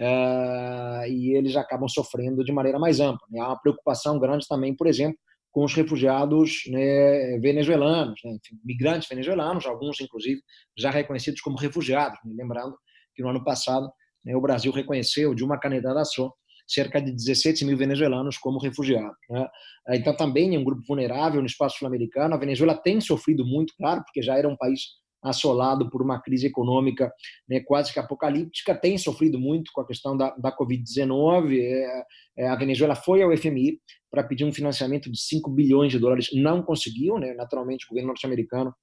uh, 0.00 1.06
e 1.06 1.36
eles 1.36 1.54
acabam 1.56 1.88
sofrendo 1.88 2.42
de 2.42 2.52
maneira 2.52 2.78
mais 2.78 2.98
ampla. 3.00 3.26
Há 3.38 3.48
uma 3.48 3.60
preocupação 3.60 4.18
grande 4.18 4.46
também, 4.48 4.74
por 4.74 4.86
exemplo, 4.86 5.18
com 5.50 5.64
os 5.64 5.74
refugiados 5.74 6.62
né, 6.68 7.38
venezuelanos, 7.38 8.20
né, 8.24 8.32
enfim, 8.32 8.60
migrantes 8.64 9.08
venezuelanos, 9.08 9.66
alguns 9.66 10.00
inclusive 10.00 10.40
já 10.78 10.90
reconhecidos 10.90 11.40
como 11.40 11.56
refugiados. 11.56 12.18
Né? 12.24 12.34
Lembrando 12.36 12.76
que 13.14 13.22
no 13.22 13.28
ano 13.28 13.42
passado 13.42 13.90
né, 14.24 14.34
o 14.36 14.40
Brasil 14.40 14.72
reconheceu 14.72 15.34
de 15.34 15.44
uma 15.44 15.58
canetada 15.58 16.04
só 16.04 16.32
cerca 16.66 17.00
de 17.00 17.10
17 17.10 17.64
mil 17.64 17.76
venezuelanos 17.76 18.38
como 18.38 18.60
refugiados. 18.60 19.16
Né? 19.28 19.48
Então, 19.90 20.16
também 20.16 20.54
é 20.54 20.58
um 20.58 20.62
grupo 20.62 20.82
vulnerável 20.86 21.40
no 21.40 21.46
espaço 21.46 21.78
sul-americano. 21.78 22.32
A 22.32 22.38
Venezuela 22.38 22.76
tem 22.76 23.00
sofrido 23.00 23.44
muito, 23.44 23.74
claro, 23.76 24.04
porque 24.04 24.22
já 24.22 24.38
era 24.38 24.48
um 24.48 24.56
país 24.56 24.82
assolado 25.22 25.90
por 25.90 26.02
uma 26.02 26.20
crise 26.20 26.46
econômica 26.46 27.12
né, 27.48 27.60
quase 27.60 27.92
que 27.92 27.98
apocalíptica, 27.98 28.74
tem 28.74 28.96
sofrido 28.96 29.38
muito 29.38 29.70
com 29.72 29.80
a 29.80 29.86
questão 29.86 30.16
da, 30.16 30.30
da 30.36 30.56
Covid-19. 30.56 31.58
É, 31.60 32.04
é, 32.38 32.48
a 32.48 32.56
Venezuela 32.56 32.94
foi 32.94 33.22
ao 33.22 33.36
FMI, 33.36 33.78
para 34.10 34.24
pedir 34.24 34.44
um 34.44 34.52
financiamento 34.52 35.10
de 35.10 35.20
5 35.20 35.50
bilhões 35.50 35.92
de 35.92 35.98
dólares, 35.98 36.30
não 36.32 36.62
conseguiu, 36.62 37.18
né? 37.18 37.32
naturalmente 37.34 37.84
o 37.86 37.90
governo 37.90 38.08
norte-americano 38.08 38.74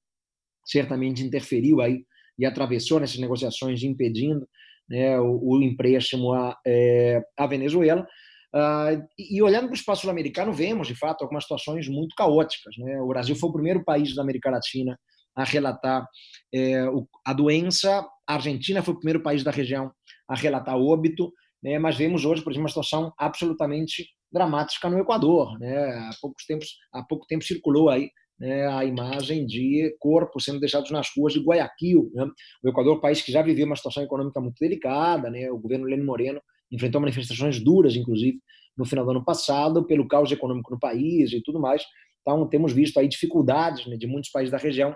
certamente 0.66 1.24
interferiu 1.24 1.82
aí 1.82 2.04
e 2.40 2.46
atravessou 2.46 3.00
nessas 3.00 3.18
negociações, 3.18 3.84
impedindo 3.84 4.48
né, 4.88 5.20
o, 5.20 5.40
o, 5.42 5.62
empréstimo 5.62 6.34
à, 6.34 6.58
é, 6.66 7.22
Venezuela. 7.50 8.08
Uh, 8.54 9.04
e, 9.18 9.38
e, 9.38 9.42
olhando 9.42 9.66
para 9.66 9.72
o 9.72 9.76
espaço 9.76 10.02
sul-americano, 10.02 10.54
vemos, 10.54 10.88
de 10.88 10.96
fato, 10.96 11.24
algumas 11.24 11.44
situações 11.44 11.88
muito 11.88 12.16
caóticas. 12.16 12.76
Né? 12.78 13.02
O 13.02 13.08
Brasil 13.08 13.36
foi 13.36 13.50
o 13.50 13.54
primeiro 13.54 13.84
país 13.84 14.16
da 14.16 14.22
América 14.22 14.50
Latina 14.50 14.98
a 15.38 15.44
relatar 15.44 16.08
é, 16.54 16.90
o, 16.90 17.08
a 17.24 17.32
doença, 17.32 18.06
a 18.28 18.34
Argentina 18.34 18.82
foi 18.82 18.96
o 18.96 18.98
primeiro 18.98 19.22
país 19.22 19.44
da 19.44 19.52
região 19.52 19.92
a 20.28 20.36
relatar 20.36 20.76
óbito, 20.76 21.32
né? 21.64 21.78
mas 21.78 21.96
vemos 21.96 22.26
hoje, 22.26 22.42
por 22.42 22.52
exemplo, 22.52 22.64
uma 22.64 22.70
situação 22.70 23.14
absolutamente 23.18 24.10
dramática 24.32 24.90
no 24.90 25.00
Equador. 25.00 25.58
Né? 25.60 25.78
Há, 25.78 26.10
poucos 26.20 26.44
tempos, 26.46 26.70
há 26.92 27.04
pouco 27.04 27.28
tempo 27.28 27.44
circulou 27.44 27.90
aí 27.90 28.10
né, 28.40 28.68
a 28.68 28.84
imagem 28.84 29.46
de 29.46 29.96
corpos 30.00 30.44
sendo 30.44 30.60
deixados 30.60 30.90
nas 30.90 31.08
ruas 31.16 31.34
de 31.34 31.40
Guayaquil. 31.40 32.12
Né? 32.14 32.28
O 32.64 32.70
Equador, 32.70 33.00
país 33.00 33.22
que 33.22 33.32
já 33.32 33.44
vivia 33.44 33.66
uma 33.66 33.76
situação 33.76 34.04
econômica 34.04 34.42
muito 34.42 34.58
delicada, 34.60 35.30
né? 35.30 35.52
o 35.52 35.60
governo 35.60 35.86
Lenin 35.86 36.04
Moreno 36.04 36.42
enfrentou 36.72 37.00
manifestações 37.00 37.60
duras, 37.60 37.96
inclusive, 37.96 38.40
no 38.76 38.86
final 38.86 39.06
do 39.06 39.12
ano 39.12 39.24
passado, 39.24 39.86
pelo 39.86 40.08
caos 40.08 40.32
econômico 40.32 40.72
no 40.72 40.80
país 40.80 41.32
e 41.32 41.42
tudo 41.42 41.60
mais. 41.60 41.84
Então, 42.22 42.46
temos 42.50 42.74
visto 42.74 43.00
aí 43.00 43.08
dificuldades 43.08 43.86
né, 43.86 43.96
de 43.96 44.06
muitos 44.06 44.30
países 44.30 44.52
da 44.52 44.58
região 44.58 44.96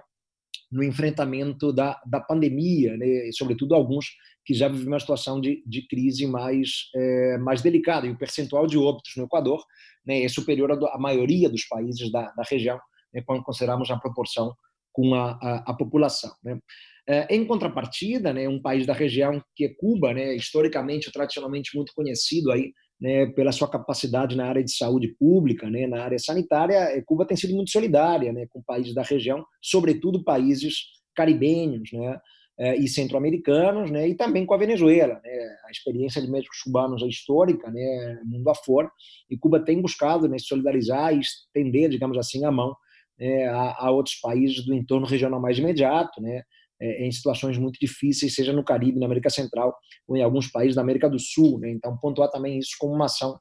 no 0.71 0.83
enfrentamento 0.83 1.73
da, 1.73 1.99
da 2.05 2.21
pandemia, 2.21 2.95
né, 2.95 3.27
e 3.27 3.33
sobretudo 3.33 3.75
alguns 3.75 4.05
que 4.45 4.53
já 4.53 4.67
vivem 4.67 4.87
uma 4.87 4.99
situação 4.99 5.39
de, 5.39 5.61
de 5.65 5.85
crise 5.87 6.25
mais, 6.25 6.89
é, 6.95 7.37
mais 7.37 7.61
delicada. 7.61 8.07
E 8.07 8.11
o 8.11 8.17
percentual 8.17 8.65
de 8.65 8.77
óbitos 8.77 9.13
no 9.17 9.25
Equador 9.25 9.63
né, 10.05 10.23
é 10.23 10.27
superior 10.29 10.71
à 10.71 10.97
maioria 10.97 11.49
dos 11.49 11.65
países 11.65 12.11
da, 12.11 12.31
da 12.31 12.43
região, 12.49 12.79
né, 13.13 13.21
quando 13.25 13.43
consideramos 13.43 13.91
a 13.91 13.97
proporção 13.97 14.53
com 14.93 15.13
a, 15.13 15.31
a, 15.41 15.71
a 15.71 15.73
população. 15.73 16.31
Né. 16.43 16.59
É, 17.07 17.35
em 17.35 17.45
contrapartida, 17.45 18.33
né, 18.33 18.47
um 18.47 18.61
país 18.61 18.85
da 18.85 18.93
região 18.93 19.43
que 19.55 19.65
é 19.65 19.73
Cuba, 19.77 20.13
né, 20.13 20.35
historicamente, 20.35 21.11
tradicionalmente 21.11 21.75
muito 21.75 21.91
conhecido 21.93 22.51
aí, 22.51 22.71
né, 23.01 23.25
pela 23.27 23.51
sua 23.51 23.67
capacidade 23.67 24.37
na 24.37 24.45
área 24.45 24.63
de 24.63 24.71
saúde 24.71 25.07
pública, 25.19 25.67
né, 25.69 25.87
na 25.87 26.03
área 26.03 26.19
sanitária, 26.19 26.75
é, 26.75 27.01
Cuba 27.01 27.25
tem 27.25 27.35
sido 27.35 27.55
muito 27.55 27.71
solidária 27.71 28.31
né, 28.31 28.45
com 28.47 28.61
países 28.61 28.93
da 28.93 29.01
região, 29.01 29.43
sobretudo 29.59 30.23
países 30.23 30.75
caribenhos 31.15 31.91
né, 31.91 32.19
é, 32.59 32.77
e 32.77 32.87
centro-americanos, 32.87 33.89
né, 33.89 34.07
e 34.07 34.15
também 34.15 34.45
com 34.45 34.53
a 34.53 34.57
Venezuela. 34.57 35.19
Né, 35.23 35.57
a 35.67 35.71
experiência 35.71 36.21
de 36.21 36.29
médicos 36.29 36.61
cubanos 36.61 37.01
é 37.01 37.07
histórica, 37.07 37.71
né, 37.71 38.21
mundo 38.23 38.47
afora, 38.49 38.89
e 39.27 39.35
Cuba 39.35 39.59
tem 39.59 39.81
buscado 39.81 40.29
né, 40.29 40.37
solidarizar 40.37 41.11
e 41.15 41.21
estender, 41.21 41.89
digamos 41.89 42.19
assim, 42.19 42.45
a 42.45 42.51
mão 42.51 42.75
né, 43.19 43.47
a, 43.47 43.87
a, 43.87 43.91
outros 43.91 44.15
países 44.15 44.63
do 44.63 44.75
entorno 44.75 45.07
regional 45.07 45.41
mais 45.41 45.57
imediato, 45.57 46.21
né, 46.21 46.43
é, 46.81 47.05
em 47.05 47.11
situações 47.11 47.57
muito 47.57 47.77
difíceis, 47.79 48.33
seja 48.33 48.51
no 48.51 48.63
Caribe, 48.63 48.99
na 48.99 49.05
América 49.05 49.29
Central 49.29 49.75
ou 50.07 50.17
em 50.17 50.23
alguns 50.23 50.47
países 50.47 50.75
da 50.75 50.81
América 50.81 51.09
do 51.09 51.19
Sul. 51.19 51.59
Né, 51.59 51.71
então, 51.71 51.97
pontuar 51.97 52.29
também 52.29 52.57
isso 52.57 52.71
como 52.79 52.93
uma 52.93 53.05
ação 53.05 53.39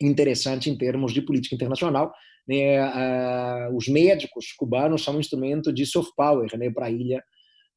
interessante 0.00 0.68
em 0.68 0.76
termos 0.76 1.12
de 1.12 1.22
política 1.22 1.54
internacional. 1.54 2.12
Né, 2.46 2.80
uh, 2.80 3.74
os 3.76 3.88
médicos 3.88 4.52
cubanos 4.52 5.02
são 5.02 5.16
um 5.16 5.20
instrumento 5.20 5.72
de 5.72 5.84
soft 5.84 6.12
power 6.16 6.48
né, 6.56 6.70
para 6.70 6.86
a 6.86 6.90
ilha 6.90 7.22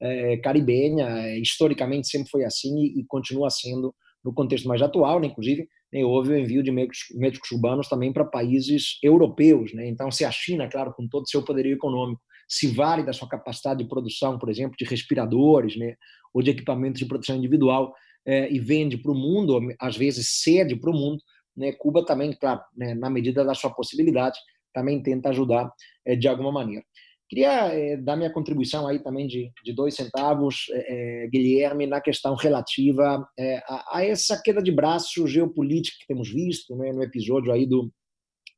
é, 0.01 0.37
caribenha. 0.37 1.37
Historicamente 1.39 2.07
sempre 2.07 2.29
foi 2.29 2.43
assim 2.43 2.77
e, 2.77 2.99
e 2.99 3.05
continua 3.07 3.49
sendo 3.49 3.95
no 4.23 4.33
contexto 4.33 4.67
mais 4.67 4.81
atual, 4.81 5.19
né, 5.19 5.27
inclusive 5.27 5.67
né, 5.93 6.03
houve 6.03 6.33
o 6.33 6.37
envio 6.37 6.61
de 6.61 6.71
médicos, 6.71 6.99
médicos 7.15 7.49
cubanos 7.49 7.87
também 7.87 8.13
para 8.13 8.25
países 8.25 8.99
europeus. 9.03 9.73
Né? 9.73 9.87
Então, 9.87 10.11
se 10.11 10.23
a 10.23 10.31
China, 10.31 10.67
claro, 10.67 10.93
com 10.93 11.07
todo 11.07 11.23
o 11.23 11.29
seu 11.29 11.43
poderio 11.43 11.73
econômico, 11.73 12.21
se 12.49 12.67
vale 12.67 13.03
da 13.03 13.13
sua 13.13 13.29
capacidade 13.29 13.83
de 13.83 13.87
produção, 13.87 14.39
por 14.39 14.49
exemplo, 14.49 14.75
de 14.77 14.83
respiradores 14.83 15.77
né, 15.77 15.95
ou 16.33 16.41
de 16.41 16.49
equipamentos 16.49 16.99
de 16.99 17.05
proteção 17.05 17.37
individual 17.37 17.93
é, 18.25 18.51
e 18.51 18.59
vende 18.59 18.97
para 18.97 19.11
o 19.11 19.15
mundo, 19.15 19.59
às 19.79 19.95
vezes 19.95 20.41
cede 20.41 20.75
para 20.75 20.89
o 20.89 20.93
mundo, 20.93 21.21
né, 21.55 21.71
Cuba 21.73 22.03
também, 22.03 22.33
claro, 22.33 22.61
né, 22.75 22.95
na 22.95 23.09
medida 23.09 23.45
da 23.45 23.53
sua 23.53 23.69
possibilidade, 23.69 24.39
também 24.73 25.01
tenta 25.01 25.29
ajudar 25.29 25.71
é, 26.05 26.15
de 26.15 26.27
alguma 26.27 26.51
maneira. 26.51 26.83
Queria 27.29 27.67
é, 27.67 27.95
dar 27.95 28.15
minha 28.15 28.31
contribuição 28.31 28.87
aí 28.87 28.97
também 28.97 29.27
de, 29.27 29.51
de 29.63 29.71
dois 29.71 29.93
centavos, 29.93 30.65
é, 30.71 31.27
Guilherme, 31.31 31.85
na 31.85 32.01
questão 32.01 32.33
relativa 32.33 33.27
é, 33.37 33.57
a, 33.67 33.97
a, 33.97 34.05
essa 34.05 34.41
queda 34.41 34.63
de 34.63 34.71
braço 34.71 35.27
geopolítica 35.27 35.97
que 35.99 36.07
temos 36.07 36.31
visto 36.31 36.75
né, 36.75 36.91
no 36.91 37.03
episódio 37.03 37.51
aí 37.51 37.67
do, 37.67 37.91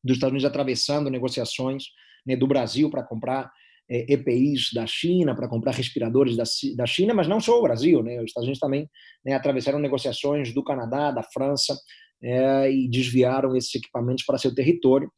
dos 0.02 0.16
Estados 0.16 0.32
Unidos 0.32 0.46
atravessando 0.46 1.10
negociações 1.10 1.88
né, 2.26 2.38
do 2.38 2.48
Brasil 2.48 2.90
para 2.90 3.04
comprar 3.04 3.52
EPIs 3.92 4.70
da 4.74 4.86
China, 4.88 5.36
para 5.36 5.48
comprar 5.48 5.74
respiradores 5.74 6.38
da, 6.38 6.44
da 6.76 6.86
China, 6.86 7.14
mas 7.14 7.28
não 7.28 7.40
só 7.40 7.60
o 7.60 7.64
Brasil, 7.64 8.02
né, 8.02 8.18
os 8.20 8.26
Estados 8.26 8.48
Unidos 8.48 8.60
também 8.60 8.90
né, 9.26 9.34
atravessaram 9.34 9.80
negociações 9.80 10.54
do 10.54 10.64
Canadá, 10.64 11.12
da 11.12 11.24
França, 11.24 11.78
e 12.24 12.88
desviaram 12.88 13.56
esses 13.56 13.74
equipamentos 13.74 14.24
para 14.24 14.38
seu 14.38 14.54
território. 14.54 15.12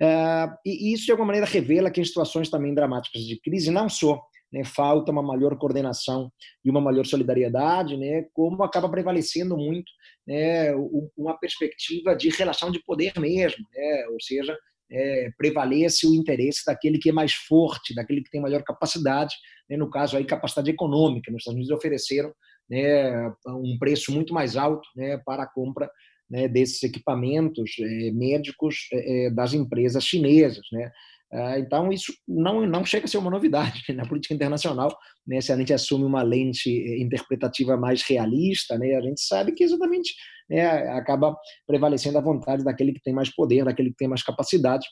Uh, 0.00 0.48
e 0.64 0.94
isso, 0.94 1.04
de 1.04 1.10
alguma 1.10 1.26
maneira, 1.26 1.46
revela 1.46 1.90
que 1.90 2.00
em 2.00 2.04
situações 2.04 2.48
também 2.48 2.74
dramáticas 2.74 3.22
de 3.22 3.38
crise, 3.38 3.70
não 3.70 3.86
só 3.86 4.18
né, 4.50 4.64
falta 4.64 5.12
uma 5.12 5.22
maior 5.22 5.56
coordenação 5.58 6.32
e 6.64 6.70
uma 6.70 6.80
maior 6.80 7.04
solidariedade, 7.04 7.98
né, 7.98 8.24
como 8.32 8.62
acaba 8.62 8.88
prevalecendo 8.88 9.56
muito 9.56 9.92
né, 10.26 10.74
uma 11.16 11.38
perspectiva 11.38 12.16
de 12.16 12.30
relação 12.30 12.70
de 12.70 12.82
poder 12.82 13.12
mesmo, 13.18 13.64
né, 13.74 14.06
ou 14.10 14.20
seja, 14.20 14.56
é, 14.90 15.30
prevalece 15.36 16.06
o 16.06 16.14
interesse 16.14 16.64
daquele 16.66 16.98
que 16.98 17.10
é 17.10 17.12
mais 17.12 17.32
forte, 17.32 17.94
daquele 17.94 18.22
que 18.22 18.30
tem 18.30 18.40
maior 18.40 18.62
capacidade, 18.62 19.34
né, 19.68 19.76
no 19.76 19.90
caso 19.90 20.16
aí 20.16 20.24
capacidade 20.24 20.70
econômica. 20.70 21.30
Nos 21.30 21.42
Estados 21.42 21.56
Unidos 21.56 21.76
ofereceram 21.76 22.32
né, 22.68 23.28
um 23.46 23.76
preço 23.78 24.12
muito 24.12 24.34
mais 24.34 24.56
alto 24.56 24.88
né, 24.96 25.18
para 25.24 25.44
a 25.44 25.46
compra 25.46 25.90
né, 26.28 26.46
desses 26.48 26.82
equipamentos 26.82 27.72
é, 27.80 28.10
médicos 28.12 28.88
é, 28.92 29.30
das 29.30 29.52
empresas 29.52 30.04
chinesas. 30.04 30.66
Né? 30.72 30.90
Ah, 31.32 31.58
então, 31.58 31.92
isso 31.92 32.12
não, 32.26 32.66
não 32.66 32.84
chega 32.84 33.04
a 33.04 33.08
ser 33.08 33.18
uma 33.18 33.30
novidade 33.30 33.82
na 33.94 34.06
política 34.06 34.34
internacional. 34.34 34.96
Né? 35.26 35.40
Se 35.40 35.52
a 35.52 35.56
gente 35.56 35.72
assume 35.72 36.04
uma 36.04 36.22
lente 36.22 36.70
interpretativa 37.00 37.76
mais 37.76 38.02
realista, 38.02 38.76
né? 38.76 38.96
a 38.96 39.00
gente 39.00 39.20
sabe 39.20 39.52
que 39.52 39.62
exatamente 39.62 40.12
né, 40.48 40.66
acaba 40.90 41.36
prevalecendo 41.66 42.18
a 42.18 42.22
vontade 42.22 42.64
daquele 42.64 42.92
que 42.92 43.02
tem 43.02 43.14
mais 43.14 43.32
poder, 43.34 43.64
daquele 43.64 43.90
que 43.90 43.96
tem 43.96 44.08
mais 44.08 44.22
capacidade. 44.22 44.86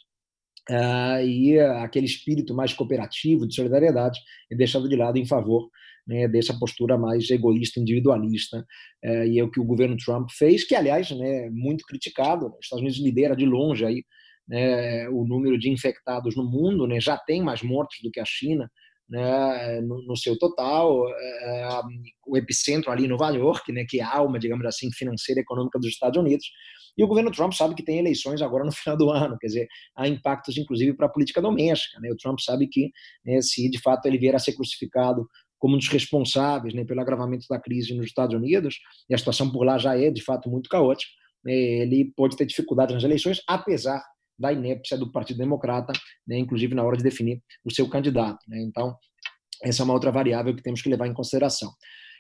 Uh, 0.71 1.25
e 1.25 1.59
aquele 1.59 2.05
espírito 2.05 2.55
mais 2.55 2.75
cooperativo, 2.75 3.49
de 3.49 3.55
solidariedade, 3.55 4.21
é 4.53 4.55
deixado 4.55 4.87
de 4.87 4.97
lado 4.97 5.19
em 5.19 5.27
favor 5.27 5.69
né, 6.09 6.27
dessa 6.27 6.59
postura 6.59 6.97
mais 6.97 7.29
egoísta, 7.31 7.79
individualista, 7.79 8.65
é, 9.05 9.29
e 9.29 9.39
é 9.39 9.45
o 9.45 9.51
que 9.51 9.61
o 9.61 9.65
governo 9.65 9.97
Trump 9.97 10.29
fez, 10.31 10.65
que 10.65 10.75
aliás, 10.75 11.11
né, 11.11 11.51
muito 11.51 11.85
criticado. 11.85 12.47
Os 12.47 12.65
Estados 12.65 12.83
Unidos 12.83 12.99
lidera 12.99 13.37
de 13.37 13.45
longe 13.45 13.85
aí 13.85 14.03
né, 14.49 15.09
o 15.11 15.25
número 15.25 15.59
de 15.59 15.71
infectados 15.71 16.35
no 16.35 16.45
mundo, 16.45 16.87
né, 16.87 17.01
já 17.01 17.17
tem 17.17 17.43
mais 17.43 17.63
mortos 17.63 17.99
do 18.03 18.11
que 18.11 18.21
a 18.21 18.25
China. 18.25 18.71
Né, 19.11 19.81
no, 19.81 20.03
no, 20.03 20.15
seu 20.15 20.39
total, 20.39 21.09
é, 21.09 21.81
o 22.27 22.37
epicentro 22.37 22.91
ali 22.91 23.07
em 23.07 23.09
Nova 23.09 23.31
York, 23.31 23.73
né, 23.73 23.87
que 23.89 24.01
é 24.01 24.03
a 24.03 24.15
alma, 24.15 24.39
digamos 24.39 24.67
assim, 24.67 24.91
financeira 24.93 25.41
e 25.41 25.43
econômica 25.43 25.79
dos 25.79 25.89
Estados 25.89 26.21
Unidos, 26.21 26.45
e 26.99 27.05
o 27.05 27.07
governo 27.07 27.31
Trump 27.31 27.53
sabe 27.53 27.77
que 27.77 27.83
tem 27.83 27.99
eleições 27.99 28.43
agora 28.43 28.65
no 28.65 28.73
final 28.77 28.99
do 28.99 29.09
ano, 29.09 29.39
quer 29.39 29.47
dizer, 29.47 29.69
há 29.97 30.09
impactos 30.09 30.59
inclusive 30.59 30.93
para 30.95 31.07
a 31.07 31.09
política 31.09 31.41
doméstica. 31.41 31.99
Né? 32.01 32.11
O 32.11 32.17
Trump 32.17 32.41
sabe 32.41 32.67
que 32.67 32.91
né, 33.25 33.41
se 33.41 33.71
de 33.71 33.81
fato 33.81 34.05
ele 34.07 34.19
vier 34.19 34.35
a 34.35 34.39
ser 34.39 34.53
crucificado 34.55 35.27
como 35.59 35.75
um 35.75 35.79
dos 35.79 35.89
responsáveis 35.89 36.75
pelo 36.87 37.01
agravamento 37.01 37.47
da 37.49 37.59
crise 37.59 37.95
nos 37.95 38.07
Estados 38.07 38.35
Unidos, 38.35 38.79
e 39.09 39.15
a 39.15 39.19
situação 39.19 39.51
por 39.51 39.65
lá 39.65 39.79
já 39.79 39.97
é, 39.99 40.11
de 40.11 40.23
fato, 40.23 40.49
muito 40.49 40.69
caótica, 40.69 41.11
ele 41.45 42.13
pode 42.17 42.37
ter 42.37 42.47
dificuldades 42.47 42.95
nas 42.95 43.05
eleições, 43.05 43.43
apesar 43.47 44.05
da 44.39 44.53
inépcia 44.53 44.97
do 44.97 45.11
Partido 45.11 45.39
Democrata, 45.39 45.93
né, 46.27 46.39
inclusive 46.39 46.75
na 46.75 46.85
hora 46.85 46.97
de 46.97 47.03
definir 47.03 47.43
o 47.65 47.73
seu 47.73 47.89
candidato. 47.89 48.39
Né. 48.49 48.61
Então, 48.63 48.97
essa 49.63 49.83
é 49.83 49.85
uma 49.85 49.95
outra 49.95 50.11
variável 50.11 50.55
que 50.55 50.63
temos 50.63 50.81
que 50.81 50.89
levar 50.89 51.07
em 51.07 51.15
consideração. 51.15 51.71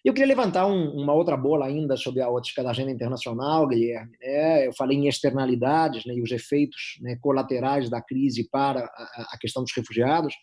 Eu 0.04 0.12
queria 0.12 0.28
levantar 0.28 0.66
um, 0.66 0.90
uma 0.92 1.12
outra 1.12 1.36
bola 1.36 1.66
ainda 1.66 1.96
sobre 1.96 2.22
a 2.22 2.30
ótica 2.30 2.62
da 2.62 2.70
agenda 2.70 2.90
internacional, 2.90 3.66
Guilherme. 3.66 4.12
Né? 4.20 4.66
Eu 4.66 4.72
falei 4.72 4.96
em 4.96 5.08
externalidades 5.08 6.04
né, 6.06 6.14
e 6.14 6.22
os 6.22 6.30
efeitos 6.30 6.98
né, 7.00 7.16
colaterais 7.20 7.90
da 7.90 8.00
crise 8.00 8.48
para 8.48 8.80
a, 8.80 9.34
a, 9.34 9.38
questão 9.40 9.62
dos 9.62 9.72
refugiados. 9.76 10.34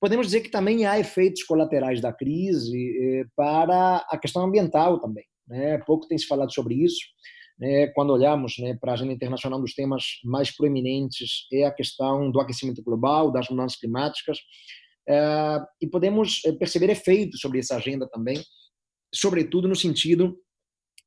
Podemos 0.00 0.26
dizer 0.26 0.40
que 0.40 0.50
também 0.50 0.86
há 0.86 0.98
efeitos 0.98 1.42
colaterais 1.44 2.00
da 2.00 2.12
crise 2.12 2.76
eh, 2.76 3.24
para 3.36 4.04
a 4.10 4.18
questão 4.18 4.42
ambiental 4.42 5.00
também. 5.00 5.24
Né? 5.46 5.78
Pouco 5.86 6.06
tem 6.06 6.18
se 6.18 6.26
falado 6.26 6.52
sobre 6.52 6.74
isso. 6.74 6.98
Né? 7.58 7.88
Quando 7.88 8.12
olhamos 8.12 8.56
né, 8.58 8.76
para 8.80 8.92
a 8.92 8.94
agenda 8.94 9.12
internacional, 9.12 9.58
um 9.58 9.62
dos 9.62 9.74
temas 9.74 10.04
mais 10.24 10.54
proeminentes 10.54 11.46
é 11.52 11.64
a 11.64 11.72
questão 11.72 12.30
do 12.30 12.40
aquecimento 12.40 12.82
global, 12.82 13.30
das 13.30 13.48
mudanças 13.48 13.78
climáticas. 13.78 14.38
Eh, 15.08 15.60
e 15.82 15.86
podemos 15.86 16.40
eh, 16.44 16.52
perceber 16.52 16.90
efeitos 16.90 17.40
sobre 17.40 17.58
essa 17.58 17.76
agenda 17.76 18.08
também, 18.08 18.42
sobretudo 19.14 19.68
no 19.68 19.76
sentido 19.76 20.36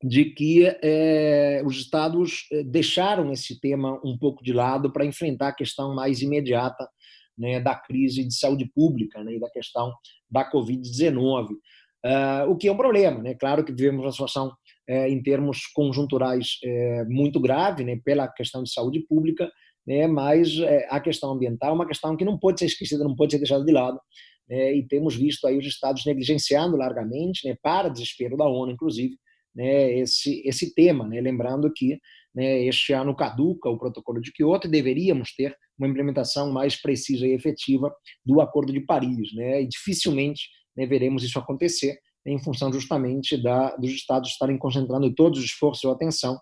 de 0.02 0.26
que 0.26 0.64
é, 0.64 1.60
os 1.66 1.76
estados 1.80 2.46
eh, 2.52 2.62
deixaram 2.62 3.32
esse 3.32 3.58
tema 3.60 4.00
um 4.04 4.16
pouco 4.16 4.44
de 4.44 4.52
lado 4.52 4.92
para 4.92 5.04
enfrentar 5.04 5.48
a 5.48 5.54
questão 5.54 5.92
mais 5.92 6.22
imediata 6.22 6.88
né, 7.36 7.60
da 7.60 7.74
crise 7.74 8.24
de 8.24 8.34
saúde 8.34 8.70
pública 8.72 9.22
né, 9.24 9.34
e 9.34 9.40
da 9.40 9.50
questão 9.50 9.92
da 10.30 10.48
Covid-19, 10.50 11.50
uh, 11.50 12.50
o 12.50 12.56
que 12.56 12.68
é 12.68 12.72
um 12.72 12.76
problema. 12.76 13.22
Né? 13.22 13.34
Claro 13.34 13.64
que 13.64 13.72
vivemos 13.72 14.04
uma 14.04 14.12
situação 14.12 14.52
é, 14.88 15.08
em 15.08 15.22
termos 15.22 15.66
conjunturais 15.66 16.58
é, 16.64 17.04
muito 17.04 17.38
grave 17.38 17.84
né, 17.84 18.00
pela 18.02 18.26
questão 18.26 18.62
de 18.62 18.72
saúde 18.72 19.00
pública, 19.00 19.50
né, 19.86 20.06
mas 20.06 20.58
é, 20.58 20.86
a 20.90 20.98
questão 20.98 21.30
ambiental 21.32 21.70
é 21.70 21.74
uma 21.74 21.86
questão 21.86 22.16
que 22.16 22.24
não 22.24 22.38
pode 22.38 22.58
ser 22.58 22.66
esquecida, 22.66 23.04
não 23.04 23.14
pode 23.14 23.32
ser 23.32 23.38
deixada 23.38 23.64
de 23.64 23.72
lado. 23.72 24.00
Né, 24.48 24.74
e 24.74 24.86
temos 24.88 25.14
visto 25.14 25.46
aí 25.46 25.58
os 25.58 25.66
estados 25.66 26.06
negligenciando 26.06 26.76
largamente, 26.76 27.46
né, 27.46 27.54
para 27.62 27.90
desespero 27.90 28.36
da 28.36 28.46
ONU, 28.46 28.72
inclusive, 28.72 29.14
né, 29.54 29.92
esse, 29.98 30.42
esse 30.46 30.74
tema, 30.74 31.06
né, 31.06 31.20
lembrando 31.20 31.70
que 31.70 31.98
né, 32.34 32.64
este 32.64 32.94
ano 32.94 33.14
caduca 33.14 33.68
o 33.68 33.78
protocolo 33.78 34.20
de 34.20 34.32
Kyoto 34.32 34.68
e 34.68 34.70
deveríamos 34.70 35.34
ter 35.34 35.54
uma 35.78 35.88
implementação 35.88 36.50
mais 36.50 36.80
precisa 36.80 37.26
e 37.26 37.32
efetiva 37.32 37.92
do 38.24 38.40
Acordo 38.40 38.72
de 38.72 38.80
Paris, 38.80 39.34
né, 39.34 39.62
e 39.62 39.68
dificilmente 39.68 40.48
né, 40.74 40.86
veremos 40.86 41.24
isso 41.24 41.38
acontecer 41.38 41.98
em 42.28 42.38
função 42.38 42.72
justamente 42.72 43.40
da, 43.42 43.74
dos 43.76 43.90
estados 43.90 44.30
estarem 44.30 44.58
concentrando 44.58 45.12
todos 45.14 45.38
os 45.38 45.44
esforços 45.46 45.84
e 45.84 45.92
atenção 45.92 46.38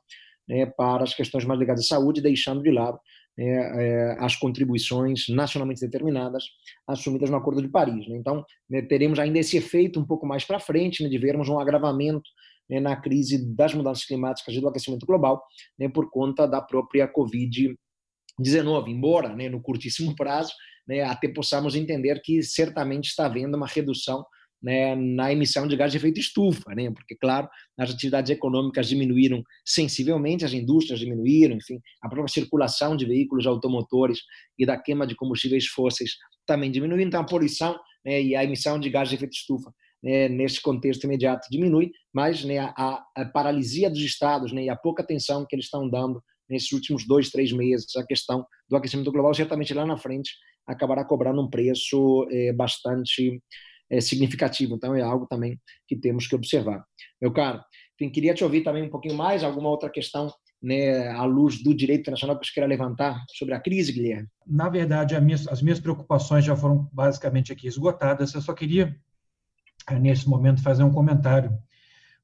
né, 0.48 0.66
para 0.66 1.04
as 1.04 1.14
questões 1.14 1.44
mais 1.44 1.58
ligadas 1.58 1.84
à 1.84 1.88
saúde, 1.88 2.20
deixando 2.20 2.62
de 2.62 2.70
lado 2.70 2.98
né, 3.36 3.44
é, 3.44 4.16
as 4.18 4.36
contribuições 4.36 5.28
nacionalmente 5.28 5.80
determinadas 5.80 6.44
assumidas 6.86 7.30
no 7.30 7.36
Acordo 7.36 7.60
de 7.60 7.68
Paris. 7.68 8.08
Né? 8.08 8.16
Então, 8.16 8.44
né, 8.68 8.82
teremos 8.82 9.18
ainda 9.18 9.38
esse 9.38 9.56
efeito 9.56 10.00
um 10.00 10.06
pouco 10.06 10.26
mais 10.26 10.44
para 10.44 10.58
frente, 10.58 11.02
né, 11.02 11.08
de 11.08 11.18
vermos 11.18 11.48
um 11.48 11.58
agravamento 11.58 12.28
né, 12.68 12.80
na 12.80 12.96
crise 12.96 13.54
das 13.54 13.74
mudanças 13.74 14.04
climáticas 14.04 14.54
e 14.54 14.60
do 14.60 14.68
aquecimento 14.68 15.06
global, 15.06 15.42
por 15.92 16.10
conta 16.10 16.46
da 16.46 16.60
própria 16.60 17.10
Covid-19. 17.12 18.88
Embora, 18.88 19.34
né, 19.34 19.48
no 19.48 19.60
curtíssimo 19.60 20.14
prazo, 20.16 20.52
né, 20.86 21.02
até 21.02 21.28
possamos 21.28 21.74
entender 21.74 22.20
que 22.22 22.42
certamente 22.42 23.06
está 23.06 23.26
havendo 23.26 23.56
uma 23.56 23.66
redução 23.66 24.24
né, 24.62 24.94
na 24.94 25.32
emissão 25.32 25.66
de 25.66 25.76
gás 25.76 25.92
de 25.92 25.98
efeito 25.98 26.18
estufa, 26.18 26.74
né, 26.74 26.90
porque, 26.90 27.14
claro, 27.14 27.48
as 27.78 27.90
atividades 27.90 28.30
econômicas 28.30 28.88
diminuíram 28.88 29.42
sensivelmente, 29.64 30.44
as 30.44 30.52
indústrias 30.52 30.98
diminuíram, 30.98 31.56
enfim, 31.56 31.78
a 32.02 32.08
própria 32.08 32.32
circulação 32.32 32.96
de 32.96 33.04
veículos 33.04 33.46
automotores 33.46 34.20
e 34.58 34.64
da 34.66 34.80
queima 34.80 35.06
de 35.06 35.14
combustíveis 35.14 35.66
fósseis 35.66 36.12
também 36.46 36.70
diminuiu, 36.70 37.06
então 37.06 37.20
a 37.20 37.24
poluição 37.24 37.78
né, 38.04 38.22
e 38.22 38.34
a 38.36 38.44
emissão 38.44 38.78
de 38.78 38.88
gás 38.88 39.08
de 39.08 39.16
efeito 39.16 39.32
estufa 39.32 39.72
né, 40.02 40.28
nesse 40.28 40.60
contexto 40.60 41.04
imediato 41.04 41.48
diminui, 41.50 41.90
mas 42.12 42.44
né, 42.44 42.58
a, 42.58 43.02
a, 43.16 43.24
paralisia 43.26 43.90
dos 43.90 44.00
estados 44.00 44.52
né, 44.52 44.64
e 44.64 44.70
a 44.70 44.76
pouca 44.76 45.02
atenção 45.02 45.44
que 45.46 45.54
eles 45.54 45.66
estão 45.66 45.88
dando 45.88 46.22
nesses 46.48 46.70
últimos 46.72 47.06
dois, 47.06 47.30
três 47.30 47.52
meses 47.52 47.96
à 47.96 48.06
questão 48.06 48.46
do 48.68 48.76
aquecimento 48.76 49.10
global, 49.10 49.34
certamente 49.34 49.74
lá 49.74 49.84
na 49.84 49.96
frente 49.96 50.30
acabará 50.66 51.04
cobrando 51.04 51.42
um 51.42 51.50
preço 51.50 52.26
é, 52.30 52.52
bastante 52.52 53.40
é, 53.90 54.00
significativo. 54.00 54.74
Então 54.74 54.94
é 54.94 55.02
algo 55.02 55.26
também 55.26 55.60
que 55.86 55.96
temos 55.96 56.26
que 56.26 56.34
observar. 56.34 56.84
Meu 57.20 57.32
caro, 57.32 57.62
enfim, 57.94 58.10
queria 58.10 58.34
te 58.34 58.44
ouvir 58.44 58.62
também 58.62 58.82
um 58.82 58.90
pouquinho 58.90 59.14
mais, 59.14 59.42
alguma 59.42 59.68
outra 59.68 59.90
questão 59.90 60.32
né, 60.62 61.08
à 61.08 61.24
luz 61.24 61.62
do 61.62 61.74
direito 61.74 62.00
internacional 62.00 62.38
que 62.38 62.46
você 62.46 62.52
queira 62.52 62.68
levantar 62.68 63.24
sobre 63.36 63.54
a 63.54 63.60
crise, 63.60 63.92
Guilherme? 63.92 64.28
Na 64.46 64.68
verdade, 64.68 65.18
minhas, 65.20 65.46
as 65.48 65.62
minhas 65.62 65.80
preocupações 65.80 66.44
já 66.44 66.56
foram 66.56 66.88
basicamente 66.92 67.52
aqui 67.52 67.66
esgotadas. 67.66 68.34
Eu 68.34 68.40
só 68.40 68.52
queria 68.52 68.96
nesse 69.94 70.28
momento, 70.28 70.62
fazer 70.62 70.82
um 70.82 70.92
comentário. 70.92 71.56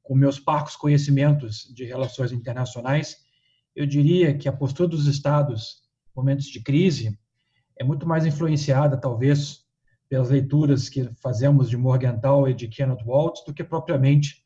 Com 0.03 0.17
meus 0.17 0.41
parcos 0.41 0.75
conhecimentos 0.75 1.73
de 1.73 1.85
relações 1.85 2.33
internacionais, 2.33 3.19
eu 3.75 3.87
diria 3.87 4.37
que 4.37 4.49
a 4.49 4.53
postura 4.53 4.89
dos 4.89 5.07
Estados, 5.07 5.83
momentos 6.15 6.47
de 6.47 6.61
crise, 6.61 7.17
é 7.79 7.85
muito 7.85 8.07
mais 8.07 8.27
influenciada, 8.27 8.97
talvez, 9.01 9.62
pelas 10.13 10.29
leituras 10.29 10.91
que 10.91 11.09
fazemos 11.23 11.71
de 11.71 11.77
Morgenthau 11.79 12.47
e 12.47 12.53
de 12.53 12.69
Kenneth 12.69 13.03
Waltz, 13.03 13.47
do 13.47 13.55
que 13.55 13.65
propriamente 13.65 14.45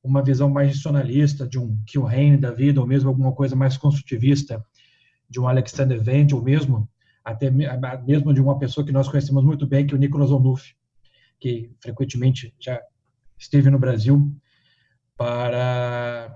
uma 0.00 0.22
visão 0.22 0.48
mais 0.48 0.76
racionalista 0.76 1.44
de 1.44 1.58
um 1.58 1.76
Kilhane 1.84 2.36
da 2.36 2.52
vida, 2.52 2.80
ou 2.80 2.86
mesmo 2.86 3.08
alguma 3.08 3.32
coisa 3.32 3.56
mais 3.56 3.76
construtivista 3.76 4.64
de 5.28 5.40
um 5.40 5.48
Alexander 5.48 6.00
Vende, 6.00 6.36
ou 6.36 6.40
mesmo 6.40 6.88
até 7.24 7.50
mesmo 7.50 8.32
de 8.32 8.40
uma 8.40 8.60
pessoa 8.60 8.86
que 8.86 8.92
nós 8.92 9.08
conhecemos 9.08 9.42
muito 9.42 9.66
bem, 9.66 9.84
que 9.84 9.92
é 9.92 9.96
o 9.96 9.98
Nicolas 9.98 10.30
Onuf, 10.30 10.76
que 11.40 11.68
frequentemente 11.80 12.54
já 12.56 12.80
esteve 13.36 13.70
no 13.70 13.78
Brasil, 13.80 14.32
para 15.16 16.32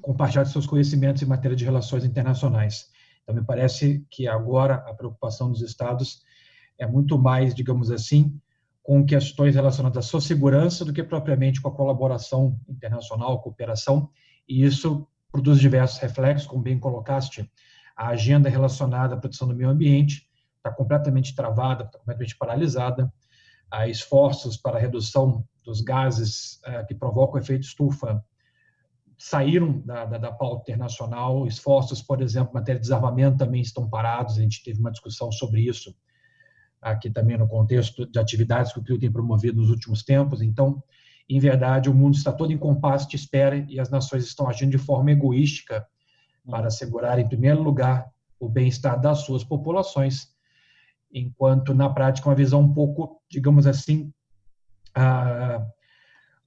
compartilhar 0.00 0.44
seus 0.44 0.68
conhecimentos 0.68 1.20
em 1.20 1.26
matéria 1.26 1.56
de 1.56 1.64
relações 1.64 2.04
internacionais. 2.04 2.92
Então, 3.24 3.34
me 3.34 3.42
parece 3.44 4.06
que 4.08 4.28
agora 4.28 4.76
a 4.86 4.94
preocupação 4.94 5.50
dos 5.50 5.62
Estados 5.62 6.27
é 6.78 6.86
muito 6.86 7.18
mais, 7.18 7.54
digamos 7.54 7.90
assim, 7.90 8.38
com 8.82 9.04
questões 9.04 9.54
relacionadas 9.54 10.06
à 10.06 10.08
sua 10.08 10.20
segurança 10.20 10.84
do 10.84 10.92
que 10.92 11.02
propriamente 11.02 11.60
com 11.60 11.68
a 11.68 11.74
colaboração 11.74 12.58
internacional, 12.68 13.42
cooperação, 13.42 14.08
e 14.48 14.64
isso 14.64 15.06
produz 15.30 15.58
diversos 15.58 15.98
reflexos, 15.98 16.46
como 16.46 16.62
bem 16.62 16.78
colocaste, 16.78 17.50
a 17.96 18.08
agenda 18.08 18.48
relacionada 18.48 19.14
à 19.14 19.18
proteção 19.18 19.48
do 19.48 19.54
meio 19.54 19.68
ambiente 19.68 20.26
está 20.56 20.72
completamente 20.72 21.34
travada, 21.34 21.84
está 21.84 21.98
completamente 21.98 22.36
paralisada, 22.36 23.12
esforços 23.88 24.56
para 24.56 24.78
a 24.78 24.80
redução 24.80 25.44
dos 25.62 25.82
gases 25.82 26.58
eh, 26.64 26.84
que 26.84 26.94
provocam 26.94 27.38
efeito 27.38 27.64
estufa 27.64 28.24
saíram 29.18 29.80
da, 29.80 30.06
da, 30.06 30.16
da, 30.16 30.32
pauta 30.32 30.70
internacional. 30.70 31.46
Esforços, 31.46 32.00
por 32.00 32.22
exemplo, 32.22 32.52
em 32.52 32.54
matéria 32.54 32.80
de 32.80 32.86
desarmamento 32.86 33.36
também 33.36 33.60
estão 33.60 33.88
parados. 33.88 34.38
A 34.38 34.42
gente 34.42 34.62
teve 34.62 34.78
uma 34.78 34.92
discussão 34.92 35.30
sobre 35.32 35.62
isso 35.62 35.94
aqui 36.80 37.10
também 37.10 37.36
no 37.36 37.48
contexto 37.48 38.06
de 38.06 38.18
atividades 38.18 38.72
que 38.72 38.78
o 38.78 38.82
CRIO 38.82 38.98
tem 38.98 39.10
promovido 39.10 39.60
nos 39.60 39.70
últimos 39.70 40.02
tempos. 40.02 40.42
Então, 40.42 40.82
em 41.28 41.38
verdade, 41.38 41.90
o 41.90 41.94
mundo 41.94 42.14
está 42.14 42.32
todo 42.32 42.52
em 42.52 42.58
compasso 42.58 43.08
de 43.08 43.16
espera 43.16 43.64
e 43.68 43.78
as 43.78 43.90
nações 43.90 44.24
estão 44.24 44.48
agindo 44.48 44.70
de 44.70 44.78
forma 44.78 45.10
egoística 45.10 45.86
para 46.48 46.68
assegurar, 46.68 47.18
em 47.18 47.28
primeiro 47.28 47.62
lugar, 47.62 48.08
o 48.40 48.48
bem-estar 48.48 49.00
das 49.00 49.18
suas 49.18 49.44
populações 49.44 50.28
enquanto 51.12 51.74
na 51.74 51.88
prática 51.88 52.28
uma 52.28 52.34
visão 52.34 52.60
um 52.60 52.72
pouco, 52.72 53.22
digamos 53.30 53.66
assim, 53.66 54.12
ah, 54.94 55.64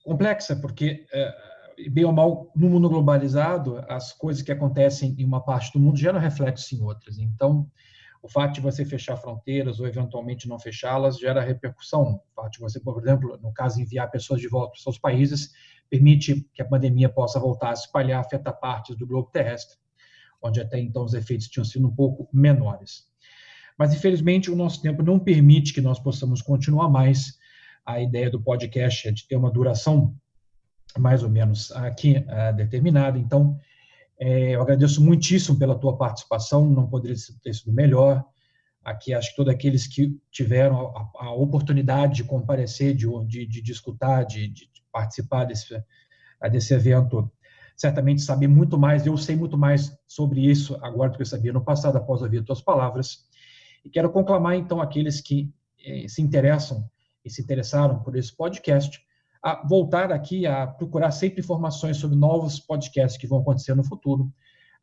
complexa, 0.04 0.56
porque 0.56 1.06
eh, 1.12 1.90
bem 1.90 2.06
ou 2.06 2.12
mal 2.12 2.52
no 2.56 2.70
mundo 2.70 2.90
globalizado 2.90 3.84
as 3.88 4.14
coisas 4.14 4.42
que 4.42 4.52
acontecem 4.52 5.16
em 5.18 5.26
uma 5.26 5.44
parte 5.44 5.72
do 5.74 5.80
mundo 5.80 5.98
geram 5.98 6.20
reflexos 6.20 6.72
em 6.72 6.82
outras. 6.82 7.18
Então, 7.18 7.70
o 8.22 8.30
fato 8.30 8.54
de 8.54 8.62
você 8.62 8.86
fechar 8.86 9.18
fronteiras 9.18 9.80
ou 9.80 9.88
eventualmente 9.88 10.48
não 10.48 10.60
fechá-las 10.60 11.18
gera 11.18 11.42
repercussão. 11.42 12.22
O 12.32 12.36
fato 12.36 12.54
de 12.54 12.60
você, 12.60 12.80
por 12.80 13.02
exemplo, 13.02 13.38
no 13.42 13.52
caso 13.52 13.82
enviar 13.82 14.12
pessoas 14.12 14.40
de 14.40 14.48
volta 14.48 14.74
para 14.74 14.82
seus 14.82 15.00
países 15.00 15.52
permite 15.90 16.48
que 16.54 16.62
a 16.62 16.66
pandemia 16.66 17.10
possa 17.10 17.40
voltar 17.40 17.72
a 17.72 17.76
se 17.76 17.86
espalhar, 17.86 18.22
afetar 18.22 18.58
partes 18.60 18.96
do 18.96 19.08
globo 19.08 19.30
terrestre, 19.32 19.78
onde 20.42 20.62
até 20.62 20.80
então 20.80 21.04
os 21.04 21.14
efeitos 21.14 21.48
tinham 21.48 21.66
sido 21.66 21.88
um 21.88 21.94
pouco 21.94 22.30
menores. 22.32 23.10
Mas, 23.78 23.94
infelizmente, 23.94 24.52
o 24.52 24.56
nosso 24.56 24.82
tempo 24.82 25.02
não 25.02 25.20
permite 25.20 25.74
que 25.74 25.82
nós 25.82 26.00
possamos 26.00 26.42
continuar 26.42 26.90
mais. 26.90 27.40
A 27.84 28.00
ideia 28.00 28.30
do 28.30 28.40
podcast 28.40 29.08
é 29.08 29.12
de 29.12 29.28
ter 29.28 29.36
uma 29.36 29.52
duração 29.52 30.16
mais 30.98 31.24
ou 31.24 31.30
menos 31.30 31.72
aqui 31.72 32.18
uh, 32.18 32.56
determinada. 32.56 33.18
Então, 33.18 33.58
é, 34.24 34.52
eu 34.52 34.62
agradeço 34.62 35.04
muitíssimo 35.04 35.58
pela 35.58 35.74
tua 35.74 35.98
participação, 35.98 36.70
não 36.70 36.88
poderia 36.88 37.18
ter 37.42 37.56
sido 37.56 37.74
melhor. 37.74 38.24
Aqui, 38.86 39.16
acho 39.16 39.32
que 39.32 39.36
todos 39.36 39.52
aqueles 39.52 39.88
que 39.88 40.16
tiveram 40.30 40.96
a, 40.96 41.26
a 41.26 41.34
oportunidade 41.34 42.18
de 42.18 42.24
comparecer, 42.24 42.94
de, 42.94 43.08
de, 43.26 43.48
de, 43.48 43.72
escutar, 43.72 44.24
de, 44.24 44.48
de, 44.48 44.70
participar 44.92 45.46
desse, 45.46 45.84
desse 46.52 46.72
evento, 46.72 47.32
certamente 47.76 48.22
sabem 48.22 48.48
muito 48.48 48.78
mais. 48.78 49.08
Eu 49.08 49.18
sei 49.18 49.36
muito 49.36 49.58
mais 49.58 49.92
sobre 50.06 50.42
isso 50.42 50.78
agora 50.84 51.10
do 51.10 51.16
que 51.16 51.24
eu 51.24 51.26
sabia 51.26 51.52
no 51.52 51.66
passado, 51.66 51.98
após 51.98 52.22
ouvir 52.22 52.44
tuas 52.44 52.62
palavras. 52.62 53.26
E 53.84 53.90
quero 53.90 54.12
conclamar, 54.12 54.56
então, 54.56 54.80
aqueles 54.80 55.20
que 55.20 55.52
eh, 55.84 56.08
se 56.08 56.22
interessam 56.22 56.88
e 57.26 57.30
se 57.30 57.42
interessaram 57.42 58.04
por 58.04 58.16
esse 58.16 58.36
podcast 58.36 59.04
a 59.44 59.66
voltar 59.68 60.12
aqui 60.12 60.46
a 60.46 60.68
procurar 60.68 61.12
sempre 61.12 61.42
informações 61.42 61.98
sobre 61.98 62.16
novos 62.16 62.60
podcasts 62.60 63.20
que 63.20 63.28
vão 63.28 63.40
acontecer 63.40 63.76
no 63.76 63.84
futuro. 63.84 64.32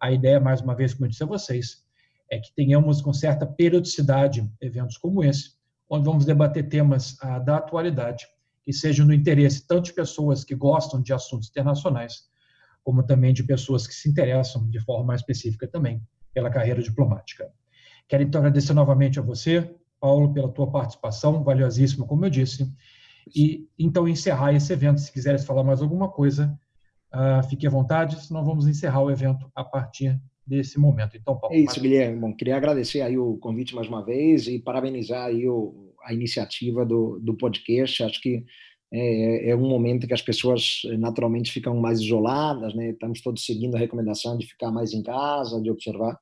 A 0.01 0.11
ideia, 0.11 0.41
mais 0.41 0.61
uma 0.61 0.75
vez, 0.75 0.95
como 0.95 1.07
eu 1.07 1.11
disse 1.11 1.23
a 1.23 1.27
vocês, 1.27 1.85
é 2.31 2.39
que 2.39 2.53
tenhamos 2.55 3.01
com 3.01 3.13
certa 3.13 3.47
periodicidade 3.47 4.49
eventos 4.61 4.97
como 4.97 5.23
esse, 5.23 5.53
onde 5.89 6.05
vamos 6.05 6.25
debater 6.25 6.69
temas 6.69 7.17
ah, 7.23 7.39
da 7.39 7.57
atualidade 7.57 8.27
que 8.69 8.73
sejam 8.73 9.07
do 9.07 9.15
interesse 9.15 9.67
tanto 9.67 9.87
de 9.87 9.95
pessoas 9.95 10.45
que 10.45 10.55
gostam 10.55 11.01
de 11.01 11.11
assuntos 11.13 11.49
internacionais, 11.49 12.25
como 12.85 13.03
também 13.03 13.33
de 13.33 13.43
pessoas 13.43 13.87
que 13.87 13.95
se 13.95 14.11
interessam 14.11 14.69
de 14.69 14.79
forma 14.81 15.07
mais 15.07 15.23
específica 15.23 15.67
também 15.67 16.03
pela 16.35 16.51
carreira 16.51 16.83
diplomática. 16.83 17.51
Quero 18.07 18.25
então 18.25 18.41
agradecer 18.41 18.75
novamente 18.75 19.19
a 19.19 19.23
você, 19.23 19.75
Paulo, 19.99 20.35
pela 20.35 20.51
tua 20.51 20.71
participação, 20.71 21.43
valiosíssima, 21.43 22.07
como 22.07 22.27
eu 22.27 22.31
disse, 22.31 22.71
e 23.35 23.69
então 23.79 24.09
encerrar 24.09 24.53
esse 24.53 24.73
evento. 24.73 25.01
Se 25.01 25.13
quiseres 25.13 25.45
falar 25.45 25.65
mais 25.65 25.83
alguma 25.83 26.09
coisa, 26.09 26.59
uh, 27.15 27.49
fique 27.49 27.67
à 27.67 27.71
vontade, 27.71 28.21
senão 28.25 28.45
vamos 28.45 28.67
encerrar 28.67 29.03
o 29.03 29.11
evento 29.11 29.51
a 29.55 29.65
partir 29.65 30.21
desse 30.47 30.79
momento. 30.79 31.17
Então, 31.17 31.39
Paulo. 31.39 31.55
É 31.55 31.59
isso, 31.59 31.81
Guilherme. 31.81 32.19
Bom, 32.19 32.35
queria 32.35 32.57
agradecer 32.57 33.03
aí 33.03 33.19
o 33.19 33.37
convite 33.37 33.75
mais 33.75 33.87
uma 33.87 34.05
vez 34.05 34.47
e 34.47 34.59
parabenizar 34.59 35.27
aí 35.27 35.47
o, 35.47 35.95
a 36.03 36.15
iniciativa 36.15 36.87
do, 36.87 37.19
do 37.21 37.37
podcast. 37.37 38.03
Acho 38.03 38.21
que 38.21 38.45
é, 38.91 39.51
é, 39.51 39.57
um 39.57 39.69
momento 39.69 40.07
que 40.07 40.15
as 40.15 40.23
pessoas 40.23 40.81
naturalmente 40.99 41.53
ficam 41.53 41.77
mais 41.77 42.01
isoladas, 42.01 42.75
né? 42.75 42.91
Estamos 42.91 43.21
todos 43.21 43.45
seguindo 43.45 43.75
a 43.75 43.79
recomendação 43.79 44.39
de 44.39 44.47
ficar 44.47 44.71
mais 44.71 44.95
em 44.95 45.03
casa, 45.03 45.61
de 45.61 45.71
observar 45.71 46.19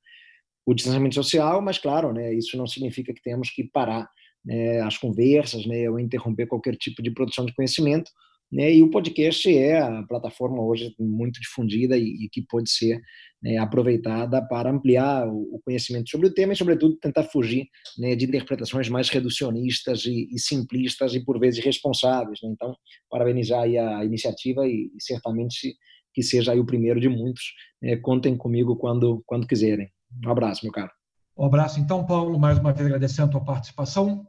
o 0.67 0.75
distanciamento 0.75 1.15
social, 1.15 1.63
mas 1.63 1.79
claro, 1.79 2.13
né? 2.13 2.35
Isso 2.35 2.57
não 2.57 2.67
significa 2.67 3.15
que 3.15 3.23
temos 3.23 3.51
que 3.51 3.63
parar 3.63 4.11
né, 4.47 4.81
as 4.81 4.97
conversas, 4.97 5.67
né? 5.67 5.91
Ou 5.91 5.99
interromper 5.99 6.47
qualquer 6.47 6.77
tipo 6.77 7.03
de 7.03 7.11
produção 7.11 7.45
de 7.45 7.55
conhecimento. 7.55 8.11
Né? 8.51 8.75
E 8.75 8.83
o 8.83 8.91
podcast 8.91 9.53
é 9.53 9.81
a 9.81 10.05
plataforma 10.05 10.63
hoje 10.63 10.95
muito 11.01 11.41
difundida 11.41 11.99
e, 11.99 12.25
e 12.25 12.29
que 12.31 12.43
pode 12.43 12.71
ser 12.71 13.01
né, 13.43 13.59
aproveitada 13.59 14.41
para 14.47 14.71
ampliar 14.71 15.27
o, 15.27 15.61
conhecimento 15.65 16.09
sobre 16.09 16.29
o 16.29 16.33
tema 16.33 16.53
e, 16.53 16.57
sobretudo, 16.57 16.97
tentar 16.97 17.25
fugir 17.25 17.67
né, 17.99 18.15
de 18.15 18.25
interpretações 18.25 18.89
mais 18.89 19.09
reducionistas 19.09 20.05
e, 20.05 20.29
e, 20.31 20.39
simplistas 20.39 21.13
e, 21.15 21.25
por 21.25 21.41
vezes, 21.41 21.59
irresponsáveis. 21.59 22.39
Né? 22.41 22.51
Então, 22.53 22.77
parabenizar 23.11 23.63
a 23.63 24.05
iniciativa 24.05 24.65
e, 24.67 24.93
e, 24.95 25.03
certamente 25.03 25.75
que 26.15 26.23
seja 26.23 26.55
o 26.55 26.65
primeiro 26.65 27.01
de 27.01 27.09
muitos. 27.09 27.43
Né? 27.83 27.97
contem 27.97 28.37
comigo 28.37 28.77
quando, 28.77 29.25
quando 29.27 29.47
quiserem. 29.47 29.89
Um 30.25 30.31
abraço, 30.31 30.65
meu 30.65 30.73
caro. 30.73 30.91
Um 31.37 31.45
abraço, 31.45 31.81
então, 31.81 32.07
Paulo, 32.07 32.39
mais 32.39 32.59
uma 32.59 32.73
vez 32.73 32.87
agradecendo 32.87 33.29
a 33.29 33.33
tua 33.33 33.45
participação 33.45 34.25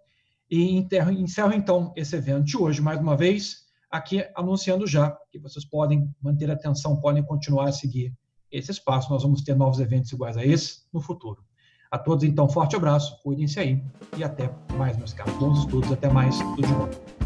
e 0.50 0.78
encerro, 0.78 1.12
encerro 1.12 1.54
então, 1.54 1.94
esse 1.96 2.16
evento 2.16 2.44
de 2.44 2.58
hoje, 2.58 2.82
mais 2.82 3.00
uma 3.00 3.16
vez, 3.16 3.66
aqui 3.92 4.26
anunciando 4.36 4.88
já 4.88 5.16
que 5.32 5.40
vocês 5.40 5.66
podem 5.66 6.10
manter 6.22 6.50
atenção, 6.50 7.00
podem 7.00 7.24
continuar 7.24 7.70
a 7.70 7.72
seguir 7.72 8.14
esse 8.52 8.72
espaço. 8.72 9.12
Nós 9.12 9.24
vamos 9.24 9.42
ter 9.42 9.56
novos 9.56 9.80
eventos 9.80 10.12
iguais 10.12 10.38
a 10.38 10.46
esse 10.46 10.82
no 10.94 11.02
futuro. 11.02 11.44
A 11.90 11.98
todos, 11.98 12.24
então, 12.24 12.50
forte 12.50 12.76
abraço, 12.76 13.18
cuidem-se 13.24 13.60
aí 13.60 13.82
e 14.18 14.24
até 14.24 14.50
mais, 14.78 14.98
meus 14.98 15.14
caros. 15.14 15.34
Bons 15.36 15.60
estudos, 15.60 15.92
até 15.92 16.10
mais, 16.10 16.38
tudo 16.38 16.68
de 16.68 16.74
bom. 16.74 17.17